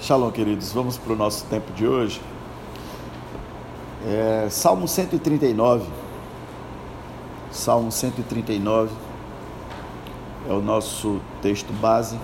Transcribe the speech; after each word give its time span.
Shalom, 0.00 0.30
queridos. 0.30 0.70
Vamos 0.70 0.96
para 0.96 1.12
o 1.12 1.16
nosso 1.16 1.44
tempo 1.46 1.72
de 1.72 1.84
hoje. 1.84 2.22
É, 4.06 4.46
Salmo 4.48 4.86
139. 4.86 5.84
Salmo 7.50 7.90
139 7.90 8.94
é 10.48 10.52
o 10.52 10.60
nosso 10.60 11.20
texto 11.42 11.72
base. 11.72 12.16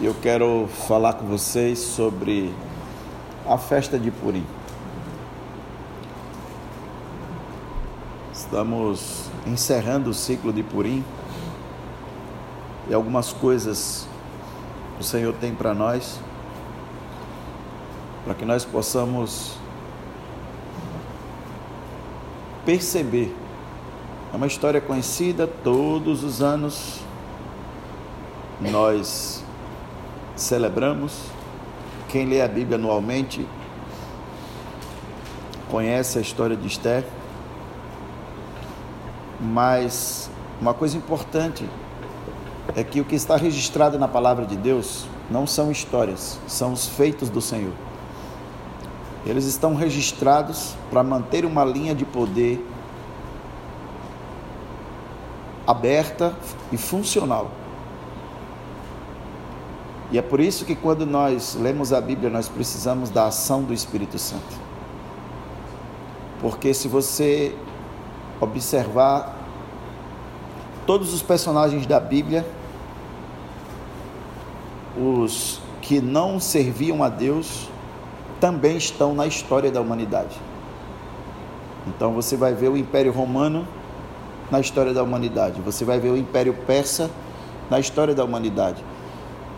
E 0.00 0.06
eu 0.06 0.14
quero 0.20 0.68
falar 0.88 1.12
com 1.12 1.26
vocês 1.26 1.78
sobre 1.78 2.52
a 3.46 3.56
festa 3.56 3.96
de 3.96 4.10
Purim. 4.10 4.44
Estamos 8.32 9.30
encerrando 9.46 10.10
o 10.10 10.14
ciclo 10.14 10.52
de 10.52 10.64
Purim 10.64 11.04
e 12.88 12.94
algumas 12.94 13.32
coisas 13.32 14.09
o 15.00 15.02
Senhor 15.02 15.32
tem 15.40 15.54
para 15.54 15.72
nós, 15.72 16.20
para 18.22 18.34
que 18.34 18.44
nós 18.44 18.66
possamos 18.66 19.56
perceber. 22.66 23.34
É 24.30 24.36
uma 24.36 24.46
história 24.46 24.78
conhecida, 24.78 25.46
todos 25.46 26.22
os 26.22 26.42
anos 26.42 27.00
nós 28.60 29.42
celebramos. 30.36 31.18
Quem 32.10 32.26
lê 32.26 32.42
a 32.42 32.48
Bíblia 32.48 32.76
anualmente 32.76 33.48
conhece 35.70 36.18
a 36.18 36.20
história 36.20 36.56
de 36.56 36.66
Esther. 36.66 37.06
Mas 39.40 40.30
uma 40.60 40.74
coisa 40.74 40.94
importante 40.98 41.66
é 42.76 42.84
que 42.84 43.00
o 43.00 43.04
que 43.04 43.14
está 43.14 43.36
registrado 43.36 43.98
na 43.98 44.06
palavra 44.06 44.46
de 44.46 44.56
Deus 44.56 45.06
não 45.30 45.46
são 45.46 45.70
histórias, 45.70 46.38
são 46.46 46.72
os 46.72 46.86
feitos 46.86 47.28
do 47.28 47.40
Senhor. 47.40 47.72
Eles 49.26 49.44
estão 49.44 49.74
registrados 49.74 50.74
para 50.90 51.02
manter 51.02 51.44
uma 51.44 51.64
linha 51.64 51.94
de 51.94 52.04
poder 52.04 52.64
aberta 55.66 56.34
e 56.72 56.76
funcional. 56.76 57.50
E 60.10 60.18
é 60.18 60.22
por 60.22 60.40
isso 60.40 60.64
que 60.64 60.74
quando 60.74 61.06
nós 61.06 61.54
lemos 61.54 61.92
a 61.92 62.00
Bíblia, 62.00 62.30
nós 62.30 62.48
precisamos 62.48 63.10
da 63.10 63.26
ação 63.26 63.62
do 63.62 63.72
Espírito 63.72 64.18
Santo. 64.18 64.58
Porque 66.40 66.74
se 66.74 66.88
você 66.88 67.54
observar 68.40 69.36
todos 70.86 71.12
os 71.12 71.22
personagens 71.22 71.86
da 71.86 72.00
Bíblia, 72.00 72.44
os 75.00 75.60
que 75.80 76.00
não 76.00 76.38
serviam 76.38 77.02
a 77.02 77.08
Deus 77.08 77.68
também 78.38 78.76
estão 78.76 79.14
na 79.14 79.26
história 79.26 79.70
da 79.70 79.80
humanidade. 79.80 80.36
Então 81.86 82.12
você 82.12 82.36
vai 82.36 82.52
ver 82.52 82.68
o 82.68 82.76
Império 82.76 83.12
Romano 83.12 83.66
na 84.50 84.60
história 84.60 84.92
da 84.92 85.02
humanidade, 85.02 85.60
você 85.60 85.84
vai 85.84 85.98
ver 85.98 86.10
o 86.10 86.16
Império 86.16 86.52
Persa 86.66 87.10
na 87.70 87.78
história 87.78 88.14
da 88.14 88.24
humanidade. 88.24 88.84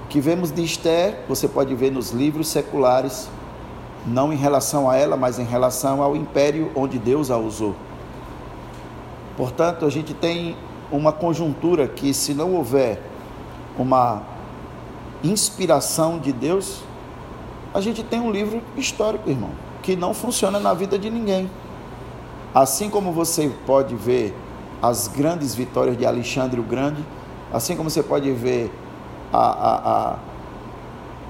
O 0.05 0.09
que 0.09 0.21
vemos 0.21 0.53
de 0.53 0.63
Esther, 0.63 1.21
você 1.29 1.49
pode 1.49 1.75
ver 1.75 1.91
nos 1.91 2.11
livros 2.11 2.49
seculares, 2.49 3.29
não 4.07 4.33
em 4.33 4.37
relação 4.37 4.89
a 4.89 4.97
ela, 4.97 5.17
mas 5.17 5.39
em 5.39 5.45
relação 5.45 6.03
ao 6.03 6.15
império 6.15 6.71
onde 6.75 6.99
Deus 6.99 7.31
a 7.31 7.39
usou. 7.39 7.75
Portanto, 9.37 9.87
a 9.87 9.91
gente 9.91 10.13
tem 10.13 10.57
uma 10.91 11.13
conjuntura 11.13 11.89
que, 11.89 12.13
se 12.13 12.35
não 12.35 12.55
houver 12.55 13.01
uma 13.79 14.32
inspiração 15.23 16.19
de 16.19 16.33
Deus, 16.33 16.83
a 17.73 17.81
gente 17.81 18.03
tem 18.03 18.21
um 18.21 18.31
livro 18.31 18.63
histórico, 18.77 19.31
irmão, 19.31 19.51
que 19.83 19.97
não 19.97 20.13
funciona 20.13 20.59
na 20.59 20.75
vida 20.75 20.99
de 20.99 21.09
ninguém. 21.11 21.51
Assim 22.55 22.91
como 22.91 23.13
você 23.13 23.51
pode 23.67 23.95
ver 23.95 24.35
as 24.83 25.09
grandes 25.09 25.55
vitórias 25.55 25.97
de 25.97 26.05
Alexandre 26.05 26.61
o 26.61 26.63
Grande, 26.63 27.05
assim 27.53 27.77
como 27.77 27.89
você 27.89 28.03
pode 28.03 28.31
ver 28.33 28.71
a, 29.33 29.39
a, 29.39 29.77
a, 30.11 30.19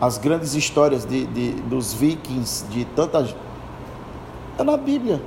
as 0.00 0.18
grandes 0.18 0.54
histórias 0.54 1.04
de, 1.04 1.26
de, 1.26 1.52
dos 1.62 1.92
vikings, 1.92 2.66
de 2.68 2.84
tantas. 2.86 3.34
É 4.58 4.64
na 4.64 4.76
Bíblia. 4.76 5.22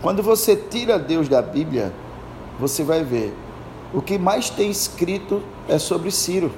Quando 0.00 0.22
você 0.22 0.56
tira 0.56 0.98
Deus 0.98 1.28
da 1.28 1.42
Bíblia, 1.42 1.92
você 2.58 2.82
vai 2.84 3.02
ver 3.02 3.34
o 3.92 4.02
que 4.02 4.18
mais 4.18 4.50
tem 4.50 4.70
escrito 4.70 5.42
é 5.68 5.78
sobre 5.78 6.10
Ciro, 6.10 6.52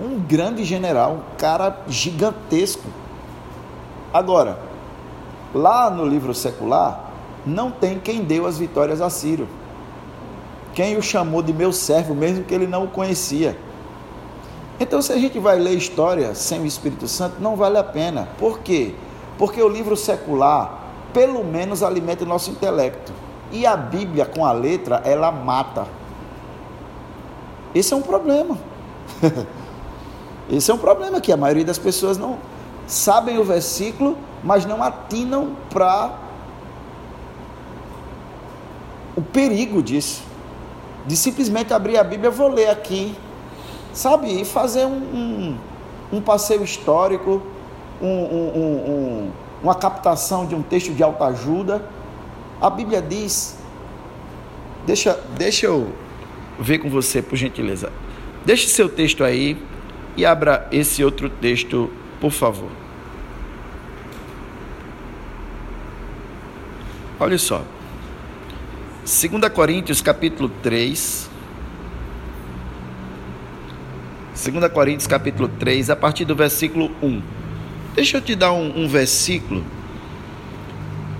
um 0.00 0.18
grande 0.18 0.64
general, 0.64 1.12
um 1.12 1.36
cara 1.36 1.82
gigantesco. 1.88 2.88
Agora, 4.12 4.58
lá 5.54 5.90
no 5.90 6.04
livro 6.06 6.34
secular, 6.34 7.10
não 7.44 7.70
tem 7.70 7.98
quem 7.98 8.22
deu 8.22 8.46
as 8.46 8.58
vitórias 8.58 9.00
a 9.00 9.10
Ciro. 9.10 9.48
Quem 10.74 10.96
o 10.96 11.02
chamou 11.02 11.42
de 11.42 11.52
meu 11.52 11.72
servo, 11.72 12.14
mesmo 12.14 12.44
que 12.44 12.54
ele 12.54 12.66
não 12.66 12.84
o 12.84 12.88
conhecia. 12.88 13.58
Então, 14.80 15.02
se 15.02 15.12
a 15.12 15.16
gente 15.16 15.38
vai 15.38 15.58
ler 15.58 15.74
história 15.74 16.34
sem 16.34 16.60
o 16.60 16.66
Espírito 16.66 17.08
Santo, 17.08 17.40
não 17.40 17.56
vale 17.56 17.78
a 17.78 17.84
pena. 17.84 18.28
Por 18.38 18.60
quê? 18.60 18.94
Porque 19.36 19.60
o 19.60 19.68
livro 19.68 19.96
secular, 19.96 20.84
pelo 21.12 21.42
menos, 21.42 21.82
alimenta 21.82 22.24
o 22.24 22.28
nosso 22.28 22.50
intelecto. 22.50 23.12
E 23.50 23.66
a 23.66 23.76
Bíblia, 23.76 24.24
com 24.24 24.44
a 24.44 24.52
letra, 24.52 25.02
ela 25.04 25.32
mata. 25.32 25.86
Esse 27.74 27.92
é 27.92 27.96
um 27.96 28.02
problema. 28.02 28.56
Esse 30.50 30.70
é 30.70 30.74
um 30.74 30.78
problema 30.78 31.20
que 31.20 31.30
a 31.30 31.36
maioria 31.36 31.64
das 31.64 31.78
pessoas 31.78 32.16
não 32.16 32.38
sabem 32.86 33.38
o 33.38 33.44
versículo, 33.44 34.16
mas 34.42 34.64
não 34.64 34.82
atinam 34.82 35.56
para 35.68 36.16
o 39.14 39.20
perigo 39.20 39.82
disso. 39.82 40.22
De 41.06 41.16
simplesmente 41.16 41.72
abrir 41.72 41.98
a 41.98 42.04
Bíblia, 42.04 42.30
vou 42.30 42.48
ler 42.48 42.70
aqui, 42.70 43.14
sabe? 43.92 44.40
E 44.40 44.44
fazer 44.44 44.86
um, 44.86 44.96
um, 44.96 45.58
um 46.12 46.20
passeio 46.20 46.62
histórico, 46.64 47.42
um, 48.00 49.30
uma 49.62 49.74
captação 49.74 50.46
de 50.46 50.54
um 50.54 50.62
texto 50.62 50.92
de 50.92 51.02
alta 51.02 51.26
ajuda. 51.26 51.84
A 52.60 52.70
Bíblia 52.70 53.02
diz, 53.02 53.56
deixa, 54.86 55.18
deixa 55.36 55.66
eu 55.66 55.92
ver 56.58 56.78
com 56.78 56.88
você, 56.88 57.20
por 57.20 57.36
gentileza. 57.36 57.92
Deixe 58.44 58.68
seu 58.68 58.88
texto 58.88 59.24
aí 59.24 59.60
e 60.18 60.26
abra 60.26 60.66
esse 60.72 61.04
outro 61.04 61.30
texto, 61.30 61.88
por 62.20 62.32
favor. 62.32 62.72
Olha 67.20 67.38
só. 67.38 67.64
2 69.04 69.48
Coríntios 69.54 70.02
capítulo 70.02 70.48
3. 70.60 71.30
2 74.34 74.72
Coríntios 74.72 75.06
capítulo 75.06 75.46
3, 75.46 75.88
a 75.88 75.94
partir 75.94 76.24
do 76.24 76.34
versículo 76.34 76.90
1. 77.00 77.22
Deixa 77.94 78.16
eu 78.16 78.20
te 78.20 78.34
dar 78.34 78.52
um, 78.52 78.82
um 78.82 78.88
versículo 78.88 79.64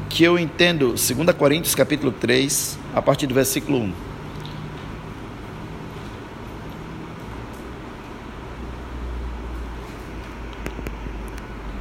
que 0.08 0.24
eu 0.24 0.36
entendo, 0.36 0.88
2 0.88 1.08
Coríntios 1.38 1.76
capítulo 1.76 2.10
3, 2.10 2.76
a 2.96 3.00
partir 3.00 3.28
do 3.28 3.34
versículo 3.34 3.78
1. 3.78 4.07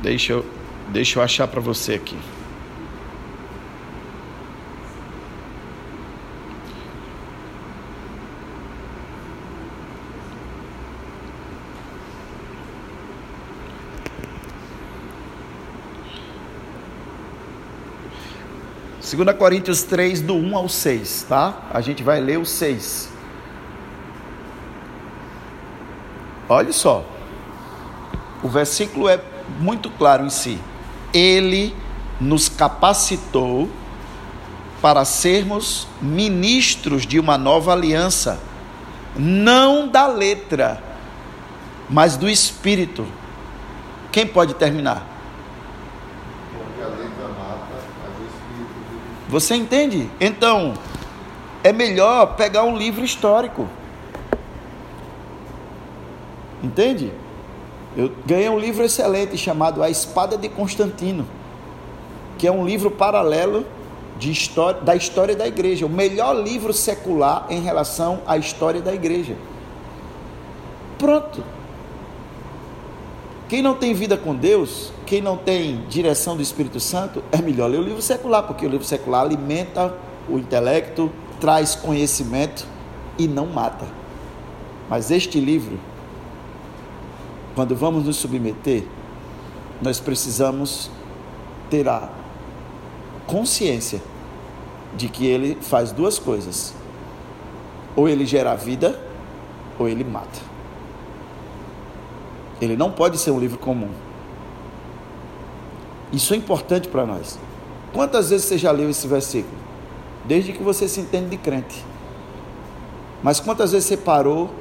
Deixa 0.08 0.32
eu, 0.32 0.46
deixa 0.88 1.20
eu 1.20 1.24
achar 1.24 1.50
para 1.50 1.60
você 1.60 1.96
aqui. 1.96 2.18
Segunda 19.02 19.34
Coríntios 19.34 19.84
3, 19.84 20.22
do 20.22 20.36
1 20.36 20.56
ao 20.56 20.70
6, 20.70 21.26
tá? 21.28 21.68
A 21.70 21.82
gente 21.82 22.02
vai 22.02 22.22
ler 22.22 22.40
o 22.40 22.46
6. 22.46 23.12
Olha 26.48 26.72
só. 26.72 27.06
O 28.42 28.48
versículo 28.48 29.10
é 29.10 29.20
muito 29.60 29.90
claro 29.90 30.26
em 30.26 30.30
si. 30.30 30.60
Ele 31.14 31.76
nos 32.20 32.50
capacitou 32.50 33.70
para 34.82 35.06
sermos 35.06 35.88
ministros 36.02 37.06
de 37.06 37.20
uma 37.20 37.38
nova 37.38 37.74
aliança, 37.74 38.40
não 39.16 39.88
da 39.88 40.08
letra, 40.08 40.84
mas 41.90 42.18
do 42.18 42.30
espírito. 42.30 43.06
Quem 44.12 44.26
pode 44.26 44.54
terminar? 44.54 45.06
Você 49.30 49.56
entende? 49.56 50.10
Então, 50.22 50.74
é 51.64 51.74
melhor 51.74 52.36
pegar 52.36 52.64
um 52.64 52.78
livro 52.78 53.04
histórico. 53.04 53.68
Entende? 56.64 57.12
Eu 57.98 58.12
ganhei 58.28 58.48
um 58.48 58.60
livro 58.60 58.86
excelente 58.86 59.36
chamado 59.38 59.82
A 59.82 59.90
Espada 59.90 60.38
de 60.38 60.48
Constantino, 60.48 61.26
que 62.38 62.46
é 62.46 62.52
um 62.52 62.64
livro 62.64 62.92
paralelo 62.92 63.66
história, 64.22 64.82
da 64.82 64.96
história 64.96 65.36
da 65.36 65.48
igreja, 65.48 65.86
o 65.86 65.90
melhor 65.90 66.36
livro 66.36 66.74
secular 66.74 67.46
em 67.50 67.62
relação 67.62 68.22
à 68.26 68.38
história 68.38 68.82
da 68.82 68.94
igreja. 68.94 69.36
Pronto. 70.98 71.44
Quem 73.48 73.62
não 73.62 73.76
tem 73.76 73.94
vida 73.94 74.18
com 74.18 74.36
Deus, 74.36 74.92
quem 75.06 75.22
não 75.22 75.38
tem 75.38 75.86
direção 75.88 76.36
do 76.36 76.42
Espírito 76.42 76.80
Santo, 76.80 77.24
é 77.32 77.42
melhor 77.42 77.70
ler 77.70 77.80
o 77.80 77.84
livro 77.84 78.02
secular, 78.02 78.44
porque 78.44 78.66
o 78.66 78.70
livro 78.70 78.86
secular 78.86 79.22
alimenta 79.22 79.94
o 80.28 80.38
intelecto, 80.38 81.12
traz 81.40 81.76
conhecimento 81.76 82.66
e 83.18 83.28
não 83.28 83.46
mata. 83.46 83.86
Mas 84.90 85.12
este 85.12 85.40
livro, 85.40 85.80
quando 87.58 87.76
vamos 87.76 88.06
nos 88.06 88.18
submeter, 88.18 88.84
nós 89.82 90.00
precisamos 90.00 90.92
ter 91.72 91.90
a 91.90 92.08
consciência 93.26 94.00
de 94.96 95.10
que 95.10 95.26
ele 95.26 95.58
faz 95.60 95.92
duas 95.92 96.20
coisas: 96.20 96.76
ou 97.96 98.08
ele 98.08 98.28
gera 98.28 98.54
vida, 98.54 99.02
ou 99.80 99.90
ele 99.90 100.04
mata. 100.04 100.40
Ele 102.62 102.78
não 102.78 102.92
pode 102.92 103.18
ser 103.18 103.32
um 103.32 103.40
livro 103.40 103.58
comum. 103.58 103.90
Isso 106.14 106.36
é 106.36 106.38
importante 106.38 106.88
para 106.88 107.08
nós. 107.08 107.40
Quantas 107.92 108.30
vezes 108.30 108.46
você 108.46 108.60
já 108.60 108.70
leu 108.70 108.88
esse 108.88 109.08
versículo? 109.08 109.58
Desde 110.26 110.54
que 110.54 110.62
você 110.62 110.88
se 110.88 111.00
entende 111.00 111.32
de 111.32 111.38
crente. 111.38 111.84
Mas 113.24 113.40
quantas 113.40 113.72
vezes 113.72 113.88
você 113.88 113.98
parou 113.98 114.52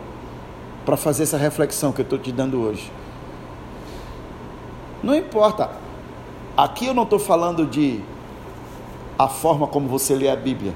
para 0.86 0.96
fazer 0.96 1.24
essa 1.24 1.36
reflexão 1.36 1.92
que 1.92 2.00
eu 2.00 2.04
estou 2.04 2.18
te 2.18 2.32
dando 2.32 2.62
hoje? 2.62 2.90
Não 5.02 5.14
importa. 5.14 5.70
Aqui 6.56 6.86
eu 6.86 6.94
não 6.94 7.02
estou 7.02 7.18
falando 7.18 7.66
de 7.66 8.00
a 9.18 9.28
forma 9.28 9.66
como 9.66 9.88
você 9.88 10.14
lê 10.14 10.28
a 10.28 10.36
Bíblia. 10.36 10.72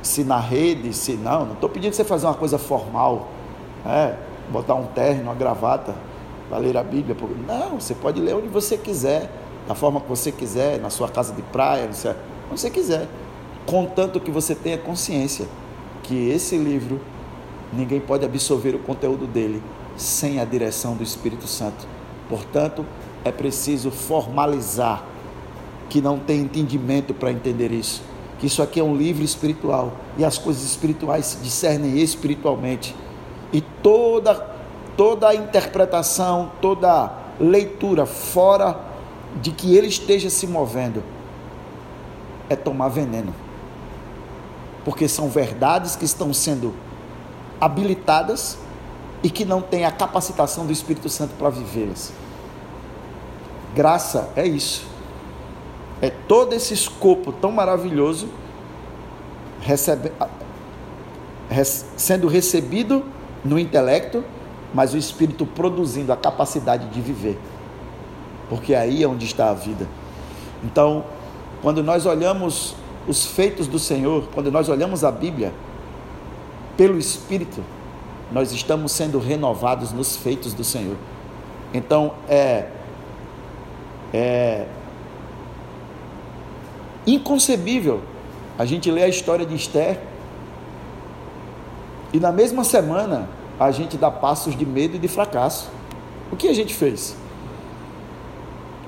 Se 0.00 0.24
na 0.24 0.38
rede, 0.38 0.94
se 0.94 1.14
não. 1.14 1.44
Não 1.44 1.52
estou 1.54 1.68
pedindo 1.68 1.92
você 1.92 2.04
fazer 2.04 2.26
uma 2.26 2.34
coisa 2.34 2.56
formal. 2.56 3.28
É, 3.84 4.14
botar 4.48 4.74
um 4.74 4.86
terno, 4.86 5.24
uma 5.24 5.34
gravata 5.34 5.94
para 6.48 6.58
ler 6.58 6.76
a 6.76 6.82
Bíblia. 6.82 7.16
Não, 7.46 7.80
você 7.80 7.94
pode 7.94 8.20
ler 8.20 8.34
onde 8.34 8.48
você 8.48 8.76
quiser, 8.76 9.30
da 9.66 9.74
forma 9.74 10.00
que 10.00 10.08
você 10.08 10.30
quiser, 10.30 10.78
na 10.78 10.90
sua 10.90 11.08
casa 11.08 11.32
de 11.32 11.42
praia, 11.42 11.86
onde 12.50 12.60
você 12.60 12.70
quiser. 12.70 13.08
Contanto 13.66 14.20
que 14.20 14.30
você 14.30 14.54
tenha 14.54 14.78
consciência 14.78 15.46
que 16.02 16.30
esse 16.30 16.56
livro, 16.56 17.00
ninguém 17.72 18.00
pode 18.00 18.24
absorver 18.24 18.74
o 18.74 18.78
conteúdo 18.78 19.26
dele 19.26 19.62
sem 19.96 20.40
a 20.40 20.44
direção 20.44 20.94
do 20.94 21.02
Espírito 21.02 21.46
Santo. 21.46 21.86
Portanto, 22.28 22.84
é 23.24 23.30
preciso 23.30 23.90
formalizar 23.90 25.04
que 25.88 26.00
não 26.00 26.18
tem 26.18 26.40
entendimento 26.40 27.12
para 27.12 27.30
entender 27.30 27.70
isso. 27.70 28.02
Que 28.38 28.46
isso 28.46 28.62
aqui 28.62 28.80
é 28.80 28.82
um 28.82 28.96
livro 28.96 29.22
espiritual 29.22 29.92
e 30.16 30.24
as 30.24 30.38
coisas 30.38 30.64
espirituais 30.64 31.26
se 31.26 31.36
discernem 31.38 31.98
espiritualmente. 32.00 32.94
E 33.52 33.60
toda 33.60 34.52
toda 34.96 35.28
a 35.28 35.34
interpretação, 35.34 36.52
toda 36.60 37.12
leitura 37.40 38.06
fora 38.06 38.78
de 39.40 39.50
que 39.50 39.76
ele 39.76 39.86
esteja 39.86 40.28
se 40.28 40.46
movendo 40.46 41.02
é 42.48 42.56
tomar 42.56 42.88
veneno. 42.88 43.34
Porque 44.84 45.08
são 45.08 45.28
verdades 45.28 45.96
que 45.96 46.04
estão 46.04 46.34
sendo 46.34 46.74
habilitadas 47.62 48.58
e 49.22 49.30
que 49.30 49.44
não 49.44 49.62
têm 49.62 49.84
a 49.84 49.92
capacitação 49.92 50.66
do 50.66 50.72
Espírito 50.72 51.08
Santo 51.08 51.34
para 51.38 51.48
vivê-las. 51.48 52.12
Graça 53.72 54.28
é 54.34 54.44
isso. 54.44 54.84
É 56.00 56.10
todo 56.10 56.54
esse 56.54 56.74
escopo 56.74 57.30
tão 57.30 57.52
maravilhoso 57.52 58.28
recebe, 59.60 60.10
sendo 61.96 62.26
recebido 62.26 63.04
no 63.44 63.60
intelecto, 63.60 64.24
mas 64.74 64.92
o 64.92 64.98
Espírito 64.98 65.46
produzindo 65.46 66.12
a 66.12 66.16
capacidade 66.16 66.88
de 66.88 67.00
viver. 67.00 67.38
Porque 68.48 68.74
aí 68.74 69.04
é 69.04 69.06
onde 69.06 69.24
está 69.24 69.50
a 69.50 69.54
vida. 69.54 69.86
Então, 70.64 71.04
quando 71.62 71.80
nós 71.80 72.06
olhamos 72.06 72.74
os 73.06 73.24
feitos 73.24 73.68
do 73.68 73.78
Senhor, 73.78 74.24
quando 74.34 74.50
nós 74.50 74.68
olhamos 74.68 75.04
a 75.04 75.12
Bíblia, 75.12 75.52
pelo 76.82 76.98
Espírito, 76.98 77.62
nós 78.32 78.50
estamos 78.50 78.90
sendo 78.90 79.20
renovados 79.20 79.92
nos 79.92 80.16
feitos 80.16 80.52
do 80.52 80.64
Senhor. 80.64 80.96
Então, 81.72 82.14
é, 82.28 82.66
é 84.12 84.66
inconcebível 87.06 88.02
a 88.58 88.64
gente 88.64 88.90
ler 88.90 89.04
a 89.04 89.08
história 89.08 89.46
de 89.46 89.54
Esther 89.54 90.00
e 92.12 92.18
na 92.18 92.32
mesma 92.32 92.64
semana 92.64 93.28
a 93.60 93.70
gente 93.70 93.96
dá 93.96 94.10
passos 94.10 94.56
de 94.56 94.66
medo 94.66 94.96
e 94.96 94.98
de 94.98 95.06
fracasso. 95.06 95.70
O 96.32 96.36
que 96.36 96.48
a 96.48 96.52
gente 96.52 96.74
fez? 96.74 97.16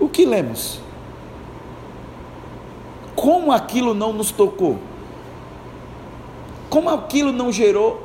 O 0.01 0.09
que 0.09 0.27
lemos? 0.27 0.81
Como 3.15 3.53
aquilo 3.53 3.95
não 3.95 4.13
nos 4.13 4.33
tocou? 4.33 4.81
Como 6.75 6.91
aquilo 6.91 7.31
não 7.31 7.53
gerou 7.53 8.03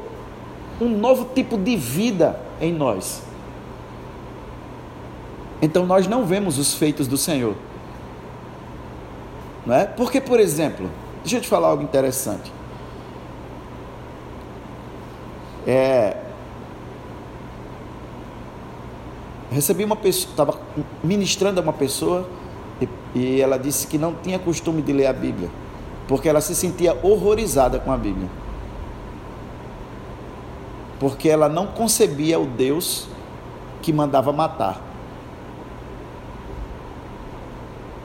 um 0.79 0.89
novo 0.89 1.29
tipo 1.33 1.57
de 1.57 1.75
vida 1.75 2.39
em 2.61 2.71
nós? 2.71 3.23
Então 5.59 5.87
nós 5.87 6.07
não 6.07 6.23
vemos 6.23 6.59
os 6.59 6.75
feitos 6.75 7.07
do 7.07 7.17
Senhor. 7.17 7.55
Não 9.65 9.73
é? 9.73 9.85
Porque, 9.85 10.21
por 10.21 10.39
exemplo, 10.39 10.87
deixa 11.23 11.37
eu 11.37 11.41
te 11.41 11.47
falar 11.47 11.69
algo 11.69 11.81
interessante. 11.81 12.53
É, 15.65 16.15
recebi 19.49 19.83
uma 19.83 19.95
pessoa, 19.95 20.29
estava 20.29 20.59
ministrando 21.03 21.59
a 21.59 21.63
uma 21.63 21.73
pessoa 21.73 22.29
e, 22.79 22.87
e 23.15 23.41
ela 23.41 23.57
disse 23.57 23.87
que 23.87 23.97
não 23.97 24.13
tinha 24.13 24.37
costume 24.37 24.83
de 24.83 24.93
ler 24.93 25.07
a 25.07 25.13
Bíblia, 25.13 25.49
porque 26.07 26.29
ela 26.29 26.39
se 26.39 26.53
sentia 26.53 26.95
horrorizada 27.01 27.79
com 27.79 27.91
a 27.91 27.97
Bíblia. 27.97 28.29
Porque 30.99 31.29
ela 31.29 31.47
não 31.47 31.67
concebia 31.67 32.39
o 32.39 32.45
Deus 32.45 33.07
que 33.81 33.93
mandava 33.93 34.33
matar. 34.33 34.81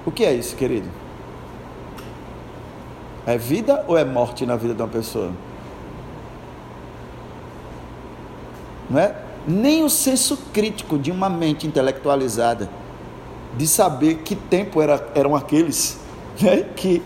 O 0.06 0.10
que 0.10 0.24
é 0.24 0.32
isso, 0.32 0.54
querido? 0.54 0.88
É 3.26 3.38
vida 3.38 3.84
ou 3.88 3.96
é 3.96 4.04
morte 4.04 4.44
na 4.44 4.54
vida 4.54 4.74
de 4.74 4.82
uma 4.82 4.88
pessoa? 4.88 5.32
Não 8.88 9.00
é? 9.00 9.16
Nem 9.46 9.82
o 9.82 9.90
senso 9.90 10.36
crítico 10.52 10.98
de 10.98 11.10
uma 11.10 11.28
mente 11.28 11.66
intelectualizada 11.66 12.68
de 13.56 13.66
saber 13.66 14.16
que 14.16 14.34
tempo 14.34 14.80
era, 14.80 15.06
eram 15.14 15.34
aqueles, 15.34 15.98
né? 16.40 16.64
que 16.76 17.02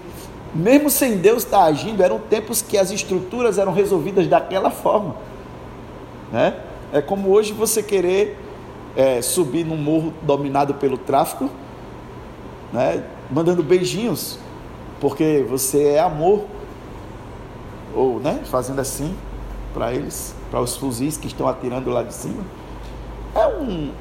mesmo 0.54 0.88
sem 0.88 1.18
Deus 1.18 1.44
estar 1.44 1.64
agindo, 1.64 2.02
eram 2.02 2.18
tempos 2.18 2.62
que 2.62 2.78
as 2.78 2.90
estruturas 2.90 3.58
eram 3.58 3.72
resolvidas 3.72 4.26
daquela 4.26 4.70
forma. 4.70 5.14
Né? 6.32 6.60
É 6.92 7.00
como 7.00 7.30
hoje 7.30 7.52
você 7.52 7.82
querer 7.82 8.38
é, 8.96 9.20
subir 9.22 9.64
num 9.64 9.76
morro 9.76 10.12
dominado 10.22 10.74
pelo 10.74 10.96
tráfico, 10.96 11.50
né? 12.72 13.04
mandando 13.30 13.62
beijinhos 13.62 14.38
porque 15.00 15.44
você 15.48 15.90
é 15.90 16.00
amor, 16.00 16.44
ou 17.94 18.18
né, 18.20 18.40
fazendo 18.44 18.80
assim 18.80 19.14
para 19.72 19.92
eles, 19.92 20.34
para 20.50 20.60
os 20.60 20.76
fuzis 20.76 21.16
que 21.16 21.26
estão 21.26 21.48
atirando 21.48 21.90
lá 21.90 22.02
de 22.02 22.14
cima. 22.14 22.42
É 23.34 23.46
um. 23.46 23.92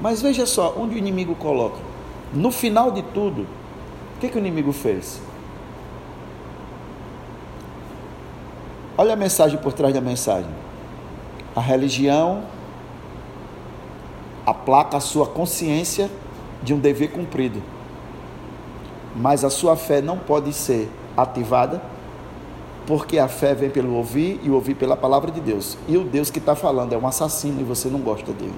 Mas 0.00 0.22
veja 0.22 0.46
só, 0.46 0.74
onde 0.78 0.94
o 0.94 0.98
inimigo 0.98 1.34
coloca. 1.34 1.78
No 2.32 2.50
final 2.50 2.90
de 2.90 3.02
tudo, 3.02 3.42
o 3.42 4.20
que, 4.20 4.28
que 4.28 4.36
o 4.36 4.38
inimigo 4.38 4.72
fez? 4.72 5.20
Olha 8.96 9.14
a 9.14 9.16
mensagem 9.16 9.58
por 9.58 9.72
trás 9.72 9.92
da 9.92 10.00
mensagem. 10.00 10.50
A 11.54 11.60
religião 11.60 12.42
aplaca 14.46 14.96
a 14.96 15.00
sua 15.00 15.26
consciência 15.26 16.10
de 16.62 16.74
um 16.74 16.78
dever 16.78 17.12
cumprido 17.12 17.62
mas 19.14 19.44
a 19.44 19.50
sua 19.50 19.76
fé 19.76 20.00
não 20.00 20.18
pode 20.18 20.52
ser 20.52 20.88
ativada, 21.16 21.82
porque 22.86 23.18
a 23.18 23.28
fé 23.28 23.54
vem 23.54 23.70
pelo 23.70 23.94
ouvir 23.94 24.40
e 24.42 24.50
ouvir 24.50 24.74
pela 24.74 24.96
palavra 24.96 25.30
de 25.30 25.40
Deus. 25.40 25.76
E 25.88 25.96
o 25.96 26.04
Deus 26.04 26.30
que 26.30 26.38
está 26.38 26.54
falando 26.54 26.92
é 26.92 26.98
um 26.98 27.06
assassino 27.06 27.60
e 27.60 27.64
você 27.64 27.88
não 27.88 28.00
gosta 28.00 28.32
dele. 28.32 28.54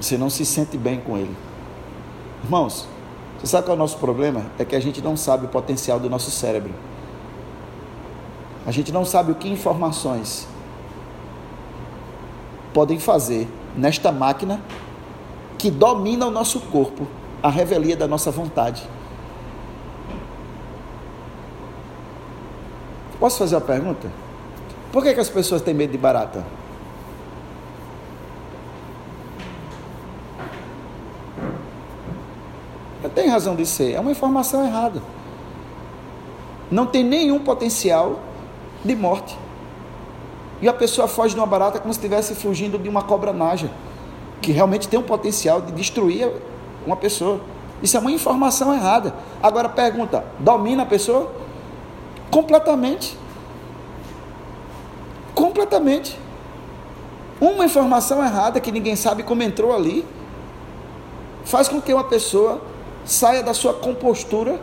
Você 0.00 0.16
não 0.16 0.30
se 0.30 0.44
sente 0.44 0.78
bem 0.78 1.00
com 1.00 1.16
ele. 1.16 1.34
Irmãos, 2.44 2.86
você 3.38 3.48
sabe 3.48 3.66
qual 3.66 3.74
é 3.74 3.76
o 3.76 3.78
nosso 3.78 3.98
problema? 3.98 4.46
É 4.58 4.64
que 4.64 4.76
a 4.76 4.80
gente 4.80 5.02
não 5.02 5.16
sabe 5.16 5.46
o 5.46 5.48
potencial 5.48 5.98
do 5.98 6.08
nosso 6.08 6.30
cérebro. 6.30 6.72
A 8.66 8.70
gente 8.70 8.92
não 8.92 9.04
sabe 9.04 9.32
o 9.32 9.34
que 9.34 9.48
informações 9.48 10.46
podem 12.78 13.00
fazer 13.00 13.48
nesta 13.76 14.12
máquina 14.12 14.60
que 15.58 15.68
domina 15.68 16.28
o 16.28 16.30
nosso 16.30 16.60
corpo, 16.60 17.08
a 17.42 17.50
revelia 17.50 17.96
da 17.96 18.06
nossa 18.06 18.30
vontade. 18.30 18.88
Posso 23.18 23.36
fazer 23.36 23.56
uma 23.56 23.62
pergunta? 23.62 24.08
Por 24.92 25.02
que, 25.02 25.12
que 25.12 25.18
as 25.18 25.28
pessoas 25.28 25.60
têm 25.60 25.74
medo 25.74 25.90
de 25.90 25.98
barata? 25.98 26.46
Tem 33.12 33.26
razão 33.26 33.56
de 33.56 33.66
ser, 33.66 33.94
é 33.94 33.98
uma 33.98 34.12
informação 34.12 34.64
errada. 34.64 35.02
Não 36.70 36.86
tem 36.86 37.02
nenhum 37.02 37.40
potencial 37.40 38.20
de 38.84 38.94
morte. 38.94 39.36
E 40.60 40.68
a 40.68 40.72
pessoa 40.72 41.06
foge 41.06 41.34
de 41.34 41.40
uma 41.40 41.46
barata 41.46 41.78
como 41.78 41.92
se 41.92 41.98
estivesse 41.98 42.34
fugindo 42.34 42.78
de 42.78 42.88
uma 42.88 43.02
cobra 43.02 43.32
naja, 43.32 43.70
que 44.40 44.52
realmente 44.52 44.88
tem 44.88 44.98
um 44.98 45.02
potencial 45.02 45.60
de 45.60 45.72
destruir 45.72 46.30
uma 46.86 46.96
pessoa. 46.96 47.40
Isso 47.82 47.96
é 47.96 48.00
uma 48.00 48.10
informação 48.10 48.74
errada. 48.74 49.14
Agora 49.42 49.68
pergunta: 49.68 50.24
domina 50.38 50.82
a 50.82 50.86
pessoa? 50.86 51.30
Completamente. 52.30 53.16
Completamente. 55.34 56.18
Uma 57.40 57.64
informação 57.64 58.22
errada 58.24 58.58
que 58.58 58.72
ninguém 58.72 58.96
sabe 58.96 59.22
como 59.22 59.42
entrou 59.42 59.72
ali 59.72 60.04
faz 61.44 61.68
com 61.68 61.80
que 61.80 61.94
uma 61.94 62.04
pessoa 62.04 62.60
saia 63.04 63.42
da 63.42 63.54
sua 63.54 63.72
compostura 63.72 64.60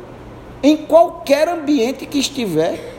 em 0.62 0.78
qualquer 0.78 1.48
ambiente 1.48 2.06
que 2.06 2.20
estiver 2.20 2.95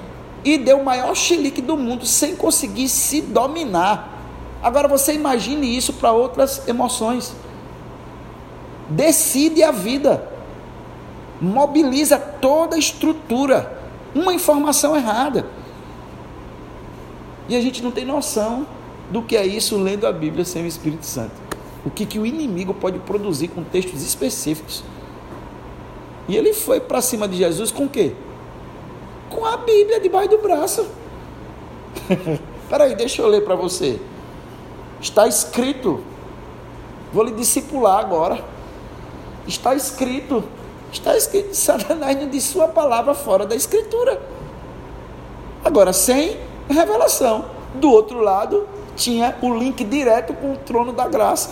e 0.46 0.56
dê 0.56 0.72
o 0.72 0.84
maior 0.84 1.12
chilique 1.16 1.60
do 1.60 1.76
mundo 1.76 2.06
sem 2.06 2.36
conseguir 2.36 2.88
se 2.88 3.20
dominar. 3.20 4.22
Agora 4.62 4.86
você 4.86 5.12
imagine 5.12 5.76
isso 5.76 5.94
para 5.94 6.12
outras 6.12 6.68
emoções. 6.68 7.34
Decide 8.88 9.64
a 9.64 9.72
vida. 9.72 10.30
Mobiliza 11.40 12.16
toda 12.16 12.76
a 12.76 12.78
estrutura. 12.78 13.76
Uma 14.14 14.32
informação 14.32 14.96
errada. 14.96 15.48
E 17.48 17.56
a 17.56 17.60
gente 17.60 17.82
não 17.82 17.90
tem 17.90 18.04
noção 18.04 18.68
do 19.10 19.22
que 19.22 19.36
é 19.36 19.44
isso 19.44 19.76
lendo 19.76 20.06
a 20.06 20.12
Bíblia 20.12 20.44
sem 20.44 20.62
o 20.62 20.66
Espírito 20.66 21.06
Santo. 21.06 21.34
O 21.84 21.90
que, 21.90 22.06
que 22.06 22.20
o 22.20 22.24
inimigo 22.24 22.72
pode 22.72 23.00
produzir 23.00 23.48
com 23.48 23.64
textos 23.64 24.00
específicos. 24.00 24.84
E 26.28 26.36
ele 26.36 26.52
foi 26.52 26.78
para 26.78 27.00
cima 27.00 27.26
de 27.26 27.36
Jesus 27.36 27.72
com 27.72 27.86
o 27.86 27.88
quê? 27.88 28.14
Com 29.30 29.44
a 29.44 29.56
Bíblia 29.56 30.00
debaixo 30.00 30.30
do 30.30 30.38
braço. 30.38 30.86
Peraí, 32.68 32.94
deixa 32.94 33.22
eu 33.22 33.28
ler 33.28 33.44
para 33.44 33.54
você. 33.54 34.00
Está 35.00 35.26
escrito. 35.26 36.02
Vou 37.12 37.24
lhe 37.24 37.32
discipular 37.32 38.00
agora. 38.00 38.42
Está 39.46 39.74
escrito. 39.74 40.44
Está 40.92 41.16
escrito. 41.16 41.54
Satanás 41.56 42.16
não 42.18 42.28
diz 42.28 42.44
sua 42.44 42.68
palavra 42.68 43.14
fora 43.14 43.46
da 43.46 43.54
escritura. 43.54 44.20
Agora, 45.64 45.92
sem 45.92 46.38
revelação. 46.68 47.44
Do 47.74 47.90
outro 47.90 48.20
lado, 48.20 48.66
tinha 48.96 49.36
o 49.42 49.54
link 49.54 49.84
direto 49.84 50.32
com 50.34 50.52
o 50.52 50.56
trono 50.56 50.92
da 50.92 51.06
graça. 51.06 51.50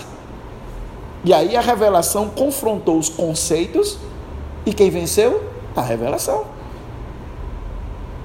E 1.25 1.33
aí 1.33 1.57
a 1.57 1.61
revelação 1.61 2.29
confrontou 2.29 2.99
os 2.99 3.09
conceitos 3.09 3.99
e 4.67 4.73
quem 4.73 4.91
venceu? 4.91 5.43
A 5.75 5.81
revelação. 5.81 6.45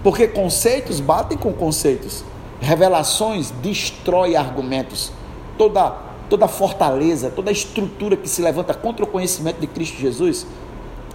Porque 0.04 0.28
conceitos 0.28 1.00
batem 1.00 1.38
com 1.38 1.54
conceitos. 1.54 2.24
Revelações 2.62 3.52
destrói 3.62 4.36
argumentos. 4.36 5.12
Toda, 5.58 5.92
toda 6.30 6.48
fortaleza, 6.48 7.30
toda 7.30 7.52
estrutura 7.52 8.16
que 8.16 8.30
se 8.30 8.42
levanta 8.42 8.74
contra 8.74 9.04
o 9.04 9.08
conhecimento 9.08 9.60
de 9.60 9.68
Cristo 9.68 9.98
Jesus, 9.98 10.48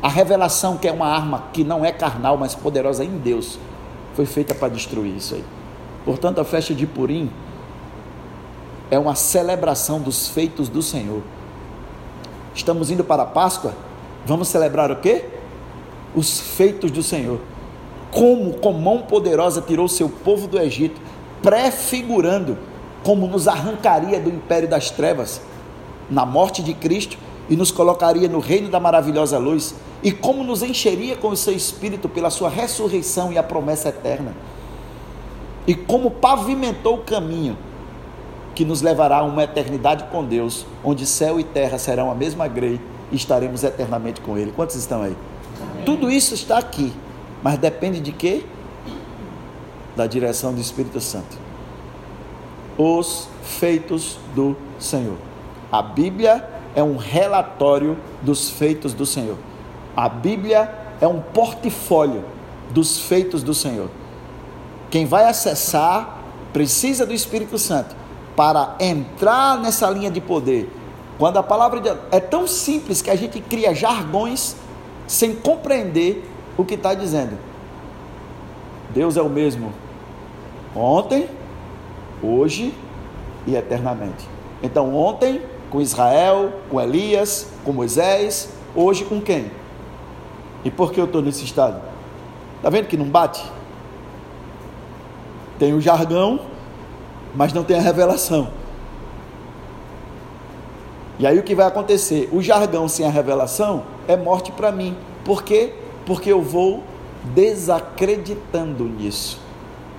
a 0.03 0.09
revelação, 0.09 0.77
que 0.77 0.87
é 0.87 0.93
uma 0.93 1.07
arma 1.07 1.45
que 1.53 1.65
não 1.65 1.85
é 1.85 1.91
carnal, 1.91 2.37
mas 2.37 2.55
poderosa 2.55 3.05
em 3.05 3.17
Deus, 3.19 3.59
foi 4.15 4.27
feita 4.27 4.55
para 4.55 4.69
destruir 4.69 5.17
isso 5.17 5.35
aí. 5.35 5.45
Portanto, 6.05 6.41
a 6.41 6.45
festa 6.45 6.75
de 6.75 6.87
Purim 6.87 7.31
é 8.91 8.99
uma 8.99 9.15
celebração 9.15 10.01
dos 10.01 10.29
feitos 10.29 10.69
do 10.69 10.83
Senhor. 10.83 11.23
Estamos 12.55 12.91
indo 12.91 13.03
para 13.03 13.23
a 13.23 13.27
Páscoa, 13.27 13.75
vamos 14.27 14.49
celebrar 14.49 14.91
o 14.91 14.97
quê? 14.97 15.25
Os 16.15 16.39
feitos 16.39 16.91
do 16.91 17.03
Senhor. 17.03 17.41
Como 18.15 18.55
com 18.55 18.73
mão 18.73 19.03
poderosa 19.03 19.61
tirou 19.61 19.89
seu 19.89 20.09
povo 20.09 20.47
do 20.47 20.59
Egito, 20.59 21.01
prefigurando 21.43 22.57
como 23.03 23.27
nos 23.27 23.47
arrancaria 23.47 24.19
do 24.19 24.31
império 24.31 24.69
das 24.69 24.91
trevas 24.91 25.43
na 26.09 26.25
morte 26.25 26.63
de 26.63 26.73
Cristo 26.73 27.19
e 27.51 27.57
nos 27.57 27.71
colocaria 27.71 28.29
no 28.29 28.39
reino 28.39 28.71
da 28.71 28.81
maravilhosa 28.81 29.37
luz, 29.37 29.75
e 30.03 30.11
como 30.11 30.43
nos 30.43 30.63
encheria 30.63 31.17
com 31.17 31.29
o 31.29 31.37
seu 31.37 31.55
espírito 31.55 32.09
pela 32.09 32.31
sua 32.31 32.49
ressurreição 32.49 33.31
e 33.31 33.37
a 33.37 33.43
promessa 33.43 33.91
eterna 33.91 34.35
e 35.67 35.75
como 35.75 36.11
pavimentou 36.11 36.97
o 36.97 37.03
caminho 37.03 37.57
que 38.55 38.65
nos 38.65 38.83
levará 38.83 39.19
a 39.19 39.23
uma 39.25 39.43
eternidade 39.43 40.05
com 40.13 40.25
Deus, 40.25 40.65
onde 40.85 41.07
céu 41.07 41.41
e 41.41 41.45
terra 41.45 41.79
serão 41.79 42.11
a 42.11 42.15
mesma 42.15 42.47
grei 42.47 42.81
e 43.11 43.17
estaremos 43.17 43.65
eternamente 43.65 44.21
com 44.21 44.39
Ele. 44.39 44.53
Quantos 44.53 44.77
estão 44.77 45.03
aí? 45.03 45.17
Amém. 45.61 45.85
Tudo 45.85 46.11
isso 46.11 46.35
está 46.35 46.59
aqui, 46.59 46.93
mas 47.45 47.59
depende 47.59 48.01
de 48.01 48.11
quê? 48.11 48.43
Da 49.95 50.07
direção 50.07 50.55
do 50.55 50.61
Espírito 50.63 50.99
Santo. 50.99 51.37
Os 52.79 53.29
feitos 53.43 54.19
do 54.35 54.57
Senhor. 54.79 55.19
A 55.71 55.83
Bíblia 55.83 56.49
é 56.75 56.83
um 56.83 56.97
relatório 56.97 57.99
dos 58.23 58.49
feitos 58.49 58.95
do 58.95 59.05
Senhor. 59.05 59.37
A 59.95 60.09
Bíblia 60.09 60.75
é 61.03 61.07
um 61.07 61.21
portfólio 61.21 62.25
dos 62.71 62.99
feitos 62.99 63.43
do 63.43 63.53
Senhor. 63.53 63.91
Quem 64.91 65.05
vai 65.05 65.27
acessar 65.27 66.21
precisa 66.51 67.05
do 67.05 67.13
Espírito 67.13 67.59
Santo 67.59 67.95
para 68.35 68.75
entrar 68.81 69.59
nessa 69.59 69.91
linha 69.91 70.11
de 70.11 70.21
poder. 70.21 70.73
Quando 71.19 71.37
a 71.37 71.43
palavra 71.43 71.79
de... 71.79 71.91
é 72.11 72.21
tão 72.21 72.47
simples 72.47 73.03
que 73.03 73.11
a 73.11 73.17
gente 73.17 73.39
cria 73.39 73.75
jargões 73.75 74.57
sem 75.07 75.35
compreender 75.35 76.31
o 76.57 76.65
que 76.65 76.75
está 76.75 76.95
dizendo. 76.95 77.39
Deus 78.91 79.17
é 79.17 79.23
o 79.23 79.29
mesmo 79.29 79.73
ontem, 80.75 81.29
hoje 82.23 82.75
e 83.47 83.55
eternamente. 83.55 84.29
Então, 84.63 84.95
ontem 84.95 85.43
com 85.71 85.81
Israel, 85.81 86.53
com 86.71 86.81
Elias, 86.81 87.49
com 87.65 87.73
Moisés, 87.73 88.51
hoje 88.75 89.05
com 89.05 89.21
quem? 89.21 89.51
E 90.65 90.71
por 90.71 90.93
que 90.93 91.01
eu 91.01 91.05
estou 91.05 91.21
nesse 91.21 91.45
estado? 91.45 91.83
Está 92.57 92.71
vendo 92.71 92.87
que 92.87 92.97
não 92.97 93.07
bate? 93.07 93.45
Tem 95.59 95.75
o 95.75 95.81
jargão, 95.81 96.41
mas 97.35 97.53
não 97.53 97.63
tem 97.63 97.77
a 97.77 97.81
revelação. 97.81 98.49
E 101.19 101.27
aí 101.27 101.39
o 101.39 101.43
que 101.43 101.55
vai 101.55 101.67
acontecer? 101.67 102.29
O 102.33 102.43
jargão 102.43 102.89
sem 102.89 103.07
a 103.07 103.11
revelação 103.11 103.85
é 104.09 104.17
morte 104.17 104.51
para 104.51 104.73
mim. 104.73 104.97
Por 105.25 105.43
quê? 105.43 105.73
Porque 106.07 106.31
eu 106.31 106.43
vou 106.43 106.83
desacreditando 107.35 108.85
nisso. 108.85 109.41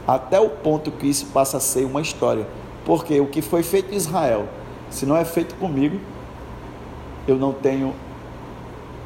Até 0.08 0.40
o 0.40 0.50
ponto 0.50 0.92
que 0.92 1.08
isso 1.08 1.28
passa 1.28 1.58
a 1.58 1.60
ser 1.60 1.86
uma 1.86 2.02
história. 2.02 2.48
Porque 2.86 3.20
o 3.20 3.28
que 3.28 3.42
foi 3.42 3.64
feito 3.64 3.94
em 3.94 3.98
Israel, 3.98 4.48
se 4.90 5.06
não 5.06 5.18
é 5.18 5.26
feito 5.26 5.56
comigo, 5.56 6.00
eu 7.28 7.36
não 7.36 7.52
tenho 7.52 7.94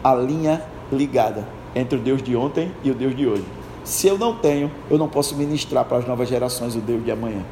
a 0.04 0.14
linha 0.14 0.62
ligada 0.92 1.48
entre 1.74 1.98
o 1.98 2.02
Deus 2.02 2.22
de 2.22 2.36
ontem 2.36 2.72
e 2.84 2.92
o 2.92 2.96
Deus 2.96 3.16
de 3.16 3.26
hoje. 3.26 3.46
Se 3.84 4.08
eu 4.08 4.18
não 4.18 4.36
tenho, 4.36 4.70
eu 4.90 4.98
não 4.98 5.08
posso 5.08 5.36
ministrar 5.36 5.86
para 5.86 5.98
as 5.98 6.06
novas 6.06 6.28
gerações 6.28 6.76
o 6.76 6.80
Deus 6.80 7.04
de 7.04 7.12
amanhã. 7.12 7.44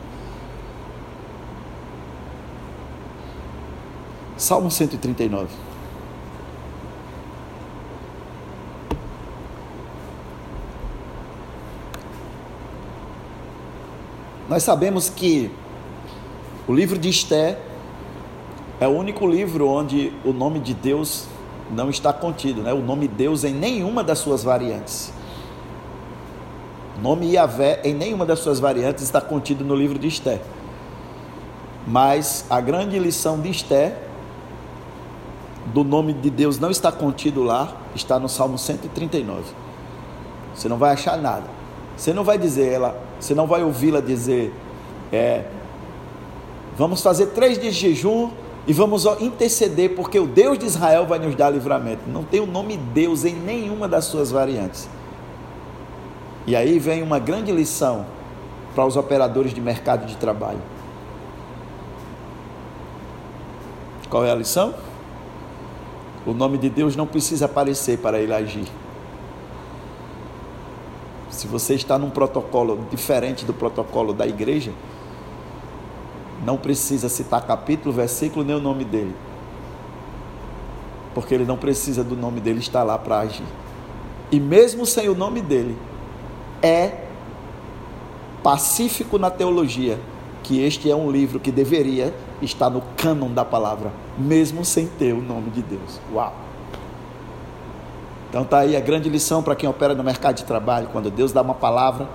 Salmo 4.36 4.70
139. 4.70 5.48
Nós 14.50 14.64
sabemos 14.64 15.10
que 15.10 15.52
o 16.68 16.74
livro 16.74 16.98
de 16.98 17.10
Esté 17.10 17.60
é 18.80 18.88
o 18.88 18.92
único 18.92 19.28
livro 19.28 19.68
onde 19.68 20.14
o 20.24 20.32
nome 20.32 20.60
de 20.60 20.74
Deus 20.74 21.26
não 21.70 21.90
está 21.90 22.14
contido, 22.14 22.62
né? 22.62 22.72
o 22.72 22.82
nome 22.82 23.10
Deus 23.10 23.44
em 23.44 23.54
nenhuma 23.54 24.04
das 24.06 24.20
suas 24.20 24.44
variantes. 24.44 25.12
O 26.98 27.02
nome 27.02 27.34
Yahvé, 27.34 27.82
em 27.84 27.94
nenhuma 27.94 28.26
das 28.26 28.40
suas 28.40 28.60
variantes, 28.60 29.04
está 29.04 29.20
contido 29.20 29.66
no 29.66 29.76
livro 29.76 30.00
de 30.00 30.08
Esté. 30.08 30.42
Mas 31.86 32.46
a 32.50 32.62
grande 32.62 32.98
lição 32.98 33.42
de 33.42 33.50
Esté, 33.50 33.98
do 35.74 35.84
nome 35.84 36.14
de 36.14 36.30
Deus 36.30 36.58
não 36.58 36.72
está 36.72 36.90
contido 36.90 37.44
lá, 37.44 37.76
está 37.94 38.18
no 38.18 38.30
Salmo 38.30 38.58
139. 38.58 39.44
Você 40.56 40.70
não 40.70 40.78
vai 40.78 40.94
achar 40.94 41.18
nada. 41.18 41.57
Você 41.98 42.14
não 42.14 42.24
vai 42.24 42.38
dizer 42.38 42.72
ela, 42.72 42.96
você 43.20 43.34
não 43.34 43.48
vai 43.48 43.64
ouvi-la 43.64 44.00
dizer, 44.00 44.54
é, 45.12 45.46
vamos 46.78 47.02
fazer 47.02 47.28
três 47.28 47.58
dias 47.58 47.74
de 47.76 47.90
jejum 47.90 48.30
e 48.68 48.74
vamos 48.74 49.06
interceder, 49.20 49.96
porque 49.96 50.20
o 50.20 50.28
Deus 50.28 50.60
de 50.60 50.66
Israel 50.66 51.08
vai 51.08 51.18
nos 51.18 51.36
dar 51.36 51.50
livramento. 51.50 52.04
Não 52.08 52.24
tem 52.24 52.40
o 52.40 52.46
nome 52.46 52.78
Deus 52.78 53.26
em 53.26 53.34
nenhuma 53.34 53.88
das 53.88 54.06
suas 54.06 54.30
variantes. 54.30 54.88
E 56.46 56.56
aí 56.56 56.78
vem 56.78 57.02
uma 57.02 57.18
grande 57.18 57.52
lição 57.52 58.06
para 58.76 58.86
os 58.86 58.96
operadores 58.96 59.54
de 59.54 59.60
mercado 59.60 60.06
de 60.06 60.16
trabalho. 60.18 60.62
Qual 64.08 64.24
é 64.24 64.32
a 64.32 64.36
lição? 64.36 64.76
O 66.26 66.34
nome 66.34 66.58
de 66.58 66.70
Deus 66.70 66.96
não 66.96 67.08
precisa 67.08 67.46
aparecer 67.46 67.98
para 67.98 68.20
ele 68.20 68.34
agir. 68.34 68.68
Se 71.38 71.46
você 71.46 71.76
está 71.76 72.00
num 72.00 72.10
protocolo 72.10 72.88
diferente 72.90 73.46
do 73.46 73.54
protocolo 73.54 74.12
da 74.12 74.26
igreja, 74.26 74.74
não 76.44 76.58
precisa 76.58 77.08
citar 77.10 77.46
capítulo, 77.46 77.94
versículo 77.94 78.44
nem 78.44 78.56
o 78.56 78.60
nome 78.60 78.84
dele. 78.84 79.16
Porque 81.14 81.36
ele 81.36 81.46
não 81.46 81.56
precisa 81.56 82.04
do 82.04 82.16
nome 82.16 82.42
dele 82.42 82.58
estar 82.58 82.82
lá 82.82 82.98
para 82.98 83.20
agir. 83.20 83.46
E 84.32 84.40
mesmo 84.40 84.84
sem 84.84 85.10
o 85.10 85.14
nome 85.14 85.40
dele, 85.40 85.78
é 86.60 87.04
pacífico 88.42 89.20
na 89.20 89.30
teologia 89.30 90.00
que 90.42 90.60
este 90.64 90.90
é 90.90 90.96
um 90.96 91.12
livro 91.12 91.40
que 91.40 91.52
deveria 91.52 92.16
estar 92.42 92.72
no 92.72 92.82
cânon 92.98 93.32
da 93.32 93.46
palavra, 93.46 93.94
mesmo 94.18 94.66
sem 94.66 94.88
ter 94.88 95.14
o 95.14 95.22
nome 95.22 95.52
de 95.52 95.62
Deus. 95.62 96.02
Uau! 96.12 96.47
Então 98.30 98.44
tá 98.44 98.60
aí 98.60 98.76
a 98.76 98.80
grande 98.80 99.10
lição 99.10 99.42
para 99.42 99.56
quem 99.56 99.70
opera 99.70 99.96
no 99.96 100.04
mercado 100.04 100.36
de 100.36 100.44
trabalho, 100.44 100.90
quando 100.92 101.10
Deus 101.10 101.32
dá 101.32 101.42
uma 101.42 101.54
palavra, 101.54 102.08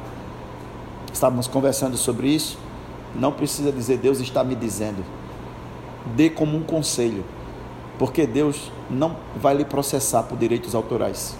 estávamos 1.12 1.46
conversando 1.46 1.96
sobre 1.96 2.28
isso, 2.28 2.58
não 3.14 3.32
precisa 3.32 3.72
dizer 3.72 3.98
Deus 3.98 4.20
está 4.20 4.44
me 4.44 4.54
dizendo. 4.54 5.04
Dê 6.14 6.28
como 6.28 6.56
um 6.56 6.62
conselho, 6.62 7.24
porque 7.98 8.26
Deus 8.26 8.70
não 8.90 9.16
vai 9.36 9.54
lhe 9.54 9.64
processar 9.64 10.24
por 10.24 10.36
direitos 10.36 10.74
autorais. 10.74 11.36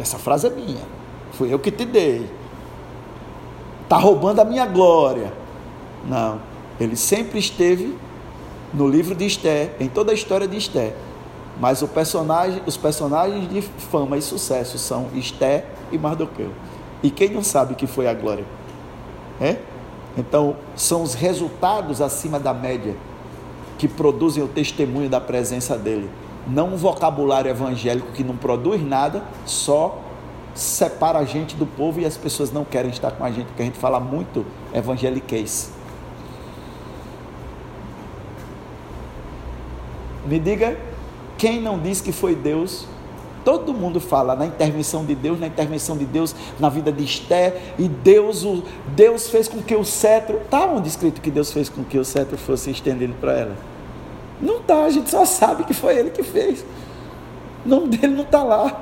Essa 0.00 0.18
frase 0.18 0.46
é 0.46 0.50
minha. 0.50 0.80
Fui 1.32 1.52
eu 1.52 1.58
que 1.58 1.70
te 1.70 1.84
dei. 1.84 2.28
Está 3.82 3.96
roubando 3.96 4.40
a 4.40 4.44
minha 4.44 4.66
glória. 4.66 5.32
Não. 6.08 6.40
Ele 6.80 6.96
sempre 6.96 7.38
esteve 7.38 7.96
no 8.72 8.88
livro 8.88 9.14
de 9.14 9.26
Esté, 9.26 9.74
em 9.78 9.88
toda 9.88 10.12
a 10.12 10.14
história 10.14 10.48
de 10.48 10.56
Esté. 10.56 10.94
Mas 11.60 11.82
personagem, 11.82 12.62
os 12.66 12.76
personagens 12.76 13.48
de 13.48 13.62
fama 13.62 14.16
e 14.16 14.22
sucesso 14.22 14.78
são 14.78 15.08
Esté 15.14 15.66
e 15.90 15.98
Mardoqueu. 15.98 16.50
E 17.02 17.10
quem 17.10 17.30
não 17.30 17.42
sabe 17.42 17.74
que 17.74 17.86
foi 17.86 18.06
a 18.06 18.14
glória? 18.14 18.44
É? 19.40 19.56
Então, 20.16 20.56
são 20.76 21.02
os 21.02 21.14
resultados 21.14 22.00
acima 22.00 22.38
da 22.38 22.52
média 22.52 22.96
que 23.78 23.88
produzem 23.88 24.42
o 24.42 24.48
testemunho 24.48 25.08
da 25.08 25.20
presença 25.20 25.76
dele. 25.76 26.08
Não 26.46 26.74
um 26.74 26.76
vocabulário 26.76 27.50
evangélico 27.50 28.12
que 28.12 28.22
não 28.22 28.36
produz 28.36 28.82
nada, 28.82 29.22
só 29.46 29.98
separa 30.54 31.18
a 31.18 31.24
gente 31.24 31.56
do 31.56 31.66
povo 31.66 32.00
e 32.00 32.04
as 32.04 32.16
pessoas 32.16 32.52
não 32.52 32.64
querem 32.64 32.90
estar 32.90 33.12
com 33.12 33.24
a 33.24 33.30
gente, 33.30 33.46
porque 33.46 33.62
a 33.62 33.64
gente 33.64 33.78
fala 33.78 33.98
muito 33.98 34.44
evangeliquez. 34.74 35.72
Me 40.26 40.38
diga 40.38 40.76
quem 41.42 41.60
não 41.60 41.76
diz 41.76 42.00
que 42.00 42.12
foi 42.12 42.36
Deus. 42.36 42.86
Todo 43.44 43.74
mundo 43.74 43.98
fala 43.98 44.36
na 44.36 44.46
intervenção 44.46 45.04
de 45.04 45.16
Deus, 45.16 45.40
na 45.40 45.48
intervenção 45.48 45.96
de 45.96 46.04
Deus 46.04 46.32
na 46.60 46.68
vida 46.68 46.92
de 46.92 47.02
Esté, 47.02 47.60
e 47.76 47.88
Deus, 47.88 48.44
o, 48.44 48.62
Deus 48.94 49.28
fez 49.28 49.48
com 49.48 49.60
que 49.60 49.74
o 49.74 49.84
cetro. 49.84 50.36
Está 50.36 50.66
onde 50.66 50.86
escrito 50.86 51.20
que 51.20 51.32
Deus 51.32 51.52
fez 51.52 51.68
com 51.68 51.82
que 51.82 51.98
o 51.98 52.04
cetro 52.04 52.38
fosse 52.38 52.70
estendido 52.70 53.14
para 53.20 53.32
ela? 53.32 53.56
Não 54.40 54.58
está, 54.58 54.84
a 54.84 54.90
gente 54.90 55.10
só 55.10 55.24
sabe 55.24 55.64
que 55.64 55.74
foi 55.74 55.96
ele 55.96 56.10
que 56.10 56.22
fez. 56.22 56.64
O 57.66 57.68
nome 57.68 57.88
dele 57.88 58.14
não 58.14 58.22
está 58.22 58.44
lá. 58.44 58.80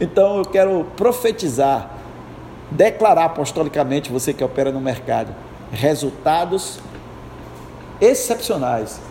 Então 0.00 0.38
eu 0.38 0.46
quero 0.46 0.86
profetizar, 0.96 1.98
declarar 2.70 3.26
apostolicamente, 3.26 4.10
você 4.10 4.32
que 4.32 4.42
opera 4.42 4.72
no 4.72 4.80
mercado, 4.80 5.34
resultados 5.70 6.80
excepcionais 8.00 9.06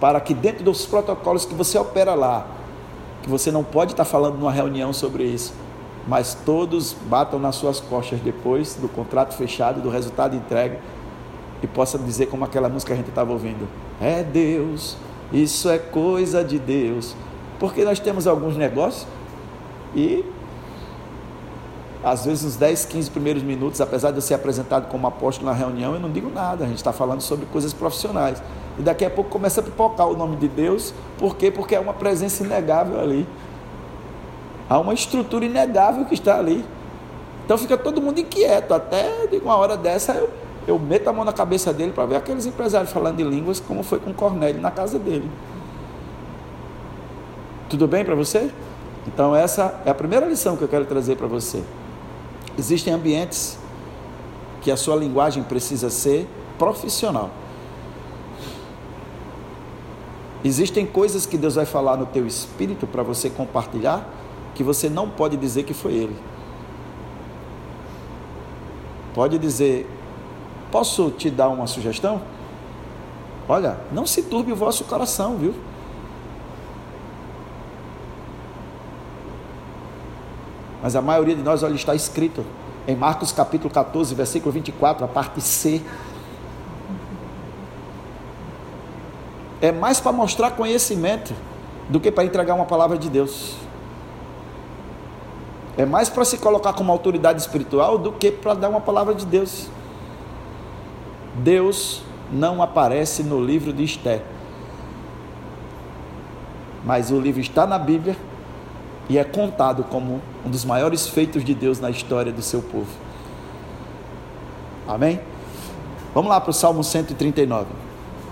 para 0.00 0.20
que 0.20 0.34
dentro 0.34 0.64
dos 0.64 0.84
protocolos 0.86 1.44
que 1.44 1.54
você 1.54 1.78
opera 1.78 2.14
lá, 2.14 2.46
que 3.22 3.28
você 3.28 3.50
não 3.50 3.64
pode 3.64 3.92
estar 3.92 4.04
falando 4.04 4.38
numa 4.38 4.52
reunião 4.52 4.92
sobre 4.92 5.24
isso, 5.24 5.52
mas 6.06 6.34
todos 6.34 6.92
batam 6.92 7.38
nas 7.38 7.56
suas 7.56 7.80
costas 7.80 8.20
depois 8.20 8.74
do 8.74 8.88
contrato 8.88 9.34
fechado, 9.34 9.80
do 9.80 9.90
resultado 9.90 10.36
entregue 10.36 10.78
e 11.62 11.66
possa 11.66 11.98
dizer 11.98 12.26
como 12.26 12.44
aquela 12.44 12.68
música 12.68 12.90
que 12.90 12.94
a 12.94 12.96
gente 12.96 13.08
estava 13.08 13.32
ouvindo: 13.32 13.68
É 14.00 14.22
Deus, 14.22 14.96
isso 15.32 15.68
é 15.68 15.78
coisa 15.78 16.44
de 16.44 16.58
Deus. 16.58 17.16
Porque 17.58 17.84
nós 17.84 17.98
temos 17.98 18.26
alguns 18.26 18.56
negócios 18.56 19.06
e 19.94 20.24
às 22.06 22.24
vezes 22.24 22.44
nos 22.44 22.54
10, 22.54 22.84
15 22.84 23.10
primeiros 23.10 23.42
minutos, 23.42 23.80
apesar 23.80 24.12
de 24.12 24.18
eu 24.18 24.22
ser 24.22 24.34
apresentado 24.34 24.86
como 24.88 25.08
apóstolo 25.08 25.50
na 25.50 25.56
reunião, 25.56 25.92
eu 25.92 25.98
não 25.98 26.08
digo 26.08 26.30
nada, 26.30 26.62
a 26.62 26.68
gente 26.68 26.76
está 26.76 26.92
falando 26.92 27.20
sobre 27.20 27.46
coisas 27.46 27.72
profissionais. 27.72 28.40
E 28.78 28.82
daqui 28.82 29.04
a 29.04 29.10
pouco 29.10 29.28
começa 29.28 29.60
a 29.60 29.64
pipocar 29.64 30.06
o 30.06 30.16
nome 30.16 30.36
de 30.36 30.46
Deus, 30.46 30.94
por 31.18 31.34
quê? 31.36 31.50
Porque 31.50 31.74
é 31.74 31.80
uma 31.80 31.92
presença 31.92 32.44
inegável 32.44 33.00
ali. 33.00 33.26
Há 34.70 34.78
uma 34.78 34.94
estrutura 34.94 35.46
inegável 35.46 36.04
que 36.04 36.14
está 36.14 36.38
ali. 36.38 36.64
Então 37.44 37.58
fica 37.58 37.76
todo 37.76 38.00
mundo 38.00 38.20
inquieto, 38.20 38.72
até 38.72 39.26
de 39.26 39.38
uma 39.38 39.56
hora 39.56 39.76
dessa 39.76 40.12
eu, 40.12 40.30
eu 40.64 40.78
meto 40.78 41.08
a 41.08 41.12
mão 41.12 41.24
na 41.24 41.32
cabeça 41.32 41.72
dele 41.72 41.90
para 41.90 42.06
ver 42.06 42.14
aqueles 42.14 42.46
empresários 42.46 42.92
falando 42.92 43.16
de 43.16 43.24
línguas, 43.24 43.58
como 43.58 43.82
foi 43.82 43.98
com 43.98 44.14
Cornélio 44.14 44.60
na 44.60 44.70
casa 44.70 44.96
dele. 44.96 45.28
Tudo 47.68 47.88
bem 47.88 48.04
para 48.04 48.14
você? 48.14 48.48
Então, 49.08 49.34
essa 49.34 49.80
é 49.84 49.90
a 49.90 49.94
primeira 49.94 50.24
lição 50.26 50.56
que 50.56 50.62
eu 50.62 50.68
quero 50.68 50.84
trazer 50.84 51.16
para 51.16 51.26
você. 51.26 51.64
Existem 52.58 52.92
ambientes 52.92 53.58
que 54.62 54.70
a 54.70 54.76
sua 54.76 54.96
linguagem 54.96 55.42
precisa 55.42 55.90
ser 55.90 56.26
profissional. 56.58 57.30
Existem 60.44 60.86
coisas 60.86 61.26
que 61.26 61.36
Deus 61.36 61.56
vai 61.56 61.66
falar 61.66 61.96
no 61.96 62.06
teu 62.06 62.26
espírito 62.26 62.86
para 62.86 63.02
você 63.02 63.28
compartilhar 63.28 64.08
que 64.54 64.62
você 64.62 64.88
não 64.88 65.08
pode 65.08 65.36
dizer 65.36 65.64
que 65.64 65.74
foi 65.74 65.92
Ele. 65.92 66.16
Pode 69.12 69.38
dizer, 69.38 69.88
posso 70.70 71.10
te 71.10 71.30
dar 71.30 71.48
uma 71.48 71.66
sugestão? 71.66 72.22
Olha, 73.48 73.78
não 73.92 74.06
se 74.06 74.22
turbe 74.22 74.52
o 74.52 74.56
vosso 74.56 74.84
coração, 74.84 75.36
viu? 75.36 75.54
Mas 80.86 80.94
a 80.94 81.02
maioria 81.02 81.34
de 81.34 81.42
nós, 81.42 81.64
olha, 81.64 81.74
está 81.74 81.96
escrito 81.96 82.46
em 82.86 82.94
Marcos 82.94 83.32
capítulo 83.32 83.74
14, 83.74 84.14
versículo 84.14 84.52
24, 84.52 85.04
a 85.04 85.08
parte 85.08 85.40
C. 85.40 85.82
É 89.60 89.72
mais 89.72 89.98
para 89.98 90.12
mostrar 90.12 90.52
conhecimento 90.52 91.34
do 91.88 91.98
que 91.98 92.12
para 92.12 92.22
entregar 92.22 92.54
uma 92.54 92.66
palavra 92.66 92.96
de 92.96 93.10
Deus. 93.10 93.56
É 95.76 95.84
mais 95.84 96.08
para 96.08 96.24
se 96.24 96.38
colocar 96.38 96.72
como 96.72 96.92
autoridade 96.92 97.40
espiritual 97.40 97.98
do 97.98 98.12
que 98.12 98.30
para 98.30 98.54
dar 98.54 98.68
uma 98.68 98.80
palavra 98.80 99.12
de 99.12 99.26
Deus. 99.26 99.66
Deus 101.34 102.00
não 102.30 102.62
aparece 102.62 103.24
no 103.24 103.44
livro 103.44 103.72
de 103.72 103.82
Esté. 103.82 104.22
Mas 106.84 107.10
o 107.10 107.18
livro 107.18 107.40
está 107.40 107.66
na 107.66 107.76
Bíblia 107.76 108.16
e 109.08 109.18
é 109.18 109.24
contado 109.24 109.82
como 109.82 110.22
um 110.46 110.50
dos 110.50 110.64
maiores 110.64 111.08
feitos 111.08 111.44
de 111.44 111.52
Deus 111.52 111.80
na 111.80 111.90
história 111.90 112.32
do 112.32 112.40
seu 112.40 112.62
povo. 112.62 112.86
Amém? 114.86 115.18
Vamos 116.14 116.30
lá 116.30 116.40
para 116.40 116.50
o 116.50 116.54
Salmo 116.54 116.84
139. 116.84 117.66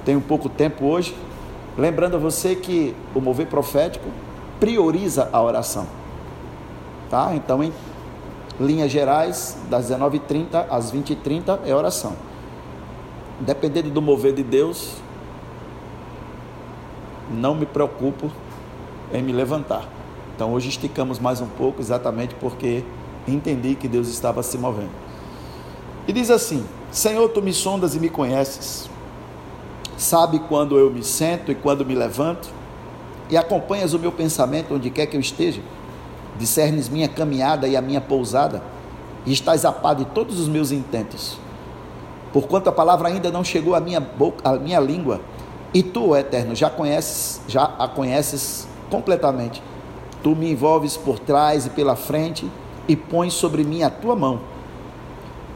Tem 0.04 0.14
um 0.14 0.20
pouco 0.20 0.48
tempo 0.48 0.86
hoje. 0.86 1.14
Lembrando 1.76 2.14
a 2.14 2.18
você 2.18 2.54
que 2.54 2.94
o 3.16 3.20
mover 3.20 3.48
profético 3.48 4.08
prioriza 4.60 5.28
a 5.32 5.42
oração. 5.42 5.88
Tá? 7.10 7.32
Então, 7.34 7.64
em 7.64 7.72
linhas 8.60 8.92
gerais, 8.92 9.58
das 9.68 9.90
19h30 9.90 10.66
às 10.70 10.92
20h30 10.92 11.58
é 11.66 11.74
oração. 11.74 12.12
Dependendo 13.40 13.90
do 13.90 14.00
mover 14.00 14.32
de 14.32 14.44
Deus, 14.44 14.94
não 17.28 17.56
me 17.56 17.66
preocupo 17.66 18.30
em 19.12 19.20
me 19.20 19.32
levantar. 19.32 19.93
Então 20.34 20.52
hoje 20.52 20.68
esticamos 20.68 21.18
mais 21.18 21.40
um 21.40 21.46
pouco, 21.46 21.80
exatamente 21.80 22.34
porque 22.34 22.84
entendi 23.26 23.74
que 23.74 23.86
Deus 23.86 24.08
estava 24.08 24.42
se 24.42 24.58
movendo. 24.58 24.90
E 26.08 26.12
diz 26.12 26.30
assim: 26.30 26.64
Senhor, 26.90 27.28
tu 27.28 27.40
me 27.40 27.52
sondas 27.52 27.94
e 27.94 28.00
me 28.00 28.08
conheces, 28.08 28.88
sabe 29.96 30.40
quando 30.40 30.76
eu 30.76 30.90
me 30.90 31.02
sento 31.02 31.52
e 31.52 31.54
quando 31.54 31.84
me 31.84 31.94
levanto, 31.94 32.48
e 33.30 33.36
acompanhas 33.36 33.94
o 33.94 33.98
meu 33.98 34.12
pensamento 34.12 34.74
onde 34.74 34.90
quer 34.90 35.06
que 35.06 35.16
eu 35.16 35.20
esteja, 35.20 35.62
discernes 36.36 36.88
minha 36.88 37.08
caminhada 37.08 37.68
e 37.68 37.76
a 37.76 37.80
minha 37.80 38.00
pousada, 38.00 38.62
e 39.24 39.32
estás 39.32 39.64
a 39.64 39.72
par 39.72 39.94
de 39.94 40.04
todos 40.06 40.40
os 40.40 40.48
meus 40.48 40.72
intentos. 40.72 41.38
Porquanto 42.32 42.68
a 42.68 42.72
palavra 42.72 43.08
ainda 43.08 43.30
não 43.30 43.44
chegou 43.44 43.76
à 43.76 43.80
minha 43.80 44.00
boca, 44.00 44.48
à 44.48 44.56
minha 44.56 44.80
língua, 44.80 45.20
E 45.74 45.82
tu, 45.82 46.14
Eterno, 46.14 46.54
já 46.54 46.70
conheces, 46.70 47.40
já 47.48 47.64
a 47.64 47.88
conheces 47.88 48.68
completamente. 48.88 49.60
Tu 50.24 50.34
me 50.34 50.50
envolves 50.50 50.96
por 50.96 51.18
trás 51.18 51.66
e 51.66 51.70
pela 51.70 51.94
frente 51.94 52.50
e 52.88 52.96
pões 52.96 53.34
sobre 53.34 53.62
mim 53.62 53.82
a 53.82 53.90
tua 53.90 54.16
mão. 54.16 54.40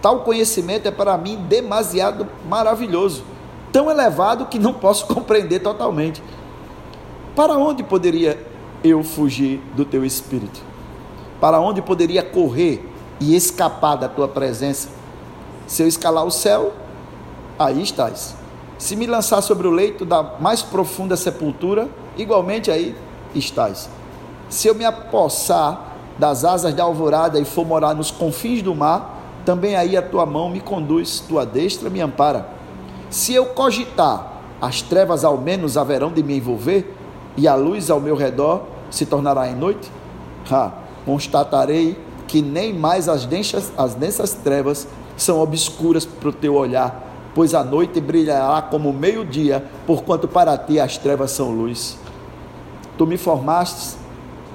Tal 0.03 0.21
conhecimento 0.21 0.87
é 0.87 0.91
para 0.91 1.17
mim 1.17 1.37
demasiado 1.49 2.29
maravilhoso, 2.47 3.25
tão 3.73 3.91
elevado 3.91 4.45
que 4.45 4.59
não 4.59 4.75
posso 4.75 5.07
compreender 5.13 5.61
totalmente. 5.61 6.23
Para 7.35 7.57
onde 7.57 7.83
poderia 7.83 8.47
eu 8.85 9.03
fugir 9.03 9.59
do 9.75 9.87
teu 9.87 10.05
espírito? 10.05 10.61
Para 11.41 11.59
onde 11.59 11.81
poderia 11.81 12.23
correr 12.23 12.87
e 13.19 13.35
escapar 13.35 13.97
da 13.97 14.07
tua 14.07 14.29
presença? 14.29 14.91
Se 15.67 15.83
eu 15.83 15.89
escalar 15.89 16.27
o 16.27 16.31
céu, 16.31 16.75
aí 17.59 17.83
estás. 17.83 18.37
Se 18.77 18.95
me 18.95 19.07
lançar 19.07 19.41
sobre 19.41 19.67
o 19.67 19.71
leito 19.71 20.05
da 20.05 20.23
mais 20.39 20.61
profunda 20.61 21.17
sepultura, 21.17 21.89
igualmente 22.19 22.71
aí 22.71 22.95
estás. 23.35 23.89
Se 24.49 24.69
eu 24.69 24.75
me 24.75 24.85
apossar 24.85 25.97
das 26.19 26.45
asas 26.45 26.75
da 26.75 26.83
alvorada 26.83 27.39
e 27.39 27.45
for 27.45 27.67
morar 27.67 27.95
nos 27.95 28.11
confins 28.11 28.63
do 28.63 28.75
mar, 28.75 29.19
também 29.45 29.77
aí 29.77 29.97
a 29.97 30.03
tua 30.03 30.27
mão 30.27 30.49
me 30.49 30.61
conduz, 30.61 31.21
tua 31.21 31.47
destra 31.47 31.89
me 31.89 32.01
ampara. 32.01 32.49
Se 33.11 33.33
eu 33.35 33.47
cogitar, 33.47 34.43
as 34.61 34.83
trevas 34.83 35.25
ao 35.25 35.39
menos 35.39 35.77
haverão 35.77 36.13
de 36.13 36.23
me 36.23 36.37
envolver, 36.37 36.95
e 37.37 37.47
a 37.47 37.55
luz 37.55 37.89
ao 37.89 38.01
meu 38.01 38.17
redor 38.17 38.63
se 38.91 39.07
tornará 39.07 39.49
em 39.49 39.55
noite? 39.55 39.91
Ha, 40.51 40.73
constatarei 41.07 41.97
que 42.27 42.43
nem 42.43 42.75
mais 42.75 43.09
as 43.09 43.25
densas, 43.25 43.73
as 43.77 43.95
densas 43.95 44.35
trevas 44.35 44.89
são 45.17 45.41
obscuras 45.41 46.05
para 46.05 46.29
o 46.29 46.33
teu 46.33 46.55
olhar, 46.55 47.31
pois 47.35 47.55
a 47.55 47.63
noite 47.63 48.01
brilhará 48.01 48.61
como 48.61 48.93
meio-dia, 48.93 49.65
porquanto 49.87 50.27
para 50.27 50.57
ti 50.59 50.81
as 50.81 50.99
trevas 50.99 51.31
são 51.31 51.51
luz. 51.51 51.97
Tu 52.97 53.07
me 53.07 53.17
formaste 53.17 53.97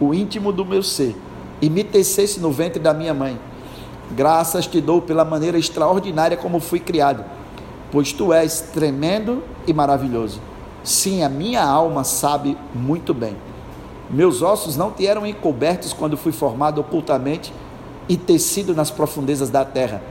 o 0.04 0.14
íntimo 0.14 0.52
do 0.52 0.66
meu 0.66 0.84
ser 0.84 1.16
e 1.62 1.70
me 1.70 1.84
tecesse 1.84 2.40
no 2.40 2.52
ventre 2.52 2.80
da 2.80 2.94
minha 2.94 3.14
mãe. 3.14 3.40
Graças 4.12 4.68
te 4.68 4.82
dou 4.82 5.02
pela 5.02 5.24
maneira 5.24 5.58
extraordinária 5.58 6.38
como 6.38 6.60
fui 6.60 6.80
criado, 6.80 7.24
pois 7.92 8.12
tu 8.12 8.34
és 8.34 8.62
tremendo 8.74 9.44
e 9.66 9.74
maravilhoso. 9.74 10.40
Sim, 10.84 11.24
a 11.24 11.30
minha 11.30 11.64
alma 11.64 12.04
sabe 12.04 12.58
muito 12.76 13.14
bem. 13.14 13.38
Meus 14.10 14.42
ossos 14.42 14.76
não 14.76 14.92
te 14.92 15.08
eram 15.08 15.26
encobertos 15.26 15.94
quando 15.94 16.18
fui 16.18 16.32
formado 16.32 16.82
ocultamente 16.82 17.54
e 18.10 18.18
tecido 18.18 18.76
nas 18.76 18.92
profundezas 18.92 19.50
da 19.50 19.64
terra. 19.64 20.04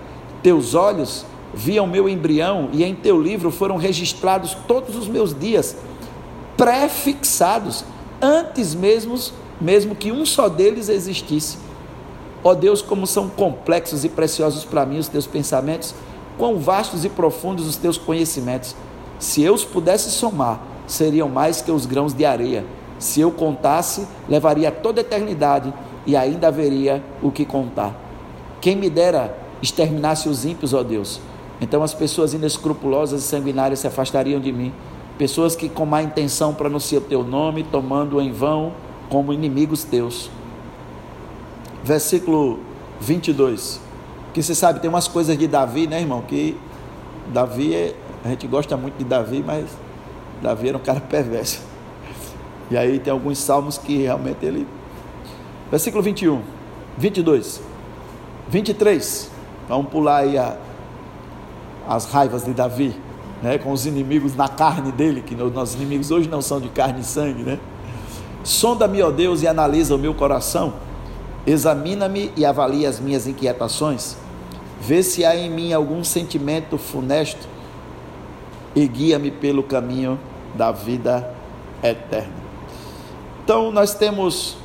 Teus 0.42 0.74
olhos 0.74 1.24
viam 1.54 1.86
meu 1.86 2.08
embrião 2.08 2.70
e 2.72 2.82
em 2.82 2.94
teu 2.94 3.20
livro 3.20 3.50
foram 3.50 3.76
registrados 3.76 4.56
todos 4.66 4.96
os 4.96 5.06
meus 5.06 5.38
dias, 5.38 5.76
pré-fixados, 6.56 7.84
antes 8.20 8.74
mesmo, 8.74 9.16
mesmo 9.62 9.94
que 9.94 10.10
um 10.10 10.26
só 10.26 10.48
deles 10.48 10.88
existisse. 10.88 11.56
Ó 12.42 12.50
oh 12.50 12.54
Deus, 12.54 12.82
como 12.82 13.06
são 13.06 13.28
complexos 13.28 14.04
e 14.04 14.08
preciosos 14.08 14.64
para 14.64 14.84
mim 14.84 14.98
os 14.98 15.06
teus 15.06 15.26
pensamentos, 15.26 15.94
quão 16.36 16.58
vastos 16.58 17.04
e 17.04 17.08
profundos 17.08 17.68
os 17.68 17.76
teus 17.76 17.96
conhecimentos. 17.96 18.74
Se 19.20 19.40
eu 19.40 19.54
os 19.54 19.64
pudesse 19.64 20.10
somar, 20.10 20.60
seriam 20.88 21.28
mais 21.28 21.62
que 21.62 21.70
os 21.70 21.86
grãos 21.86 22.12
de 22.12 22.24
areia. 22.24 22.64
Se 22.98 23.20
eu 23.20 23.30
contasse, 23.30 24.06
levaria 24.28 24.72
toda 24.72 25.00
a 25.00 25.02
eternidade 25.02 25.72
e 26.04 26.16
ainda 26.16 26.48
haveria 26.48 27.02
o 27.22 27.30
que 27.30 27.44
contar. 27.44 27.94
Quem 28.60 28.74
me 28.74 28.90
dera 28.90 29.38
exterminasse 29.62 30.28
os 30.28 30.44
ímpios, 30.44 30.74
ó 30.74 30.82
Deus. 30.82 31.20
Então 31.60 31.84
as 31.84 31.94
pessoas 31.94 32.34
inescrupulosas 32.34 33.22
e 33.22 33.26
sanguinárias 33.26 33.78
se 33.78 33.86
afastariam 33.86 34.40
de 34.40 34.50
mim. 34.50 34.72
Pessoas 35.16 35.54
que 35.54 35.68
com 35.68 35.86
má 35.86 36.02
intenção 36.02 36.52
pronunciam 36.52 37.00
teu 37.00 37.22
nome, 37.22 37.62
tomando 37.62 38.20
em 38.20 38.32
vão 38.32 38.72
como 39.12 39.30
inimigos 39.30 39.84
teus. 39.84 40.30
Versículo 41.84 42.60
22. 42.98 43.78
Que 44.32 44.42
você 44.42 44.54
sabe, 44.54 44.80
tem 44.80 44.88
umas 44.88 45.06
coisas 45.06 45.36
de 45.36 45.46
Davi, 45.46 45.86
né, 45.86 46.00
irmão? 46.00 46.22
Que 46.22 46.56
Davi, 47.30 47.74
é, 47.74 47.94
a 48.24 48.28
gente 48.28 48.46
gosta 48.46 48.74
muito 48.74 48.96
de 48.96 49.04
Davi, 49.04 49.44
mas 49.46 49.68
Davi 50.40 50.70
era 50.70 50.78
um 50.78 50.80
cara 50.80 50.98
perverso. 51.10 51.60
E 52.70 52.76
aí 52.76 52.98
tem 52.98 53.12
alguns 53.12 53.36
salmos 53.36 53.76
que 53.76 53.98
realmente 53.98 54.46
ele. 54.46 54.66
Versículo 55.70 56.02
21, 56.02 56.40
22, 56.96 57.60
23. 58.48 59.30
Vamos 59.68 59.90
pular 59.90 60.20
aí 60.20 60.38
a, 60.38 60.56
as 61.86 62.06
raivas 62.06 62.46
de 62.46 62.54
Davi, 62.54 62.96
né, 63.42 63.58
com 63.58 63.72
os 63.72 63.84
inimigos 63.84 64.34
na 64.34 64.48
carne 64.48 64.90
dele, 64.90 65.20
que 65.20 65.34
nossos 65.34 65.74
inimigos 65.74 66.10
hoje 66.10 66.30
não 66.30 66.40
são 66.40 66.58
de 66.58 66.70
carne 66.70 67.02
e 67.02 67.04
sangue, 67.04 67.42
né? 67.42 67.58
Sonda-me, 68.44 69.02
ó 69.02 69.10
Deus, 69.10 69.42
e 69.42 69.46
analisa 69.46 69.94
o 69.94 69.98
meu 69.98 70.14
coração, 70.14 70.74
examina-me 71.46 72.32
e 72.36 72.44
avalia 72.44 72.88
as 72.88 72.98
minhas 72.98 73.26
inquietações, 73.26 74.16
vê 74.80 75.02
se 75.02 75.24
há 75.24 75.36
em 75.36 75.50
mim 75.50 75.72
algum 75.72 76.02
sentimento 76.02 76.76
funesto 76.76 77.48
e 78.74 78.86
guia-me 78.88 79.30
pelo 79.30 79.62
caminho 79.62 80.18
da 80.54 80.72
vida 80.72 81.32
eterna. 81.82 82.42
Então, 83.44 83.70
nós 83.70 83.94
temos 83.94 84.56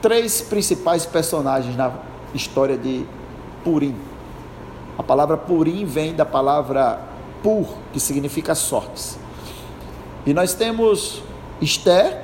três 0.00 0.40
principais 0.40 1.06
personagens 1.06 1.76
na 1.76 1.92
história 2.34 2.76
de 2.76 3.06
Purim. 3.64 3.94
A 4.98 5.02
palavra 5.02 5.36
Purim 5.36 5.84
vem 5.84 6.14
da 6.14 6.24
palavra 6.24 7.00
Pur, 7.42 7.66
que 7.92 8.00
significa 8.00 8.54
sortes. 8.54 9.18
E 10.24 10.32
nós 10.32 10.54
temos 10.54 11.22
Esther, 11.60 12.21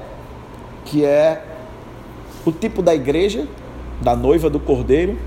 que 0.89 1.05
é 1.05 1.45
o 2.47 2.51
tipo 2.51 2.81
da 2.81 2.95
igreja, 2.95 3.47
da 4.01 4.17
noiva 4.17 4.49
do 4.49 4.59
cordeiro. 4.59 5.19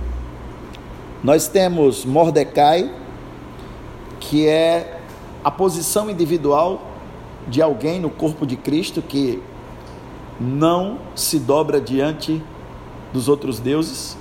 Nós 1.23 1.47
temos 1.47 2.03
Mordecai, 2.03 2.91
que 4.19 4.47
é 4.47 4.99
a 5.43 5.51
posição 5.51 6.09
individual 6.09 6.81
de 7.47 7.61
alguém 7.61 7.99
no 7.99 8.09
corpo 8.09 8.45
de 8.45 8.55
Cristo 8.55 9.03
que 9.03 9.41
não 10.39 10.97
se 11.13 11.37
dobra 11.37 11.79
diante 11.79 12.41
dos 13.13 13.29
outros 13.29 13.59
deuses. 13.59 14.17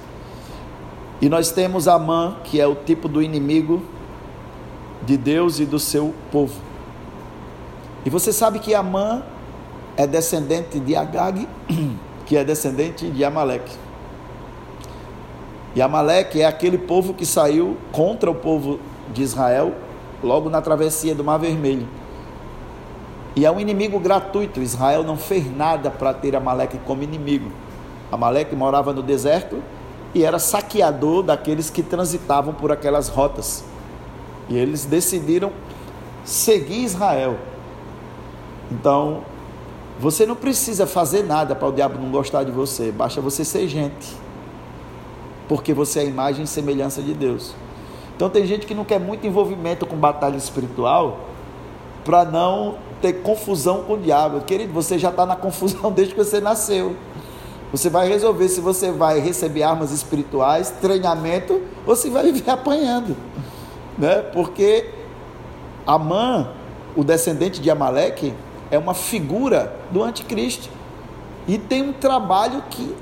E 1.22 1.28
nós 1.28 1.50
temos 1.50 1.88
Amã, 1.88 2.36
que 2.44 2.60
é 2.60 2.66
o 2.66 2.74
tipo 2.74 3.08
do 3.08 3.22
inimigo 3.22 3.82
de 5.06 5.16
Deus 5.16 5.58
e 5.58 5.64
do 5.64 5.78
seu 5.78 6.14
povo. 6.30 6.60
E 8.04 8.10
você 8.10 8.30
sabe 8.30 8.58
que 8.58 8.74
Amã 8.74 9.22
é 9.96 10.06
descendente 10.06 10.78
de 10.78 10.96
Agag, 10.96 11.48
que 12.26 12.36
é 12.36 12.44
descendente 12.44 13.10
de 13.10 13.24
Amaleque. 13.24 13.76
E 15.74 15.80
Amaleque 15.80 16.42
é 16.42 16.46
aquele 16.46 16.78
povo 16.78 17.14
que 17.14 17.24
saiu 17.24 17.76
contra 17.92 18.30
o 18.30 18.34
povo 18.34 18.80
de 19.12 19.22
Israel 19.22 19.72
logo 20.22 20.50
na 20.50 20.60
travessia 20.60 21.14
do 21.14 21.22
Mar 21.22 21.38
Vermelho. 21.38 21.86
E 23.36 23.46
é 23.46 23.50
um 23.50 23.60
inimigo 23.60 23.98
gratuito. 23.98 24.60
Israel 24.60 25.04
não 25.04 25.16
fez 25.16 25.54
nada 25.56 25.90
para 25.90 26.12
ter 26.12 26.34
Amaleque 26.34 26.78
como 26.78 27.02
inimigo. 27.02 27.50
Amaleque 28.10 28.56
morava 28.56 28.92
no 28.92 29.02
deserto 29.02 29.62
e 30.12 30.24
era 30.24 30.38
saqueador 30.38 31.22
daqueles 31.22 31.70
que 31.70 31.82
transitavam 31.82 32.52
por 32.52 32.72
aquelas 32.72 33.08
rotas. 33.08 33.64
E 34.48 34.56
eles 34.56 34.84
decidiram 34.84 35.52
seguir 36.24 36.82
Israel. 36.82 37.36
Então, 38.70 39.22
você 40.00 40.24
não 40.24 40.34
precisa 40.34 40.86
fazer 40.86 41.22
nada 41.24 41.54
para 41.54 41.68
o 41.68 41.72
diabo 41.72 41.98
não 42.00 42.10
gostar 42.10 42.42
de 42.42 42.50
você, 42.50 42.90
basta 42.90 43.20
você 43.20 43.44
ser 43.44 43.68
gente. 43.68 44.16
Porque 45.46 45.74
você 45.74 45.98
é 45.98 46.02
a 46.02 46.04
imagem 46.06 46.44
e 46.44 46.46
semelhança 46.46 47.02
de 47.02 47.12
Deus. 47.12 47.54
Então 48.16 48.30
tem 48.30 48.46
gente 48.46 48.66
que 48.66 48.74
não 48.74 48.82
quer 48.82 48.98
muito 48.98 49.26
envolvimento 49.26 49.84
com 49.84 49.96
batalha 49.96 50.38
espiritual 50.38 51.20
para 52.02 52.24
não 52.24 52.76
ter 53.02 53.12
confusão 53.20 53.82
com 53.82 53.92
o 53.92 53.98
diabo. 53.98 54.40
Querido, 54.40 54.72
você 54.72 54.98
já 54.98 55.10
está 55.10 55.26
na 55.26 55.36
confusão 55.36 55.92
desde 55.92 56.14
que 56.14 56.24
você 56.24 56.40
nasceu. 56.40 56.96
Você 57.70 57.90
vai 57.90 58.08
resolver 58.08 58.48
se 58.48 58.60
você 58.62 58.90
vai 58.90 59.20
receber 59.20 59.64
armas 59.64 59.92
espirituais, 59.92 60.70
treinamento, 60.80 61.60
ou 61.86 61.94
se 61.94 62.08
vai 62.08 62.24
viver 62.24 62.48
apanhando. 62.50 63.14
Né? 63.98 64.22
Porque 64.32 64.88
Amã, 65.86 66.48
o 66.96 67.04
descendente 67.04 67.60
de 67.60 67.70
Amaleque, 67.70 68.32
é 68.70 68.78
uma 68.78 68.94
figura 68.94 69.76
do 69.90 70.02
anticristo. 70.02 70.68
E 71.46 71.58
tem 71.58 71.82
um 71.82 71.92
trabalho 71.92 72.62
que 72.70 72.94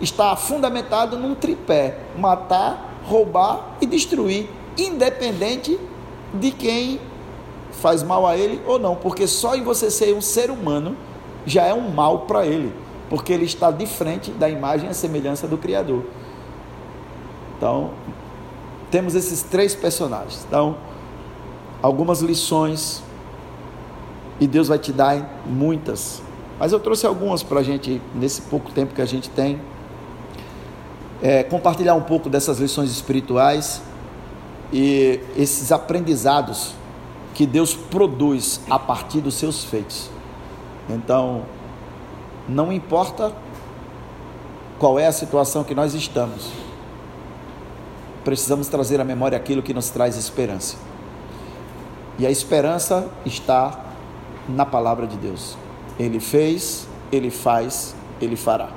está 0.00 0.36
fundamentado 0.36 1.18
num 1.18 1.34
tripé: 1.34 1.98
matar, 2.18 3.00
roubar 3.04 3.76
e 3.80 3.86
destruir, 3.86 4.48
independente 4.78 5.78
de 6.34 6.50
quem 6.50 7.00
faz 7.72 8.02
mal 8.02 8.26
a 8.26 8.36
ele 8.36 8.60
ou 8.66 8.78
não, 8.78 8.94
porque 8.94 9.26
só 9.26 9.54
em 9.54 9.62
você 9.62 9.90
ser 9.90 10.14
um 10.14 10.20
ser 10.20 10.50
humano 10.50 10.96
já 11.46 11.64
é 11.64 11.72
um 11.72 11.90
mal 11.90 12.20
para 12.20 12.46
ele 12.46 12.72
porque 13.10 13.32
ele 13.32 13.44
está 13.44 13.72
de 13.72 13.86
frente 13.86 14.30
da 14.30 14.48
imagem 14.48 14.88
e 14.88 14.94
semelhança 14.94 15.48
do 15.48 15.58
Criador. 15.58 16.04
Então, 17.58 17.90
temos 18.88 19.16
esses 19.16 19.42
três 19.42 19.74
personagens. 19.74 20.44
Então, 20.46 20.76
algumas 21.82 22.20
lições 22.20 23.02
E 24.40 24.46
Deus 24.46 24.68
vai 24.68 24.78
te 24.78 24.92
dar 24.92 25.42
muitas. 25.46 26.22
Mas 26.58 26.72
eu 26.72 26.80
trouxe 26.80 27.06
algumas 27.06 27.42
para 27.42 27.60
a 27.60 27.62
gente, 27.62 28.00
nesse 28.14 28.42
pouco 28.42 28.72
tempo 28.72 28.94
que 28.94 29.02
a 29.02 29.06
gente 29.06 29.28
tem, 29.30 29.60
é, 31.22 31.42
compartilhar 31.42 31.94
um 31.94 32.02
pouco 32.02 32.30
dessas 32.30 32.58
lições 32.58 32.90
espirituais 32.90 33.82
e 34.72 35.20
esses 35.36 35.70
aprendizados 35.70 36.74
que 37.34 37.46
Deus 37.46 37.74
produz 37.74 38.60
a 38.68 38.78
partir 38.78 39.20
dos 39.20 39.34
seus 39.34 39.64
feitos. 39.64 40.10
Então, 40.88 41.42
não 42.48 42.72
importa 42.72 43.32
qual 44.78 44.98
é 44.98 45.06
a 45.06 45.12
situação 45.12 45.62
que 45.62 45.74
nós 45.74 45.94
estamos, 45.94 46.50
precisamos 48.24 48.68
trazer 48.68 49.00
à 49.00 49.04
memória 49.04 49.36
aquilo 49.36 49.62
que 49.62 49.74
nos 49.74 49.90
traz 49.90 50.16
esperança. 50.16 50.76
E 52.18 52.26
a 52.26 52.30
esperança 52.30 53.08
está 53.24 53.89
na 54.50 54.66
palavra 54.66 55.06
de 55.06 55.16
Deus. 55.16 55.56
Ele 55.98 56.20
fez, 56.20 56.88
ele 57.10 57.30
faz, 57.30 57.94
ele 58.20 58.36
fará. 58.36 58.70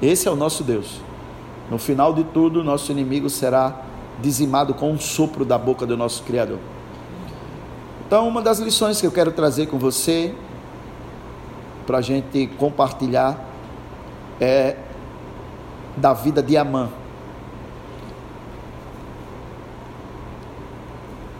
Esse 0.00 0.26
é 0.26 0.30
o 0.30 0.36
nosso 0.36 0.64
Deus. 0.64 1.00
No 1.70 1.78
final 1.78 2.12
de 2.12 2.24
tudo, 2.24 2.64
nosso 2.64 2.90
inimigo 2.90 3.30
será 3.30 3.82
dizimado 4.20 4.74
com 4.74 4.90
um 4.90 4.98
sopro 4.98 5.44
da 5.44 5.56
boca 5.56 5.86
do 5.86 5.96
nosso 5.96 6.22
Criador. 6.24 6.58
Então, 8.06 8.28
uma 8.28 8.42
das 8.42 8.58
lições 8.58 9.00
que 9.00 9.06
eu 9.06 9.12
quero 9.12 9.32
trazer 9.32 9.66
com 9.66 9.78
você, 9.78 10.34
para 11.86 11.98
a 11.98 12.02
gente 12.02 12.46
compartilhar, 12.58 13.42
é 14.40 14.76
da 15.96 16.12
vida 16.12 16.42
de 16.42 16.56
Amã. 16.56 16.90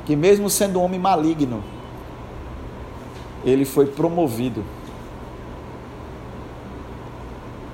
Que, 0.07 0.17
mesmo 0.17 0.49
sendo 0.49 0.81
um 0.81 0.85
homem 0.85 0.99
maligno, 0.99 1.63
ele 3.45 3.65
foi 3.65 3.87
promovido. 3.87 4.65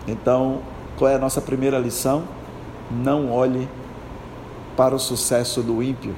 Então, 0.06 0.60
qual 0.96 1.10
é 1.10 1.14
a 1.14 1.18
nossa 1.18 1.40
primeira 1.40 1.78
lição? 1.78 2.24
Não 2.90 3.30
olhe 3.30 3.68
para 4.76 4.94
o 4.94 4.98
sucesso 4.98 5.62
do 5.62 5.82
ímpio. 5.82 6.14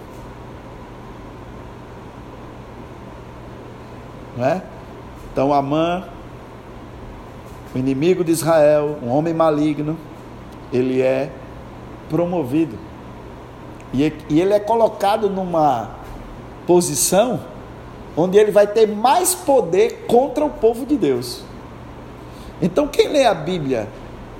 Não 4.37 4.45
é? 4.45 4.63
Então, 5.33 5.53
Amã, 5.53 6.05
o 7.75 7.79
inimigo 7.79 8.23
de 8.23 8.31
Israel, 8.31 8.99
um 9.03 9.09
homem 9.09 9.35
maligno, 9.35 9.97
ele 10.73 11.01
é 11.01 11.33
promovido. 12.09 12.79
E, 13.93 14.13
e 14.29 14.41
ele 14.41 14.55
é 14.55 14.61
colocado 14.61 15.29
numa 15.29 15.91
posição 16.67 17.41
onde 18.21 18.37
ele 18.37 18.51
vai 18.51 18.67
ter 18.67 18.87
mais 18.87 19.35
poder 19.35 20.05
contra 20.07 20.45
o 20.45 20.51
povo 20.51 20.85
de 20.85 20.97
Deus. 20.97 21.43
Então, 22.61 22.87
quem 22.87 23.09
lê 23.09 23.25
a 23.25 23.33
Bíblia, 23.33 23.89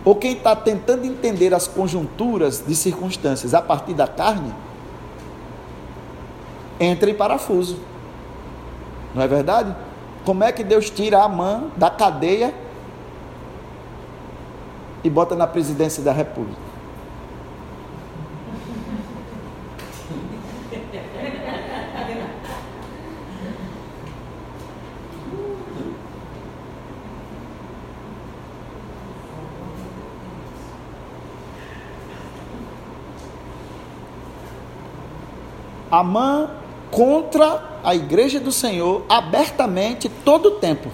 ou 0.05 0.15
quem 0.15 0.33
está 0.33 0.55
tentando 0.55 1.07
entender 1.07 1.55
as 1.55 1.67
conjunturas 1.67 2.63
de 2.67 2.75
circunstâncias 2.75 3.55
a 3.55 3.63
partir 3.63 3.95
da 3.95 4.07
carne, 4.07 4.53
entra 6.79 7.11
em 7.11 7.15
parafuso. 7.15 7.79
Não 9.15 9.23
é 9.23 9.29
verdade? 9.29 9.75
Como 10.25 10.45
é 10.45 10.53
que 10.53 10.63
Deus 10.63 10.91
tira 10.91 11.23
a 11.23 11.29
mão 11.29 11.71
da 11.77 11.89
cadeia 11.89 12.55
e 15.03 15.09
bota 15.09 15.35
na 15.35 15.47
presidência 15.47 16.03
da 16.03 16.13
República? 16.13 16.70
Amã 36.01 36.51
contra 36.91 37.63
a 37.85 37.95
igreja 37.95 38.41
do 38.41 38.51
Senhor 38.51 39.05
abertamente 39.09 40.09
todo 40.09 40.47
o 40.47 40.51
tempo. 40.53 40.89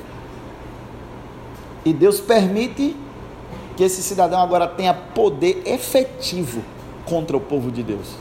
E 1.85 1.93
Deus 1.93 2.21
permite 2.21 2.97
que 3.77 3.85
esse 3.85 4.03
cidadão 4.03 4.41
agora 4.41 4.67
tenha 4.67 4.93
poder 4.93 5.63
efetivo 5.65 6.63
contra 7.05 7.37
o 7.37 7.41
povo 7.41 7.71
de 7.71 7.83
Deus. 7.83 8.15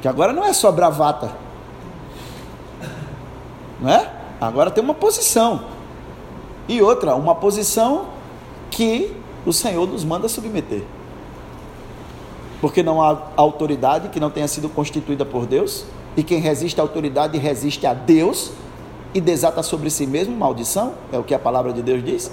Que 0.00 0.08
agora 0.08 0.32
não 0.32 0.44
é 0.44 0.52
só 0.52 0.70
bravata. 0.70 1.32
Não 3.80 3.90
é? 3.90 4.10
Agora 4.40 4.70
tem 4.70 4.82
uma 4.82 4.94
posição. 4.94 5.64
E 6.68 6.80
outra, 6.80 7.14
uma 7.14 7.34
posição 7.34 8.06
que 8.70 9.14
o 9.44 9.52
Senhor 9.52 9.86
nos 9.88 10.04
manda 10.04 10.28
submeter 10.28 10.84
porque 12.60 12.82
não 12.82 13.02
há 13.02 13.28
autoridade 13.36 14.08
que 14.08 14.18
não 14.18 14.30
tenha 14.30 14.48
sido 14.48 14.68
constituída 14.68 15.24
por 15.24 15.46
Deus, 15.46 15.84
e 16.16 16.22
quem 16.22 16.40
resiste 16.40 16.80
à 16.80 16.84
autoridade 16.84 17.38
resiste 17.38 17.86
a 17.86 17.94
Deus 17.94 18.50
e 19.14 19.20
desata 19.20 19.62
sobre 19.62 19.90
si 19.90 20.06
mesmo 20.06 20.36
maldição, 20.36 20.94
é 21.12 21.18
o 21.18 21.24
que 21.24 21.34
a 21.34 21.38
palavra 21.38 21.72
de 21.72 21.82
Deus 21.82 22.04
diz. 22.04 22.30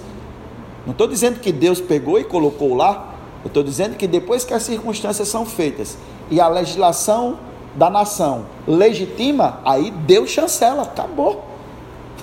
Não 0.85 0.91
estou 0.91 1.07
dizendo 1.07 1.39
que 1.39 1.51
Deus 1.51 1.79
pegou 1.79 2.19
e 2.19 2.23
colocou 2.23 2.73
lá, 2.73 3.13
eu 3.43 3.47
estou 3.47 3.63
dizendo 3.63 3.95
que 3.95 4.07
depois 4.07 4.43
que 4.43 4.53
as 4.53 4.63
circunstâncias 4.63 5.27
são 5.27 5.45
feitas 5.45 5.97
e 6.29 6.39
a 6.41 6.47
legislação 6.47 7.37
da 7.75 7.89
nação 7.89 8.45
legitima, 8.67 9.59
aí 9.63 9.91
Deus 9.91 10.29
chancela, 10.29 10.83
acabou. 10.83 11.43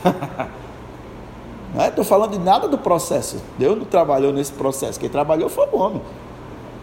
não 1.74 1.84
estou 1.84 2.02
é? 2.02 2.06
falando 2.06 2.32
de 2.32 2.38
nada 2.38 2.66
do 2.66 2.78
processo. 2.78 3.36
Deus 3.58 3.78
não 3.78 3.84
trabalhou 3.84 4.32
nesse 4.32 4.52
processo, 4.52 4.98
quem 4.98 5.08
trabalhou 5.08 5.48
foi 5.48 5.68
o 5.72 5.76
homem. 5.76 6.02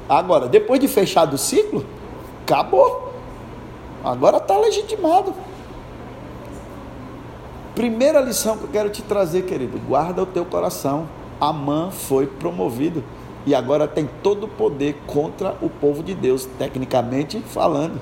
Agora, 0.10 0.48
depois 0.48 0.80
de 0.80 0.88
fechado 0.88 1.36
o 1.36 1.38
ciclo, 1.38 1.86
acabou. 2.41 3.13
Agora 4.04 4.38
está 4.38 4.58
legitimado. 4.58 5.34
Primeira 7.76 8.19
lição 8.19 8.58
que 8.58 8.63
eu 8.63 8.69
quero 8.69 8.89
te 8.89 9.04
trazer, 9.04 9.43
querido: 9.43 9.78
guarda 9.88 10.24
o 10.24 10.26
teu 10.26 10.43
coração. 10.43 11.08
Amã 11.39 11.91
foi 11.91 12.26
promovido 12.26 13.04
e 13.45 13.56
agora 13.56 13.88
tem 13.88 14.10
todo 14.22 14.45
o 14.45 14.48
poder 14.48 14.98
contra 15.08 15.56
o 15.62 15.69
povo 15.69 16.04
de 16.04 16.13
Deus, 16.13 16.45
tecnicamente 16.58 17.39
falando. 17.39 18.02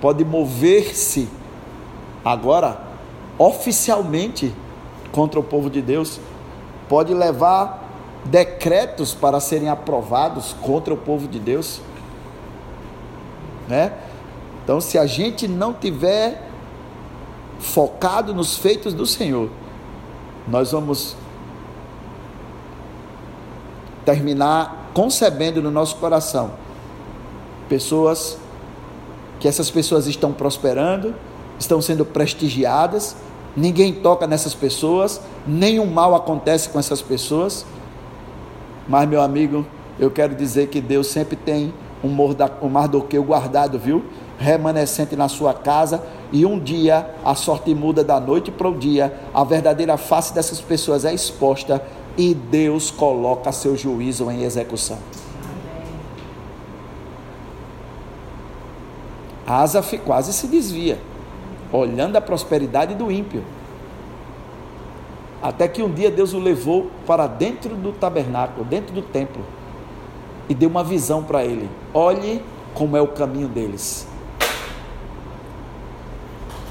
Pode 0.00 0.24
mover-se 0.24 1.28
agora 2.24 2.78
oficialmente 3.38 4.54
contra 5.10 5.40
o 5.40 5.42
povo 5.42 5.70
de 5.70 5.80
Deus, 5.80 6.20
pode 6.88 7.12
levar 7.14 7.83
decretos 8.24 9.12
para 9.12 9.38
serem 9.40 9.68
aprovados 9.68 10.54
contra 10.62 10.92
o 10.92 10.96
povo 10.96 11.28
de 11.28 11.38
Deus, 11.38 11.80
né? 13.68 13.92
Então, 14.62 14.80
se 14.80 14.96
a 14.96 15.06
gente 15.06 15.46
não 15.46 15.74
tiver 15.74 16.48
focado 17.58 18.34
nos 18.34 18.56
feitos 18.56 18.94
do 18.94 19.06
Senhor, 19.06 19.50
nós 20.48 20.72
vamos 20.72 21.16
terminar 24.04 24.90
concebendo 24.94 25.62
no 25.62 25.70
nosso 25.70 25.96
coração 25.96 26.52
pessoas 27.68 28.38
que 29.40 29.48
essas 29.48 29.70
pessoas 29.70 30.06
estão 30.06 30.32
prosperando, 30.32 31.14
estão 31.58 31.80
sendo 31.82 32.04
prestigiadas, 32.04 33.16
ninguém 33.56 33.92
toca 33.92 34.26
nessas 34.26 34.54
pessoas, 34.54 35.20
nenhum 35.46 35.86
mal 35.86 36.14
acontece 36.14 36.68
com 36.68 36.78
essas 36.78 37.02
pessoas 37.02 37.66
mas, 38.88 39.08
meu 39.08 39.20
amigo, 39.20 39.64
eu 39.98 40.10
quero 40.10 40.34
dizer 40.34 40.68
que 40.68 40.80
Deus 40.80 41.06
sempre 41.06 41.36
tem 41.36 41.72
um, 42.02 42.08
morda, 42.08 42.52
um 42.60 42.68
Mardoqueu 42.68 43.22
guardado, 43.22 43.78
viu? 43.78 44.04
Remanescente 44.38 45.16
na 45.16 45.28
sua 45.28 45.54
casa, 45.54 46.02
e 46.32 46.44
um 46.44 46.58
dia 46.58 47.08
a 47.24 47.34
sorte 47.34 47.74
muda 47.74 48.02
da 48.02 48.18
noite 48.18 48.50
para 48.50 48.68
o 48.68 48.76
dia, 48.76 49.14
a 49.32 49.44
verdadeira 49.44 49.96
face 49.96 50.34
dessas 50.34 50.60
pessoas 50.60 51.04
é 51.04 51.14
exposta 51.14 51.82
e 52.16 52.34
Deus 52.34 52.90
coloca 52.90 53.52
seu 53.52 53.76
juízo 53.76 54.30
em 54.30 54.42
execução. 54.42 54.98
Asaf 59.46 59.98
quase 59.98 60.32
se 60.32 60.46
desvia, 60.46 60.98
olhando 61.72 62.16
a 62.16 62.20
prosperidade 62.20 62.94
do 62.94 63.10
ímpio. 63.12 63.44
Até 65.44 65.68
que 65.68 65.82
um 65.82 65.92
dia 65.92 66.10
Deus 66.10 66.32
o 66.32 66.38
levou 66.38 66.90
para 67.06 67.26
dentro 67.26 67.76
do 67.76 67.92
tabernáculo, 67.92 68.64
dentro 68.64 68.94
do 68.94 69.02
templo, 69.02 69.44
e 70.48 70.54
deu 70.54 70.70
uma 70.70 70.82
visão 70.82 71.22
para 71.22 71.44
ele: 71.44 71.68
olhe 71.92 72.42
como 72.72 72.96
é 72.96 73.02
o 73.02 73.08
caminho 73.08 73.46
deles. 73.46 74.08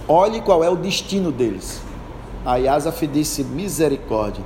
Olhe 0.08 0.42
qual 0.42 0.64
é 0.64 0.70
o 0.72 0.76
destino 0.76 1.32
deles. 1.32 1.84
Aí 2.44 2.68
Asaf 2.68 3.06
disse: 3.06 3.44
misericórdia. 3.44 4.44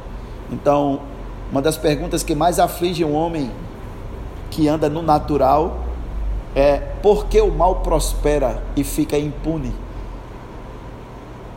Então, 0.51 0.99
uma 1.49 1.61
das 1.61 1.77
perguntas 1.77 2.21
que 2.21 2.35
mais 2.35 2.59
aflige 2.59 3.05
um 3.05 3.15
homem 3.15 3.49
que 4.51 4.67
anda 4.67 4.89
no 4.89 5.01
natural 5.01 5.85
é 6.53 6.79
porque 7.01 7.39
o 7.39 7.49
mal 7.49 7.75
prospera 7.75 8.61
e 8.75 8.83
fica 8.83 9.17
impune. 9.17 9.73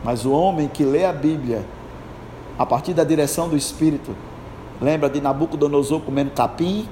Mas 0.04 0.24
o 0.24 0.30
homem 0.30 0.68
que 0.68 0.84
lê 0.84 1.04
a 1.04 1.12
Bíblia 1.12 1.64
a 2.60 2.66
partir 2.66 2.92
da 2.92 3.02
direção 3.02 3.48
do 3.48 3.56
Espírito, 3.56 4.14
lembra 4.82 5.08
de 5.08 5.18
Nabucodonosor 5.18 5.98
comendo 6.02 6.32
capim? 6.32 6.86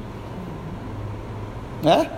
Né? 1.82 2.10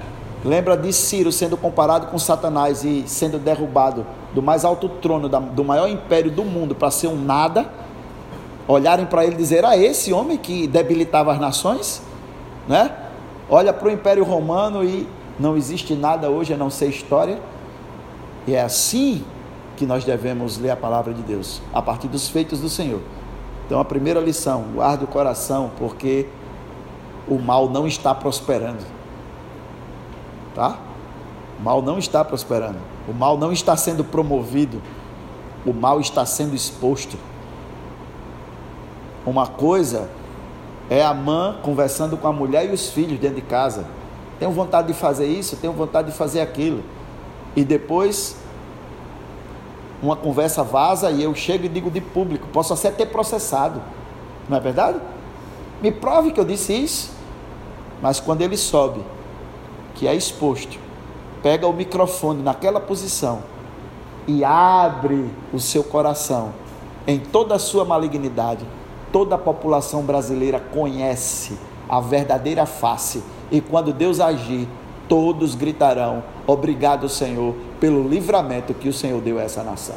Lembra 0.45 0.77
de 0.77 0.93
Ciro 0.93 1.33
sendo 1.33 1.57
comparado 1.57 2.07
com 2.07 2.17
Satanás 2.17 2.85
e 2.85 3.03
sendo 3.09 3.41
derrubado 3.41 4.07
do 4.33 4.41
mais 4.41 4.65
alto 4.65 4.89
trono, 4.89 5.29
do 5.29 5.65
maior 5.65 5.89
império 5.89 6.31
do 6.31 6.45
mundo, 6.45 6.77
para 6.77 6.93
ser 6.93 7.09
um 7.09 7.21
nada? 7.21 7.69
Olharem 8.69 9.05
para 9.05 9.25
ele 9.25 9.35
e 9.35 9.39
dizer: 9.39 9.65
Ah, 9.65 9.77
esse 9.77 10.13
homem 10.13 10.39
que 10.39 10.69
debilitava 10.69 11.33
as 11.33 11.41
nações? 11.41 12.01
Né? 12.69 12.89
Olha 13.49 13.73
para 13.73 13.89
o 13.89 13.91
Império 13.91 14.23
Romano 14.23 14.85
e 14.85 15.09
não 15.41 15.57
existe 15.57 15.93
nada 15.95 16.31
hoje 16.31 16.55
a 16.55 16.57
não 16.57 16.71
ser 16.71 16.87
história. 16.87 17.41
E 18.47 18.55
é 18.55 18.63
assim 18.63 19.25
que 19.77 19.85
nós 19.85 20.05
devemos 20.05 20.57
ler 20.57 20.71
a 20.71 20.77
palavra 20.77 21.13
de 21.13 21.23
Deus, 21.23 21.61
a 21.75 21.83
partir 21.83 22.07
dos 22.07 22.29
feitos 22.29 22.61
do 22.61 22.69
Senhor. 22.69 23.01
Então, 23.71 23.79
a 23.79 23.85
primeira 23.85 24.19
lição: 24.19 24.65
guarde 24.75 25.05
o 25.05 25.07
coração, 25.07 25.71
porque 25.79 26.27
o 27.29 27.39
mal 27.39 27.71
não 27.71 27.87
está 27.87 28.13
prosperando 28.13 29.01
tá? 30.55 30.79
O 31.59 31.63
mal 31.63 31.83
não 31.83 31.99
está 31.99 32.25
prosperando. 32.25 32.79
O 33.09 33.13
mal 33.13 33.37
não 33.37 33.53
está 33.53 33.77
sendo 33.77 34.05
promovido. 34.05 34.81
O 35.65 35.73
mal 35.73 36.01
está 36.01 36.25
sendo 36.25 36.55
exposto. 36.55 37.17
Uma 39.27 39.47
coisa 39.47 40.09
é 40.89 41.05
a 41.05 41.13
mãe 41.13 41.59
conversando 41.63 42.17
com 42.17 42.27
a 42.27 42.33
mulher 42.33 42.69
e 42.69 42.73
os 42.73 42.91
filhos 42.91 43.19
dentro 43.19 43.37
de 43.37 43.43
casa. 43.43 43.85
Tenho 44.39 44.51
vontade 44.51 44.89
de 44.89 44.95
fazer 44.95 45.27
isso, 45.27 45.57
tenho 45.57 45.73
vontade 45.73 46.11
de 46.11 46.17
fazer 46.17 46.41
aquilo. 46.41 46.83
E 47.55 47.63
depois 47.63 48.37
uma 50.03 50.17
conversa 50.17 50.63
vaza 50.63 51.11
e 51.11 51.23
eu 51.23 51.35
chego 51.35 51.67
e 51.67 51.69
digo 51.69 51.91
de 51.91 52.01
público, 52.01 52.49
posso 52.53 52.73
até 52.73 52.91
ter 52.91 53.07
processado. 53.07 53.81
Não 54.49 54.57
é 54.57 54.61
verdade? 54.61 54.99
Me 55.83 55.91
prove 55.91 56.33
que 56.33 56.41
eu 56.41 56.45
disse 56.45 56.73
isso. 56.73 57.13
Mas 58.03 58.19
quando 58.19 58.41
ele 58.43 58.57
sobe 58.57 59.01
que 59.95 60.09
é 60.09 60.15
exposto, 60.15 60.79
pega 61.43 61.67
o 61.67 61.73
microfone 61.73 62.43
naquela 62.43 62.81
posição 62.81 63.43
e 64.27 64.45
abre 64.45 65.31
o 65.53 65.59
seu 65.59 65.85
coração 65.85 66.53
em 67.07 67.19
toda 67.19 67.55
a 67.55 67.59
sua 67.59 67.85
malignidade, 67.85 68.65
toda 69.13 69.35
a 69.35 69.39
população 69.39 70.03
brasileira 70.03 70.61
conhece 70.61 71.59
a 71.89 72.01
verdadeira 72.01 72.65
face. 72.65 73.23
E 73.51 73.61
quando 73.61 73.93
Deus 73.93 74.21
agir, 74.21 74.69
todos 75.11 75.57
gritarão: 75.57 76.23
Obrigado, 76.47 77.09
Senhor, 77.09 77.55
pelo 77.81 78.09
livramento 78.09 78.73
que 78.73 78.89
o 78.89 78.93
Senhor 78.93 79.21
deu 79.21 79.39
a 79.39 79.43
essa 79.43 79.63
nação. 79.65 79.97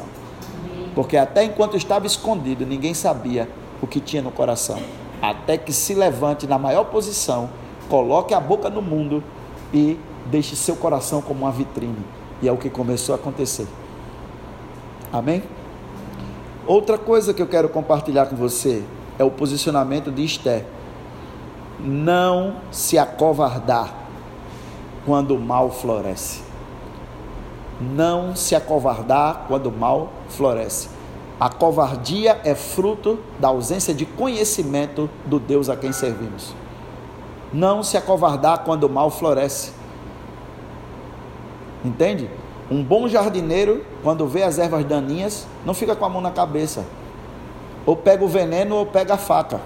Porque 0.94 1.16
até 1.16 1.44
enquanto 1.44 1.76
estava 1.76 2.06
escondido, 2.06 2.66
ninguém 2.66 2.92
sabia 2.92 3.48
o 3.80 3.86
que 3.86 4.00
tinha 4.00 4.20
no 4.20 4.30
coração. 4.30 4.78
Até 5.22 5.56
que 5.56 5.72
se 5.72 5.94
levante 5.94 6.46
na 6.46 6.58
maior 6.58 6.84
posição, 6.84 7.48
coloque 7.88 8.34
a 8.34 8.40
boca 8.40 8.68
no 8.68 8.82
mundo 8.82 9.22
e 9.72 9.98
deixe 10.26 10.56
seu 10.56 10.76
coração 10.76 11.22
como 11.22 11.42
uma 11.42 11.52
vitrine. 11.52 12.04
E 12.42 12.48
é 12.48 12.52
o 12.52 12.56
que 12.56 12.68
começou 12.68 13.14
a 13.14 13.16
acontecer. 13.16 13.66
Amém? 15.12 15.42
Outra 16.66 16.98
coisa 16.98 17.32
que 17.32 17.40
eu 17.40 17.46
quero 17.46 17.68
compartilhar 17.68 18.26
com 18.26 18.36
você 18.36 18.82
é 19.18 19.24
o 19.24 19.30
posicionamento 19.30 20.10
de 20.10 20.24
Esté. 20.24 20.64
Não 21.80 22.56
se 22.70 22.98
acovardar 22.98 24.03
quando 25.04 25.34
o 25.34 25.40
mal 25.40 25.70
floresce. 25.70 26.42
Não 27.80 28.34
se 28.36 28.54
acovardar 28.54 29.44
quando 29.48 29.66
o 29.66 29.72
mal 29.72 30.10
floresce. 30.28 30.88
A 31.38 31.48
covardia 31.48 32.40
é 32.44 32.54
fruto 32.54 33.18
da 33.38 33.48
ausência 33.48 33.92
de 33.92 34.06
conhecimento 34.06 35.10
do 35.26 35.38
Deus 35.38 35.68
a 35.68 35.76
quem 35.76 35.92
servimos 35.92 36.54
não 37.54 37.84
se 37.84 37.96
acovardar 37.96 38.64
quando 38.64 38.84
o 38.84 38.90
mal 38.90 39.10
floresce. 39.10 39.72
Entende? 41.84 42.28
Um 42.70 42.82
bom 42.82 43.06
jardineiro, 43.06 43.84
quando 44.02 44.26
vê 44.26 44.42
as 44.42 44.58
ervas 44.58 44.84
daninhas, 44.84 45.46
não 45.64 45.72
fica 45.72 45.94
com 45.94 46.04
a 46.04 46.08
mão 46.08 46.20
na 46.20 46.32
cabeça. 46.32 46.84
Ou 47.86 47.96
pega 47.96 48.24
o 48.24 48.28
veneno 48.28 48.74
ou 48.76 48.86
pega 48.86 49.14
a 49.14 49.18
faca. 49.18 49.60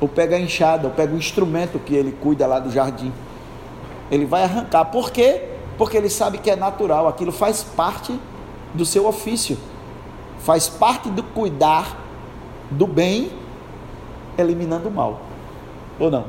Ou 0.00 0.08
pega 0.08 0.36
a 0.36 0.40
enxada, 0.40 0.86
ou 0.86 0.92
pega 0.92 1.14
o 1.14 1.18
instrumento 1.18 1.78
que 1.78 1.94
ele 1.94 2.12
cuida 2.12 2.46
lá 2.46 2.58
do 2.58 2.70
jardim. 2.70 3.12
Ele 4.10 4.26
vai 4.26 4.42
arrancar. 4.42 4.84
Por 4.86 5.10
quê? 5.10 5.42
Porque 5.78 5.96
ele 5.96 6.10
sabe 6.10 6.38
que 6.38 6.50
é 6.50 6.56
natural, 6.56 7.08
aquilo 7.08 7.32
faz 7.32 7.62
parte 7.62 8.18
do 8.72 8.84
seu 8.84 9.06
ofício. 9.06 9.58
Faz 10.38 10.68
parte 10.68 11.08
do 11.08 11.22
cuidar 11.22 11.96
do 12.70 12.86
bem, 12.86 13.30
eliminando 14.36 14.88
o 14.88 14.92
mal. 14.92 15.22
Ou 15.98 16.10
não? 16.10 16.24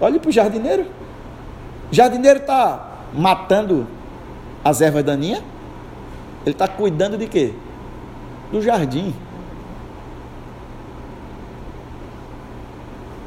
Olhe 0.00 0.18
para 0.18 0.28
o 0.28 0.32
jardineiro. 0.32 0.86
O 1.90 1.94
jardineiro 1.94 2.40
está 2.40 2.88
matando 3.12 3.86
as 4.64 4.80
ervas 4.80 5.04
daninhas. 5.04 5.42
Ele 6.44 6.54
está 6.54 6.68
cuidando 6.68 7.16
de 7.16 7.26
quê? 7.26 7.54
Do 8.52 8.60
jardim. 8.60 9.14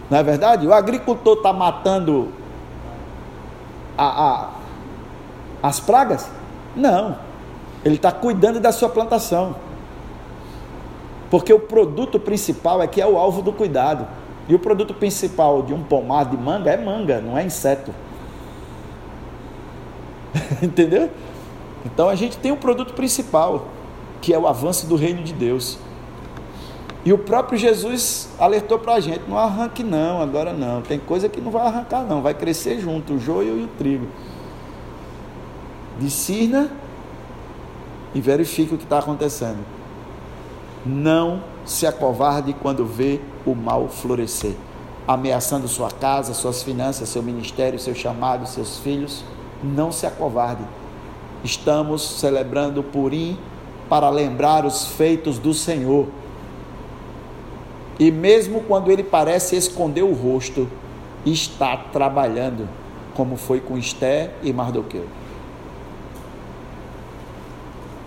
Não 0.09 0.17
é 0.17 0.23
verdade? 0.23 0.65
O 0.65 0.73
agricultor 0.73 1.37
está 1.37 1.51
matando 1.51 2.29
a, 3.97 4.05
a, 4.25 4.49
as 5.61 5.79
pragas? 5.79 6.29
Não. 6.75 7.17
Ele 7.83 7.95
está 7.95 8.11
cuidando 8.11 8.59
da 8.59 8.71
sua 8.71 8.89
plantação. 8.89 9.55
Porque 11.29 11.51
o 11.51 11.59
produto 11.59 12.19
principal 12.19 12.81
é 12.81 12.87
que 12.87 13.01
é 13.01 13.07
o 13.07 13.17
alvo 13.17 13.41
do 13.41 13.51
cuidado. 13.51 14.07
E 14.47 14.55
o 14.55 14.59
produto 14.59 14.93
principal 14.93 15.61
de 15.61 15.73
um 15.73 15.83
pomar 15.83 16.25
de 16.25 16.37
manga 16.37 16.71
é 16.71 16.77
manga, 16.77 17.19
não 17.19 17.37
é 17.37 17.43
inseto. 17.43 17.93
Entendeu? 20.63 21.09
Então 21.85 22.07
a 22.07 22.15
gente 22.15 22.37
tem 22.37 22.51
o 22.51 22.55
um 22.55 22.57
produto 22.57 22.93
principal, 22.93 23.67
que 24.21 24.33
é 24.33 24.39
o 24.39 24.47
avanço 24.47 24.87
do 24.87 24.95
reino 24.95 25.21
de 25.21 25.33
Deus. 25.33 25.77
E 27.07 27.13
o 27.13 27.17
próprio 27.17 27.57
Jesus 27.57 28.27
alertou 28.37 28.77
para 28.77 28.95
a 28.95 28.99
gente: 28.99 29.21
não 29.29 29.37
arranque, 29.37 29.81
não, 29.81 30.21
agora 30.21 30.51
não. 30.51 30.81
Tem 30.81 30.99
coisa 30.99 31.29
que 31.29 31.39
não 31.39 31.49
vai 31.49 31.65
arrancar, 31.65 32.03
não, 32.03 32.21
vai 32.21 32.33
crescer 32.33 32.81
junto, 32.81 33.13
o 33.13 33.17
joio 33.17 33.57
e 33.57 33.63
o 33.63 33.67
trigo. 33.77 34.07
Discirna 35.97 36.69
e 38.13 38.19
verifique 38.19 38.75
o 38.75 38.77
que 38.77 38.83
está 38.83 38.99
acontecendo. 38.99 39.59
Não 40.85 41.41
se 41.63 41.87
acovarde 41.87 42.51
quando 42.51 42.85
vê 42.85 43.21
o 43.45 43.55
mal 43.55 43.87
florescer, 43.87 44.55
ameaçando 45.07 45.65
sua 45.65 45.89
casa, 45.89 46.33
suas 46.33 46.61
finanças, 46.61 47.07
seu 47.07 47.23
ministério, 47.23 47.79
seu 47.79 47.95
chamado, 47.95 48.45
seus 48.45 48.79
filhos. 48.79 49.23
Não 49.63 49.93
se 49.93 50.05
acovarde. 50.05 50.65
Estamos 51.41 52.19
celebrando 52.19 52.81
o 52.81 52.83
Purim 52.83 53.37
para 53.87 54.09
lembrar 54.09 54.65
os 54.65 54.87
feitos 54.87 55.39
do 55.39 55.53
Senhor. 55.53 56.05
E 57.99 58.11
mesmo 58.11 58.61
quando 58.61 58.91
ele 58.91 59.03
parece 59.03 59.55
esconder 59.55 60.03
o 60.03 60.13
rosto, 60.13 60.67
está 61.25 61.75
trabalhando, 61.77 62.67
como 63.15 63.35
foi 63.35 63.59
com 63.59 63.77
Esté 63.77 64.31
e 64.43 64.53
Mardoqueu. 64.53 65.05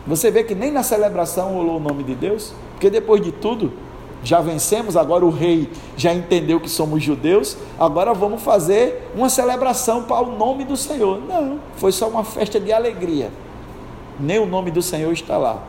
Você 0.07 0.31
vê 0.31 0.42
que 0.44 0.55
nem 0.55 0.70
na 0.70 0.83
celebração 0.83 1.55
rolou 1.55 1.76
o 1.76 1.81
nome 1.81 2.03
de 2.03 2.14
Deus? 2.14 2.53
Porque 2.72 2.88
depois 2.88 3.20
de 3.20 3.33
tudo, 3.33 3.72
já 4.22 4.41
vencemos, 4.41 4.97
agora 4.97 5.24
o 5.24 5.30
rei 5.30 5.70
já 5.97 6.12
entendeu 6.12 6.61
que 6.61 6.68
somos 6.68 7.03
judeus, 7.03 7.57
agora 7.78 8.12
vamos 8.12 8.43
fazer 8.43 9.11
uma 9.14 9.28
celebração 9.28 10.05
para 10.05 10.22
o 10.22 10.36
nome 10.36 10.64
do 10.64 10.76
Senhor. 10.76 11.20
Não, 11.26 11.59
foi 11.76 11.93
só 11.93 12.09
uma 12.09 12.24
festa 12.24 12.61
de 12.61 12.72
alegria. 12.72 13.30
Nem 14.18 14.38
o 14.38 14.47
nome 14.47 14.70
do 14.70 14.82
Senhor 14.82 15.12
está 15.12 15.38
lá. 15.38 15.62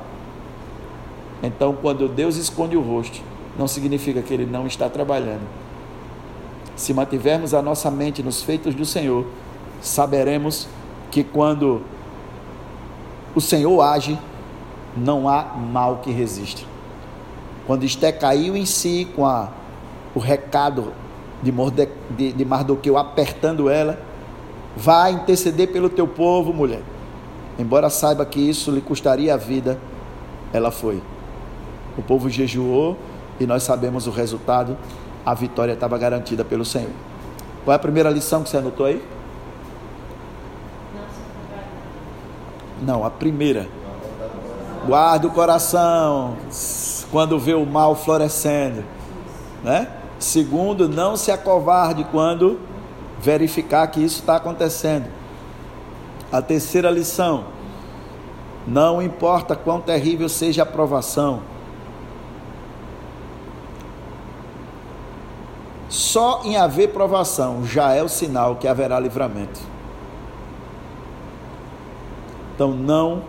Então, 1.41 1.77
quando 1.81 2.07
Deus 2.07 2.35
esconde 2.35 2.75
o 2.75 2.81
rosto, 2.81 3.21
não 3.57 3.67
significa 3.67 4.21
que 4.21 4.33
ele 4.33 4.45
não 4.45 4.65
está 4.65 4.89
trabalhando. 4.89 5.47
Se 6.75 6.93
mantivermos 6.93 7.53
a 7.53 7.61
nossa 7.61 7.91
mente 7.91 8.23
nos 8.23 8.41
feitos 8.41 8.73
do 8.73 8.85
Senhor, 8.85 9.25
saberemos 9.81 10.67
que 11.09 11.23
quando 11.23 11.81
o 13.35 13.41
Senhor 13.41 13.81
age, 13.81 14.17
não 14.95 15.27
há 15.27 15.43
mal 15.43 15.97
que 15.97 16.11
resista. 16.11 16.63
Quando 17.67 17.83
Esté 17.83 18.11
caiu 18.11 18.55
em 18.57 18.65
si 18.65 19.07
com 19.15 19.25
a, 19.25 19.49
o 20.15 20.19
recado 20.19 20.93
de, 21.41 21.51
Morde, 21.51 21.87
de, 22.09 22.33
de 22.33 22.45
Mardoqueu 22.45 22.97
apertando 22.97 23.69
ela, 23.69 24.01
vai 24.75 25.11
interceder 25.11 25.71
pelo 25.71 25.89
teu 25.89 26.07
povo, 26.07 26.53
mulher. 26.53 26.81
Embora 27.59 27.89
saiba 27.89 28.25
que 28.25 28.39
isso 28.39 28.71
lhe 28.71 28.81
custaria 28.81 29.33
a 29.33 29.37
vida, 29.37 29.79
ela 30.51 30.71
foi. 30.71 31.01
O 31.97 32.01
povo 32.01 32.29
jejuou 32.29 32.97
e 33.41 33.47
nós 33.47 33.63
sabemos 33.63 34.05
o 34.05 34.11
resultado, 34.11 34.77
a 35.25 35.33
vitória 35.33 35.73
estava 35.73 35.97
garantida 35.97 36.45
pelo 36.45 36.63
Senhor. 36.63 36.91
Qual 37.65 37.73
é 37.73 37.75
a 37.75 37.79
primeira 37.79 38.09
lição 38.09 38.43
que 38.43 38.49
você 38.49 38.57
anotou 38.57 38.85
aí? 38.85 39.03
Não, 42.83 43.03
a 43.03 43.09
primeira. 43.09 43.67
Guarda 44.85 45.27
o 45.27 45.31
coração 45.31 46.37
quando 47.11 47.39
vê 47.39 47.53
o 47.53 47.65
mal 47.65 47.95
florescendo, 47.95 48.83
né? 49.63 49.87
Segundo, 50.19 50.87
não 50.87 51.17
se 51.17 51.31
acovarde 51.31 52.03
quando 52.05 52.59
verificar 53.19 53.87
que 53.87 54.03
isso 54.03 54.19
está 54.19 54.35
acontecendo. 54.35 55.07
A 56.31 56.41
terceira 56.41 56.89
lição: 56.89 57.45
não 58.67 59.01
importa 59.01 59.55
quão 59.55 59.81
terrível 59.81 60.29
seja 60.29 60.63
a 60.63 60.65
provação, 60.65 61.41
só 65.91 66.39
em 66.45 66.55
haver 66.55 66.93
provação 66.93 67.65
já 67.65 67.91
é 67.93 68.01
o 68.01 68.07
sinal 68.07 68.55
que 68.55 68.65
haverá 68.65 68.97
livramento. 68.97 69.59
Então 72.55 72.71
não 72.71 73.23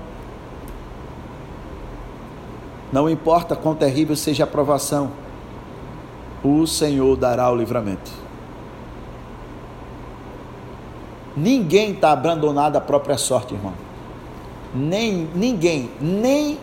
não 2.93 3.11
importa 3.11 3.57
quão 3.57 3.75
terrível 3.75 4.15
seja 4.15 4.45
a 4.45 4.47
provação, 4.47 5.11
o 6.45 6.65
Senhor 6.65 7.17
dará 7.17 7.51
o 7.51 7.57
livramento. 7.57 8.13
Ninguém 11.37 11.93
está 11.93 12.13
abandonado 12.13 12.77
à 12.77 12.81
própria 12.81 13.19
sorte, 13.19 13.55
irmão. 13.55 13.73
Nem 14.73 15.29
ninguém, 15.35 15.91
nem 16.01 16.61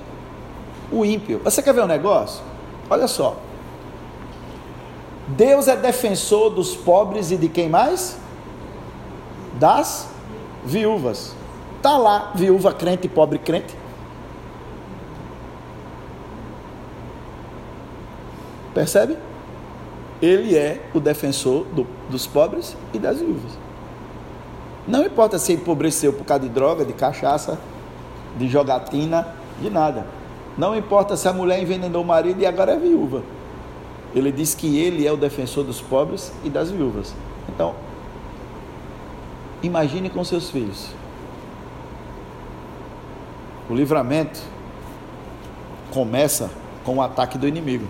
o 0.92 1.04
ímpio. 1.04 1.42
Você 1.44 1.62
quer 1.62 1.74
ver 1.74 1.84
um 1.84 1.88
negócio? 1.88 2.42
Olha 2.90 3.08
só. 3.08 3.49
Deus 5.36 5.68
é 5.68 5.76
defensor 5.76 6.50
dos 6.50 6.76
pobres 6.76 7.32
e 7.32 7.38
de 7.38 7.48
quem 7.48 7.70
mais? 7.70 8.18
Das 9.60 10.08
viúvas. 10.66 11.36
Tá 11.82 11.98
lá, 11.98 12.32
viúva 12.36 12.74
crente 12.74 13.08
pobre 13.08 13.40
crente. 13.40 13.76
Percebe? 18.74 19.18
Ele 20.22 20.56
é 20.56 20.82
o 20.94 21.00
defensor 21.00 21.66
do, 21.66 21.88
dos 22.10 22.28
pobres 22.28 22.76
e 22.94 23.00
das 23.00 23.20
viúvas. 23.20 23.52
Não 24.88 25.06
importa 25.06 25.38
se 25.38 25.54
empobreceu 25.54 26.12
por 26.12 26.26
causa 26.26 26.44
de 26.44 26.50
droga, 26.50 26.84
de 26.84 26.94
cachaça, 26.94 27.60
de 28.38 28.48
jogatina, 28.48 29.28
de 29.62 29.70
nada. 29.70 30.08
Não 30.58 30.76
importa 30.76 31.16
se 31.16 31.28
a 31.28 31.34
mulher 31.34 31.62
envenenou 31.62 32.02
o 32.04 32.06
marido 32.06 32.42
e 32.42 32.46
agora 32.46 32.74
é 32.74 32.78
viúva. 32.78 33.24
Ele 34.14 34.32
diz 34.32 34.56
que 34.56 34.78
ele 34.78 35.06
é 35.06 35.12
o 35.12 35.18
defensor 35.18 35.64
dos 35.64 35.80
pobres 35.82 36.32
e 36.44 36.50
das 36.50 36.72
viúvas. 36.72 37.14
Então, 37.48 37.76
imagine 39.62 40.10
com 40.10 40.24
seus 40.24 40.50
filhos. 40.50 40.90
O 43.70 43.76
livramento 43.76 44.40
começa 45.92 46.50
com 46.84 46.98
o 46.98 47.02
ataque 47.02 47.38
do 47.38 47.48
inimigo. 47.48 47.86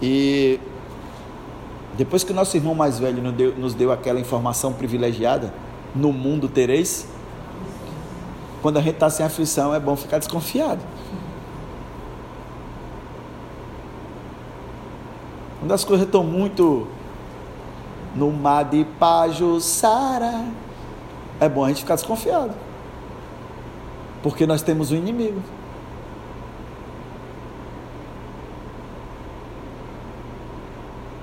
E 0.00 0.60
depois 1.94 2.24
que 2.24 2.32
o 2.32 2.34
nosso 2.34 2.56
irmão 2.56 2.74
mais 2.74 2.98
velho 2.98 3.22
nos 3.22 3.34
deu, 3.34 3.54
nos 3.56 3.74
deu 3.74 3.92
aquela 3.92 4.20
informação 4.20 4.72
privilegiada, 4.72 5.52
no 5.94 6.12
mundo 6.12 6.48
tereis, 6.48 7.06
quando 8.62 8.78
a 8.78 8.80
gente 8.80 8.94
está 8.94 9.10
sem 9.10 9.26
aflição 9.26 9.74
é 9.74 9.80
bom 9.80 9.96
ficar 9.96 10.18
desconfiado. 10.18 10.80
Quando 15.62 15.74
as 15.74 15.84
coisas 15.84 16.06
estão 16.06 16.24
muito 16.24 16.88
no 18.16 18.32
mar 18.32 18.64
de 18.64 18.84
Pajussara, 18.98 20.44
é 21.38 21.48
bom 21.48 21.64
a 21.64 21.68
gente 21.68 21.82
ficar 21.82 21.94
desconfiado. 21.94 22.50
Porque 24.24 24.44
nós 24.44 24.60
temos 24.60 24.90
um 24.90 24.96
inimigo. 24.96 25.40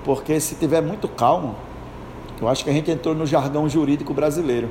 Porque 0.06 0.40
se 0.40 0.56
tiver 0.56 0.82
muito 0.82 1.10
calmo, 1.10 1.58
eu 2.40 2.48
acho 2.48 2.64
que 2.64 2.70
a 2.70 2.74
gente 2.74 2.90
entrou 2.90 3.14
no 3.14 3.26
jargão 3.26 3.68
jurídico 3.68 4.14
brasileiro. 4.14 4.70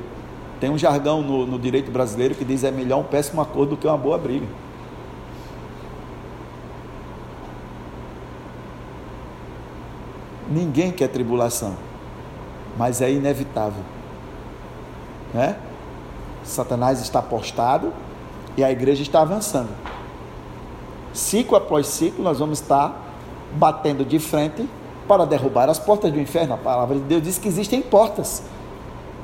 Tem 0.59 0.71
um 0.71 0.79
jargão 0.79 1.21
no, 1.21 1.45
no 1.45 1.59
direito 1.59 1.91
brasileiro 1.91 2.33
que 2.33 2.43
diz 2.43 2.63
é 2.63 2.71
melhor 2.71 3.01
um 3.01 3.03
péssimo 3.03 3.39
acordo 3.39 3.75
do 3.75 3.77
que 3.77 3.85
uma 3.85 3.95
boa 3.95 4.17
briga. 4.17 4.47
Ninguém 10.49 10.91
quer 10.91 11.07
tribulação, 11.07 11.75
mas 12.77 13.01
é 13.01 13.11
inevitável. 13.11 13.83
Né? 15.33 15.55
Satanás 16.43 17.01
está 17.01 17.21
postado 17.21 17.93
e 18.57 18.63
a 18.63 18.71
igreja 18.71 19.01
está 19.01 19.21
avançando. 19.21 19.69
Ciclo 21.13 21.55
após 21.55 21.87
ciclo, 21.87 22.23
nós 22.23 22.39
vamos 22.39 22.59
estar 22.59 23.07
batendo 23.53 24.05
de 24.05 24.19
frente 24.19 24.67
para 25.07 25.25
derrubar 25.25 25.69
as 25.69 25.79
portas 25.79 26.11
do 26.11 26.19
inferno. 26.19 26.53
A 26.53 26.57
palavra 26.57 26.95
de 26.95 27.01
Deus 27.01 27.21
diz 27.21 27.37
que 27.37 27.47
existem 27.47 27.81
portas. 27.81 28.43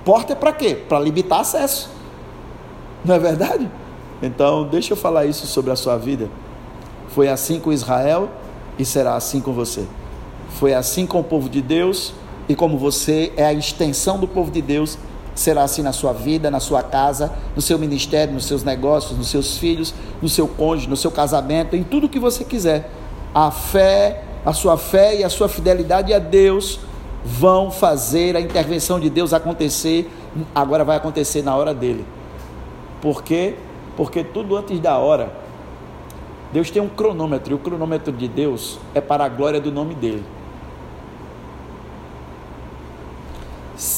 Porta 0.04 0.34
é 0.34 0.36
para 0.36 0.52
quê? 0.52 0.76
Para 0.76 1.00
limitar 1.00 1.40
acesso. 1.40 1.90
Não 3.04 3.16
é 3.16 3.20
verdade? 3.20 3.70
Então, 4.22 4.68
deixa 4.68 4.94
eu 4.94 4.98
falar 4.98 5.26
isso 5.26 5.46
sobre 5.48 5.72
a 5.72 5.76
sua 5.76 5.98
vida. 5.98 6.30
Foi 7.10 7.28
assim 7.28 7.60
com 7.60 7.72
Israel 7.72 8.30
e 8.78 8.86
será 8.86 9.16
assim 9.16 9.40
com 9.40 9.54
você. 9.54 9.86
Foi 10.60 10.74
assim 10.74 11.06
com 11.06 11.20
o 11.20 11.24
povo 11.24 11.50
de 11.50 11.62
Deus 11.62 12.14
e 12.48 12.56
como 12.56 12.78
você 12.78 13.32
é 13.36 13.46
a 13.46 13.54
extensão 13.54 14.20
do 14.20 14.28
povo 14.28 14.52
de 14.52 14.62
Deus, 14.62 14.98
será 15.34 15.64
assim 15.64 15.82
na 15.82 15.92
sua 15.92 16.14
vida, 16.14 16.52
na 16.52 16.60
sua 16.60 16.84
casa, 16.84 17.34
no 17.56 17.62
seu 17.62 17.78
ministério, 17.78 18.34
nos 18.34 18.46
seus 18.46 18.64
negócios, 18.64 19.18
nos 19.18 19.30
seus 19.30 19.58
filhos, 19.58 19.94
no 20.22 20.30
seu 20.30 20.48
cônjuge, 20.48 20.90
no 20.90 20.96
seu 20.96 21.12
casamento, 21.12 21.76
em 21.76 21.84
tudo 21.84 22.08
que 22.08 22.20
você 22.20 22.44
quiser. 22.44 22.90
A 23.34 23.52
fé 23.52 24.24
a 24.46 24.54
sua 24.54 24.78
fé 24.78 25.16
e 25.16 25.24
a 25.24 25.30
sua 25.30 25.50
fidelidade 25.50 26.14
a 26.14 26.20
Deus 26.20 26.80
vão 27.26 27.72
fazer 27.72 28.38
a 28.38 28.40
intervenção 28.40 29.00
de 29.00 29.10
Deus 29.10 29.34
acontecer, 29.34 30.08
agora 30.54 30.84
vai 30.84 30.98
acontecer 30.98 31.42
na 31.42 31.56
hora 31.56 31.74
dele. 31.74 32.06
Por 33.02 33.24
quê? 33.24 33.56
Porque 33.98 34.24
tudo 34.24 34.56
antes 34.56 34.80
da 34.80 35.00
hora, 35.00 35.34
Deus 36.54 36.70
tem 36.70 36.80
um 36.80 36.88
cronômetro, 36.88 37.54
e 37.54 37.56
o 37.56 37.58
cronômetro 37.58 38.14
de 38.14 38.28
Deus 38.28 38.78
é 38.94 39.02
para 39.02 39.26
a 39.26 39.30
glória 39.30 39.60
do 39.60 39.72
nome 39.72 39.96
dele. 39.96 40.24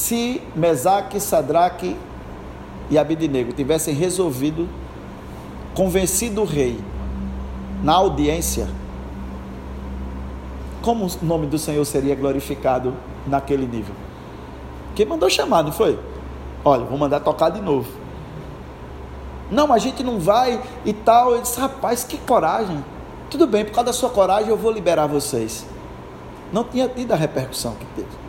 Se 0.08 0.40
Mesaque, 0.56 1.20
Sadraque 1.20 1.94
e 2.88 2.96
Abidinego 2.96 3.52
tivessem 3.52 3.92
resolvido, 3.92 4.66
convencido 5.74 6.40
o 6.40 6.44
rei 6.46 6.80
na 7.82 7.92
audiência, 7.92 8.66
como 10.80 11.04
o 11.04 11.10
nome 11.20 11.46
do 11.46 11.58
Senhor 11.58 11.84
seria 11.84 12.14
glorificado 12.14 12.94
naquele 13.26 13.66
nível? 13.66 13.94
Quem 14.94 15.04
mandou 15.04 15.28
chamar, 15.28 15.62
não 15.62 15.72
foi? 15.72 15.98
Olha, 16.64 16.86
vou 16.86 16.96
mandar 16.96 17.20
tocar 17.20 17.50
de 17.50 17.60
novo. 17.60 17.90
Não, 19.50 19.70
a 19.70 19.76
gente 19.76 20.02
não 20.02 20.18
vai 20.18 20.58
e 20.86 20.94
tal. 20.94 21.32
Eu 21.32 21.42
disse, 21.42 21.60
rapaz, 21.60 22.02
que 22.02 22.16
coragem. 22.16 22.82
Tudo 23.28 23.46
bem, 23.46 23.62
por 23.62 23.72
causa 23.72 23.88
da 23.88 23.92
sua 23.92 24.08
coragem 24.08 24.48
eu 24.48 24.56
vou 24.56 24.72
liberar 24.72 25.06
vocês. 25.06 25.66
Não 26.50 26.64
tinha 26.64 26.88
tido 26.88 27.12
a 27.12 27.14
repercussão 27.14 27.74
que 27.74 27.84
teve. 27.94 28.27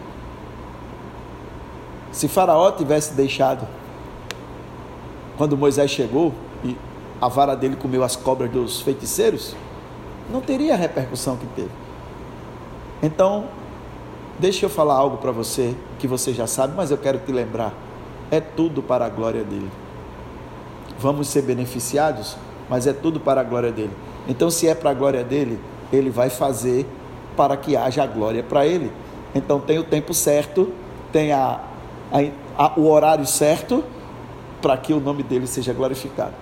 Se 2.11 2.27
Faraó 2.27 2.71
tivesse 2.71 3.13
deixado, 3.13 3.67
quando 5.37 5.57
Moisés 5.57 5.91
chegou 5.91 6.33
e 6.63 6.75
a 7.21 7.27
vara 7.27 7.55
dele 7.55 7.75
comeu 7.75 8.03
as 8.03 8.15
cobras 8.15 8.51
dos 8.51 8.81
feiticeiros, 8.81 9.55
não 10.31 10.41
teria 10.41 10.73
a 10.73 10.77
repercussão 10.77 11.37
que 11.37 11.45
teve. 11.47 11.71
Então, 13.01 13.45
deixa 14.37 14.65
eu 14.65 14.69
falar 14.69 14.95
algo 14.95 15.17
para 15.17 15.31
você 15.31 15.75
que 15.97 16.07
você 16.07 16.33
já 16.33 16.45
sabe, 16.45 16.73
mas 16.75 16.91
eu 16.91 16.97
quero 16.97 17.19
te 17.19 17.31
lembrar. 17.31 17.73
É 18.29 18.39
tudo 18.39 18.83
para 18.83 19.05
a 19.05 19.09
glória 19.09 19.43
dele. 19.43 19.69
Vamos 20.99 21.29
ser 21.29 21.43
beneficiados, 21.43 22.35
mas 22.69 22.85
é 22.85 22.93
tudo 22.93 23.19
para 23.19 23.41
a 23.41 23.43
glória 23.43 23.71
dele. 23.71 23.93
Então, 24.27 24.51
se 24.51 24.67
é 24.67 24.75
para 24.75 24.91
a 24.91 24.93
glória 24.93 25.23
dele, 25.23 25.59
ele 25.91 26.09
vai 26.09 26.29
fazer 26.29 26.85
para 27.37 27.55
que 27.55 27.77
haja 27.77 28.05
glória 28.05 28.43
para 28.43 28.65
ele. 28.65 28.91
Então, 29.33 29.59
tem 29.59 29.79
o 29.79 29.83
tempo 29.83 30.13
certo, 30.13 30.71
tem 31.11 31.31
a, 31.31 31.59
a, 32.11 32.65
a, 32.65 32.79
o 32.79 32.89
horário 32.89 33.25
certo 33.25 33.83
para 34.61 34.75
que 34.77 34.93
o 34.93 34.99
nome 34.99 35.23
dele 35.23 35.47
seja 35.47 35.73
glorificado. 35.73 36.33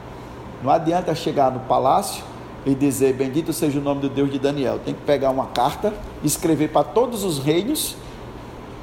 Não 0.64 0.72
adianta 0.72 1.14
chegar 1.14 1.52
no 1.52 1.60
palácio 1.62 2.24
e 2.66 2.74
dizer: 2.74 3.14
Bendito 3.14 3.54
seja 3.54 3.80
o 3.80 3.82
nome 3.82 4.02
do 4.02 4.10
Deus 4.10 4.32
de 4.32 4.40
Daniel. 4.40 4.80
Tem 4.84 4.94
que 4.94 5.02
pegar 5.02 5.30
uma 5.30 5.48
carta, 5.48 5.94
escrever 6.24 6.70
para 6.70 6.84
todos 6.84 7.24
os 7.24 7.40
reinos, 7.40 7.96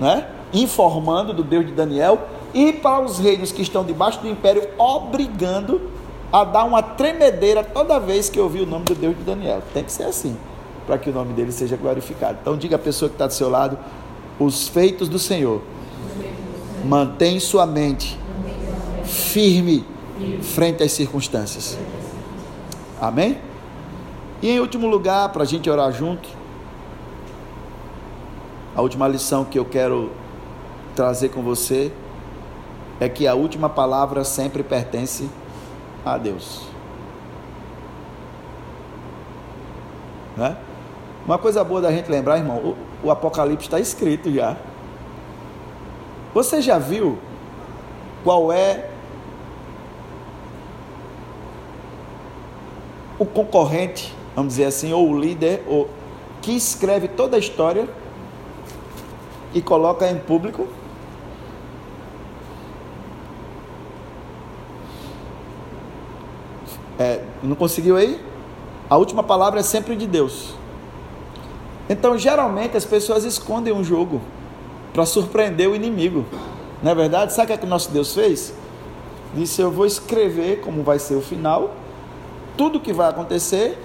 né? 0.01 0.29
informando 0.53 1.33
do 1.33 1.43
Deus 1.43 1.67
de 1.67 1.73
Daniel, 1.73 2.29
e 2.55 2.73
para 2.73 3.01
os 3.01 3.19
reinos 3.19 3.51
que 3.51 3.61
estão 3.61 3.85
debaixo 3.85 4.21
do 4.21 4.29
império, 4.29 4.69
obrigando 4.79 5.91
a 6.33 6.45
dar 6.45 6.65
uma 6.65 6.83
tremedeira 6.83 7.65
toda 7.65 7.99
vez 7.99 8.29
que 8.29 8.39
ouvir 8.39 8.61
o 8.61 8.67
nome 8.67 8.85
do 8.85 8.95
Deus 8.95 9.17
de 9.17 9.23
Daniel. 9.25 9.63
Tem 9.73 9.83
que 9.83 9.93
ser 9.93 10.05
assim. 10.05 10.37
para 10.87 10.99
que 10.99 11.09
o 11.09 11.13
nome 11.13 11.33
dele 11.33 11.51
seja 11.51 11.77
glorificado. 11.77 12.39
Então 12.43 12.59
diga 12.59 12.77
a 12.77 12.79
pessoa 12.79 13.09
que 13.09 13.15
está 13.15 13.27
do 13.27 13.33
seu 13.33 13.49
lado, 13.49 13.79
os 14.39 14.69
feitos 14.69 15.09
do 15.09 15.19
Senhor. 15.19 15.63
Mantém 16.85 17.41
sua 17.41 17.67
mente 17.67 18.19
firme 19.05 19.85
frente 20.43 20.83
às 20.83 20.93
circunstâncias. 20.93 21.79
Amém? 23.01 23.39
E 24.43 24.51
em 24.51 24.61
último 24.61 24.87
lugar, 24.87 25.31
para 25.31 25.43
a 25.43 25.47
gente 25.47 25.69
orar 25.69 25.91
junto, 25.93 26.29
a 28.77 28.83
última 28.83 29.09
lição 29.09 29.45
que 29.45 29.59
eu 29.59 29.65
quero 29.65 30.13
trazer 30.95 31.31
com 31.31 31.43
você 31.43 31.93
é 33.01 33.09
que 33.09 33.27
a 33.27 33.35
última 33.35 33.69
palavra 33.69 34.25
sempre 34.25 34.63
pertence 34.63 35.29
a 36.05 36.19
Deus. 36.19 36.63
Né? 40.37 40.57
Uma 41.25 41.39
coisa 41.39 41.65
boa 41.65 41.81
da 41.81 41.91
gente 41.91 42.11
lembrar, 42.11 42.39
irmão, 42.39 42.59
o, 43.03 43.07
o 43.07 43.11
Apocalipse 43.11 43.67
está 43.67 43.81
escrito 43.81 44.31
já. 44.33 44.57
Você 46.35 46.61
já 46.61 46.79
viu 46.79 47.17
qual 48.25 48.53
é 48.53 48.91
o 53.17 53.25
concorrente, 53.25 54.13
vamos 54.35 54.55
dizer 54.55 54.65
assim, 54.65 54.93
ou 54.93 55.09
o 55.09 55.19
líder, 55.19 55.63
ou, 55.69 55.89
que 56.43 56.51
escreve 56.51 57.07
toda 57.07 57.37
a 57.37 57.39
história 57.39 57.89
e 59.55 59.63
coloca 59.63 60.11
em 60.11 60.19
público? 60.19 60.67
É, 66.99 67.23
não 67.45 67.55
conseguiu 67.55 67.97
aí? 67.97 68.21
A 68.91 68.97
última 68.97 69.23
palavra 69.23 69.61
é 69.61 69.63
sempre 69.63 69.95
de 69.95 70.07
Deus. 70.07 70.55
Então, 71.89 72.19
geralmente, 72.19 72.77
as 72.77 72.85
pessoas 72.85 73.25
escondem 73.25 73.73
um 73.73 73.85
jogo 73.85 74.21
para 74.95 75.05
surpreender 75.05 75.69
o 75.69 75.77
inimigo. 75.77 76.25
Não 76.83 76.93
é 76.93 76.95
verdade? 76.95 77.35
Sabe 77.35 77.45
o 77.45 77.47
que, 77.49 77.53
é 77.53 77.57
que 77.59 77.67
nosso 77.67 77.91
Deus 77.91 78.15
fez? 78.15 78.55
Disse: 79.35 79.61
Eu 79.61 79.71
vou 79.71 79.85
escrever 79.85 80.63
como 80.63 80.83
vai 80.83 80.99
ser 80.99 81.17
o 81.17 81.21
final, 81.21 81.75
tudo 82.57 82.81
que 82.81 82.93
vai 82.93 83.11
acontecer. 83.11 83.79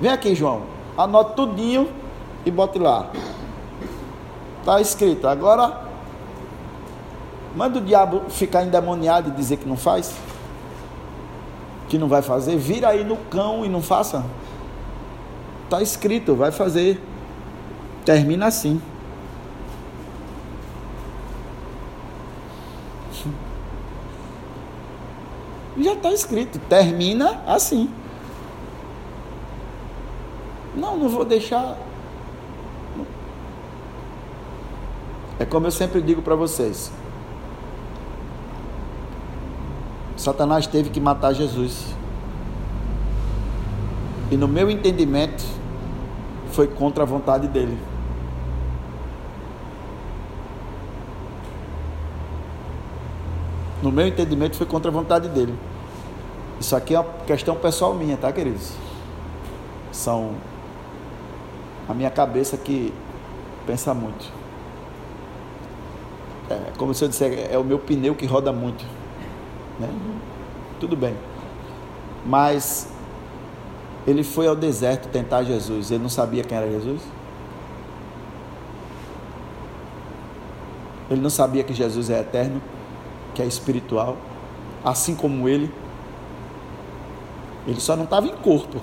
Vem 0.00 0.10
aqui, 0.10 0.34
João, 0.34 0.62
anote 0.98 1.36
tudinho 1.36 1.88
e 2.44 2.50
bote 2.50 2.80
lá. 2.80 3.10
Está 4.58 4.80
escrito. 4.80 5.28
Agora, 5.28 5.82
manda 7.54 7.78
o 7.78 7.80
diabo 7.80 8.22
ficar 8.28 8.64
endemoniado 8.64 9.28
e 9.28 9.32
dizer 9.32 9.58
que 9.58 9.68
não 9.68 9.76
faz 9.76 10.12
que 11.94 11.98
não 11.98 12.08
vai 12.08 12.22
fazer, 12.22 12.56
vira 12.56 12.88
aí 12.88 13.04
no 13.04 13.16
cão 13.16 13.64
e 13.64 13.68
não 13.68 13.80
faça. 13.82 14.24
Está 15.64 15.80
escrito, 15.80 16.34
vai 16.34 16.50
fazer. 16.50 17.00
Termina 18.04 18.46
assim. 18.46 18.80
Já 25.78 25.92
está 25.92 26.12
escrito, 26.12 26.58
termina 26.68 27.42
assim. 27.46 27.90
Não, 30.76 30.96
não 30.96 31.08
vou 31.08 31.24
deixar. 31.24 31.76
É 35.38 35.44
como 35.44 35.66
eu 35.66 35.70
sempre 35.70 36.00
digo 36.00 36.22
para 36.22 36.34
vocês. 36.34 36.92
Satanás 40.16 40.66
teve 40.66 40.90
que 40.90 41.00
matar 41.00 41.32
Jesus. 41.32 41.94
E 44.30 44.36
no 44.36 44.48
meu 44.48 44.70
entendimento, 44.70 45.44
foi 46.52 46.68
contra 46.68 47.02
a 47.02 47.06
vontade 47.06 47.48
dele. 47.48 47.76
No 53.84 53.92
meu 53.92 54.06
entendimento, 54.06 54.56
foi 54.56 54.66
contra 54.66 54.90
a 54.90 54.94
vontade 54.94 55.28
dele. 55.28 55.54
Isso 56.58 56.74
aqui 56.74 56.94
é 56.94 57.00
uma 57.00 57.10
questão 57.26 57.54
pessoal 57.54 57.92
minha, 57.92 58.16
tá, 58.16 58.32
queridos? 58.32 58.72
São 59.92 60.36
a 61.86 61.92
minha 61.92 62.10
cabeça 62.10 62.56
que 62.56 62.94
pensa 63.66 63.92
muito. 63.92 64.32
É, 66.48 66.72
como 66.78 66.94
se 66.94 67.04
eu 67.04 67.08
disser, 67.10 67.46
é 67.52 67.58
o 67.58 67.62
meu 67.62 67.78
pneu 67.78 68.14
que 68.14 68.24
roda 68.24 68.50
muito. 68.54 68.86
Né? 69.78 69.90
Tudo 70.80 70.96
bem. 70.96 71.14
Mas 72.24 72.88
ele 74.06 74.24
foi 74.24 74.48
ao 74.48 74.56
deserto 74.56 75.10
tentar 75.10 75.42
Jesus. 75.42 75.90
Ele 75.90 76.02
não 76.02 76.08
sabia 76.08 76.42
quem 76.42 76.56
era 76.56 76.70
Jesus? 76.70 77.02
Ele 81.10 81.20
não 81.20 81.28
sabia 81.28 81.62
que 81.62 81.74
Jesus 81.74 82.08
é 82.08 82.20
eterno, 82.20 82.62
que 83.34 83.42
é 83.42 83.46
espiritual, 83.46 84.16
assim 84.84 85.14
como 85.14 85.48
ele. 85.48 85.70
Ele 87.66 87.80
só 87.80 87.96
não 87.96 88.04
estava 88.04 88.26
em 88.26 88.36
corpo. 88.36 88.80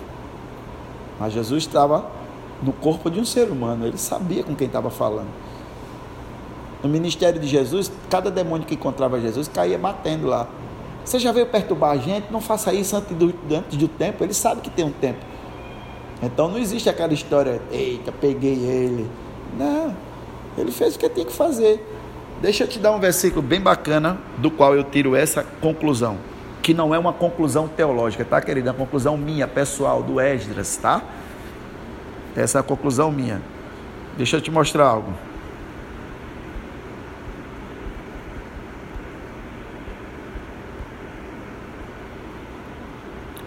Mas 1.20 1.34
Jesus 1.34 1.64
estava 1.64 2.06
no 2.62 2.74
corpo 2.74 3.10
de 3.10 3.20
um 3.20 3.26
ser 3.26 3.50
humano. 3.50 3.86
Ele 3.86 3.98
sabia 3.98 4.44
com 4.44 4.56
quem 4.56 4.68
estava 4.68 4.90
falando. 4.90 5.30
No 6.84 6.90
ministério 6.90 7.40
de 7.40 7.48
Jesus, 7.48 7.92
cada 8.10 8.32
demônio 8.32 8.66
que 8.66 8.74
encontrava 8.74 9.20
Jesus 9.20 9.48
caía 9.48 9.78
batendo 9.78 10.28
lá. 10.28 10.48
Você 11.06 11.20
já 11.20 11.32
veio 11.32 11.46
perturbar 11.48 11.92
a 11.92 11.98
gente? 11.98 12.32
Não 12.32 12.42
faça 12.42 12.74
isso 12.74 12.96
antes 12.96 13.16
do, 13.16 13.34
antes 13.56 13.78
do 13.78 13.88
tempo. 13.88 14.24
Ele 14.24 14.34
sabe 14.34 14.62
que 14.62 14.70
tem 14.70 14.86
um 14.86 14.92
tempo. 14.92 15.20
Então 16.22 16.48
não 16.48 16.58
existe 16.58 16.88
aquela 16.88 17.14
história, 17.14 17.62
eita, 17.72 18.12
peguei 18.12 18.54
ele. 18.54 19.10
Não. 19.58 19.96
Ele 20.58 20.72
fez 20.72 20.96
o 20.96 21.00
que 21.00 21.10
tinha 21.10 21.26
que 21.26 21.32
fazer. 21.32 21.84
Deixa 22.42 22.64
eu 22.64 22.68
te 22.68 22.80
dar 22.80 22.92
um 22.92 23.00
versículo 23.00 23.44
bem 23.44 23.62
bacana 23.62 24.18
do 24.40 24.50
qual 24.50 24.76
eu 24.76 24.84
tiro 24.84 25.16
essa 25.16 25.44
conclusão. 25.62 26.18
Que 26.64 26.74
não 26.74 26.94
é 26.94 26.98
uma 26.98 27.14
conclusão 27.14 27.68
teológica, 27.68 28.26
tá, 28.26 28.42
querida? 28.42 28.70
É 28.70 28.72
uma 28.72 28.78
conclusão 28.80 29.16
minha, 29.16 29.48
pessoal, 29.48 30.02
do 30.02 30.20
Esdras, 30.20 30.76
tá? 30.78 31.04
Essa 32.36 32.58
é 32.58 32.62
a 32.62 32.64
conclusão 32.64 33.12
minha. 33.12 33.42
Deixa 34.18 34.38
eu 34.38 34.42
te 34.42 34.50
mostrar 34.50 34.86
algo. 34.86 35.14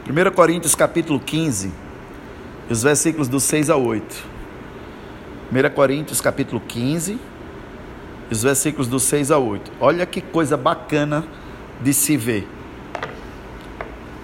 1 0.07 0.35
Coríntios 0.35 0.75
capítulo 0.77 1.19
15, 1.19 1.73
os 2.71 2.83
versículos 2.85 3.27
do 3.27 3.41
6 3.41 3.71
a 3.71 3.77
8. 3.77 4.25
1 5.51 5.75
Coríntios 5.75 6.21
capítulo 6.21 6.61
15, 6.61 7.19
os 8.31 8.43
versículos 8.43 8.89
do 8.89 8.99
6 8.99 9.31
a 9.31 9.39
8. 9.39 9.73
Olha 9.81 10.07
que 10.07 10.21
coisa 10.21 10.57
bacana 10.57 11.25
de 11.81 11.93
se 11.93 12.17
ver. 12.17 12.49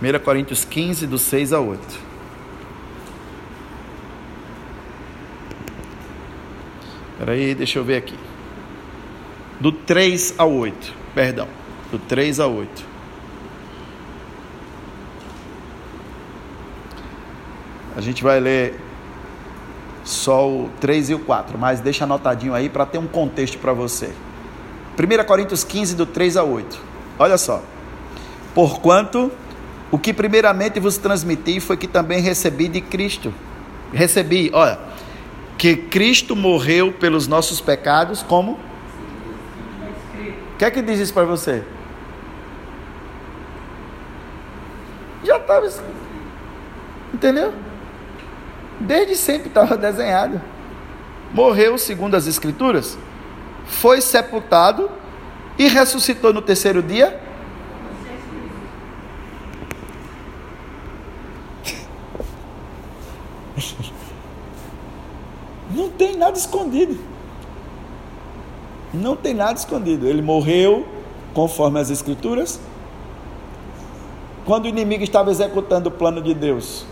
1 0.03 0.19
Coríntios 0.25 0.65
15, 0.65 1.07
do 1.07 1.19
6 1.19 1.53
a 1.53 1.61
8. 1.61 2.11
Espera 7.13 7.33
aí, 7.33 7.55
deixa 7.55 7.79
eu 7.79 7.85
ver 7.85 7.97
aqui. 7.97 8.15
Do 9.61 9.71
3 9.71 10.37
a 10.39 10.45
8, 10.47 10.95
perdão. 11.15 11.49
Do 11.91 11.99
3 11.99 12.41
a 12.41 12.47
8. 12.47 12.91
A 17.95 18.01
gente 18.01 18.23
vai 18.23 18.41
ler 18.41 18.81
só 20.11 20.49
o 20.49 20.71
3 20.81 21.11
e 21.11 21.15
o 21.15 21.19
4, 21.21 21.59
mas 21.59 21.81
deixa 21.81 22.05
anotadinho 22.05 22.55
aí 22.55 22.69
para 22.69 22.85
ter 22.85 22.99
um 22.99 23.07
contexto 23.07 23.59
para 23.59 23.73
você. 23.73 24.13
1 24.99 25.25
Coríntios 25.25 25.65
15, 25.65 25.95
do 25.95 26.05
3 26.05 26.37
a 26.37 26.45
8. 26.45 26.79
Olha 27.19 27.39
só. 27.39 27.63
Porquanto 28.55 29.31
o 29.91 29.99
que 29.99 30.13
primeiramente 30.13 30.79
vos 30.79 30.99
transmiti 30.99 31.61
foi 31.61 31.77
que 31.77 31.87
também 31.87 32.21
recebi 32.21 32.69
de 32.69 32.81
Cristo. 32.81 33.33
Recebi, 33.93 34.51
olha, 34.53 34.79
que 35.59 35.77
Cristo 35.77 36.37
morreu 36.37 36.93
pelos 36.93 37.27
nossos 37.27 37.61
pecados, 37.61 38.23
como? 38.23 38.53
O 38.53 38.59
que 40.59 40.65
é 40.65 40.71
que 40.71 40.83
diz 40.83 41.01
isso 41.01 41.15
para 41.15 41.25
você? 41.25 41.65
Já 45.25 45.39
estava. 45.39 45.69
Entendeu? 47.13 47.53
Desde 48.81 49.15
sempre 49.15 49.49
estava 49.49 49.77
desenhado. 49.79 50.41
Morreu 51.33 51.79
segundo 51.79 52.17
as 52.17 52.27
Escrituras, 52.27 52.99
foi 53.65 54.01
sepultado 54.01 54.91
e 55.57 55.69
ressuscitou 55.69 56.33
no 56.33 56.43
terceiro 56.43 56.83
dia. 56.83 57.21
Não 65.71 65.89
tem 65.91 66.17
nada 66.17 66.37
escondido. 66.37 66.99
Não 68.93 69.15
tem 69.15 69.35
nada 69.35 69.57
escondido. 69.57 70.09
Ele 70.09 70.21
morreu 70.21 70.89
conforme 71.33 71.79
as 71.79 71.91
Escrituras. 71.91 72.61
Quando 74.45 74.65
o 74.65 74.69
inimigo 74.69 75.05
estava 75.05 75.31
executando 75.31 75.91
o 75.91 75.93
plano 75.93 76.21
de 76.21 76.35
Deus, 76.35 76.85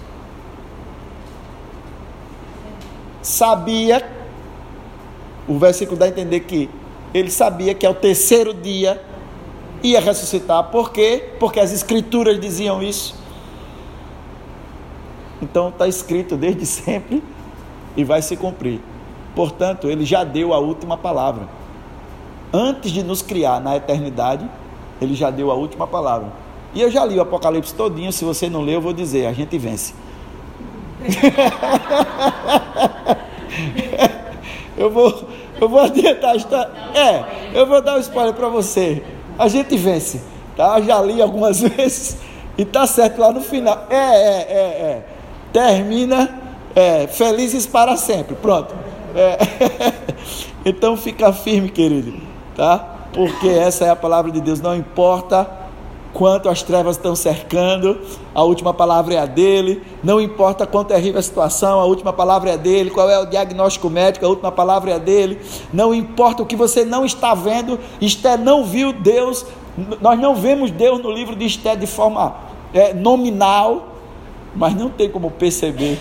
sabia, 3.29 4.03
o 5.47 5.59
versículo 5.59 5.99
dá 5.99 6.07
a 6.07 6.09
entender 6.09 6.41
que 6.41 6.71
ele 7.13 7.31
sabia 7.31 7.75
que 7.75 7.85
ao 7.85 7.95
terceiro 7.95 8.55
dia 8.55 9.03
ia 9.83 10.01
ressuscitar. 10.01 10.65
Por 10.65 10.91
quê? 10.91 11.35
Porque 11.39 11.61
as 11.61 11.73
escrituras 11.73 12.41
diziam 12.41 12.83
isso. 12.83 13.15
Então 15.43 15.69
está 15.69 15.87
escrito 15.87 16.37
desde 16.37 16.65
sempre 16.67 17.23
e 17.97 18.03
vai 18.03 18.23
se 18.23 18.35
cumprir. 18.35 18.81
Portanto, 19.35 19.89
ele 19.89 20.05
já 20.07 20.25
deu 20.25 20.55
a 20.55 20.59
última 20.59 20.97
palavra. 20.97 21.49
Antes 22.53 22.91
de 22.91 23.03
nos 23.03 23.21
criar 23.21 23.61
na 23.61 23.77
eternidade, 23.77 24.49
ele 25.01 25.15
já 25.15 25.31
deu 25.31 25.51
a 25.51 25.55
última 25.55 25.87
palavra. 25.87 26.33
E 26.75 26.81
eu 26.81 26.91
já 26.91 27.05
li 27.05 27.19
o 27.19 27.23
Apocalipse 27.23 27.75
todinho, 27.75 28.11
se 28.11 28.25
você 28.25 28.49
não 28.49 28.63
leu, 28.63 28.75
eu 28.75 28.81
vou 28.81 28.93
dizer, 28.93 29.27
a 29.27 29.33
gente 29.33 29.57
vence. 29.59 29.95
eu 34.77 34.91
vou 34.91 35.29
eu 35.61 35.69
vou 35.69 35.81
adiantar 35.81 36.31
a 36.31 36.37
história. 36.37 36.71
É, 36.95 37.59
eu 37.59 37.67
vou 37.67 37.83
dar 37.83 37.97
um 37.97 38.01
spoiler 38.01 38.33
para 38.33 38.49
você. 38.49 39.03
A 39.39 39.49
gente 39.49 39.77
vence, 39.77 40.21
tá? 40.57 40.81
Já 40.81 41.01
li 41.03 41.21
algumas 41.21 41.61
vezes 41.77 42.17
e 42.57 42.65
tá 42.65 42.87
certo 42.87 43.21
lá 43.21 43.33
no 43.33 43.41
final. 43.41 43.87
É, 43.91 43.97
é, 43.97 43.99
é, 43.99 44.61
é. 44.61 45.03
Termina 45.53 46.41
é, 46.75 47.07
felizes 47.09 47.67
para 47.67 47.97
sempre. 47.97 48.37
Pronto. 48.37 48.75
É. 49.15 49.39
Então 50.65 50.99
fica 50.99 51.33
firme, 51.33 51.71
querido, 51.71 52.13
tá? 52.55 52.97
Porque 53.15 53.49
essa 53.49 53.87
é 53.87 53.91
a 53.91 53.97
palavra 53.97 54.31
de 54.31 54.39
Deus. 54.39 54.61
Não 54.61 54.77
importa 54.77 55.49
quanto 56.13 56.49
as 56.49 56.63
trevas 56.63 56.97
estão 56.97 57.15
cercando, 57.15 57.99
a 58.35 58.43
última 58.43 58.73
palavra 58.73 59.15
é 59.15 59.19
a 59.19 59.27
dele. 59.27 59.83
Não 60.03 60.21
importa 60.21 60.67
quão 60.67 60.85
terrível 60.85 61.19
a 61.19 61.23
situação, 61.23 61.81
a 61.81 61.85
última 61.85 62.13
palavra 62.13 62.51
é 62.51 62.57
dele. 62.57 62.91
Qual 62.91 63.09
é 63.09 63.19
o 63.19 63.27
diagnóstico 63.27 63.89
médico, 63.91 64.25
a 64.25 64.29
última 64.29 64.51
palavra 64.51 64.93
é 64.93 64.99
dele. 64.99 65.41
Não 65.73 65.95
importa 65.95 66.43
o 66.43 66.47
que 66.47 66.57
você 66.57 66.85
não 66.85 67.05
está 67.05 67.35
vendo, 67.35 67.79
Esté 68.01 68.37
não 68.37 68.65
viu 68.65 68.93
Deus. 68.93 69.47
Nós 70.01 70.19
não 70.19 70.35
vemos 70.35 70.71
Deus 70.71 71.01
no 71.01 71.11
livro 71.11 71.37
de 71.37 71.47
Esté 71.47 71.77
de 71.77 71.87
forma 71.87 72.35
é, 72.73 72.93
nominal, 72.93 73.95
mas 74.55 74.75
não 74.75 74.89
tem 74.89 75.09
como 75.09 75.31
perceber 75.31 76.01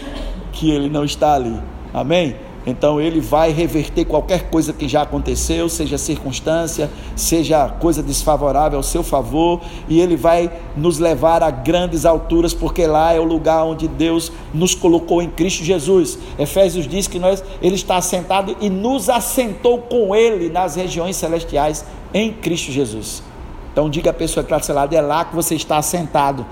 que 0.51 0.71
ele 0.71 0.89
não 0.89 1.03
está 1.03 1.35
ali. 1.35 1.59
Amém? 1.93 2.46
Então 2.67 2.99
ele 2.99 3.21
vai 3.21 3.53
reverter 3.53 4.03
qualquer 4.03 4.49
coisa 4.49 4.73
que 4.73 4.89
já 4.89 5.03
aconteceu, 5.03 5.69
seja 5.69 5.97
circunstância, 5.97 6.89
seja 7.15 7.69
coisa 7.69 8.03
desfavorável 8.03 8.77
ao 8.77 8.83
seu 8.83 9.01
favor, 9.01 9.61
e 9.87 10.01
ele 10.01 10.17
vai 10.17 10.51
nos 10.75 10.99
levar 10.99 11.41
a 11.41 11.49
grandes 11.49 12.05
alturas, 12.05 12.53
porque 12.53 12.85
lá 12.85 13.13
é 13.13 13.19
o 13.21 13.23
lugar 13.23 13.63
onde 13.63 13.87
Deus 13.87 14.33
nos 14.53 14.75
colocou 14.75 15.21
em 15.21 15.29
Cristo 15.29 15.63
Jesus. 15.63 16.19
Efésios 16.37 16.85
diz 16.85 17.07
que 17.07 17.17
nós, 17.17 17.41
ele 17.61 17.75
está 17.75 17.95
assentado 17.95 18.57
e 18.59 18.69
nos 18.69 19.09
assentou 19.09 19.79
com 19.83 20.13
ele 20.13 20.49
nas 20.49 20.75
regiões 20.75 21.15
celestiais 21.15 21.85
em 22.13 22.33
Cristo 22.33 22.69
Jesus. 22.69 23.23
Então 23.71 23.89
diga 23.89 24.09
a 24.09 24.13
pessoa 24.13 24.43
que 24.43 24.47
está 24.47 24.57
do 24.57 24.65
seu 24.65 24.75
lado, 24.75 24.93
é 24.93 24.99
lá 24.99 25.23
que 25.23 25.33
você 25.33 25.55
está 25.55 25.77
assentado. 25.77 26.45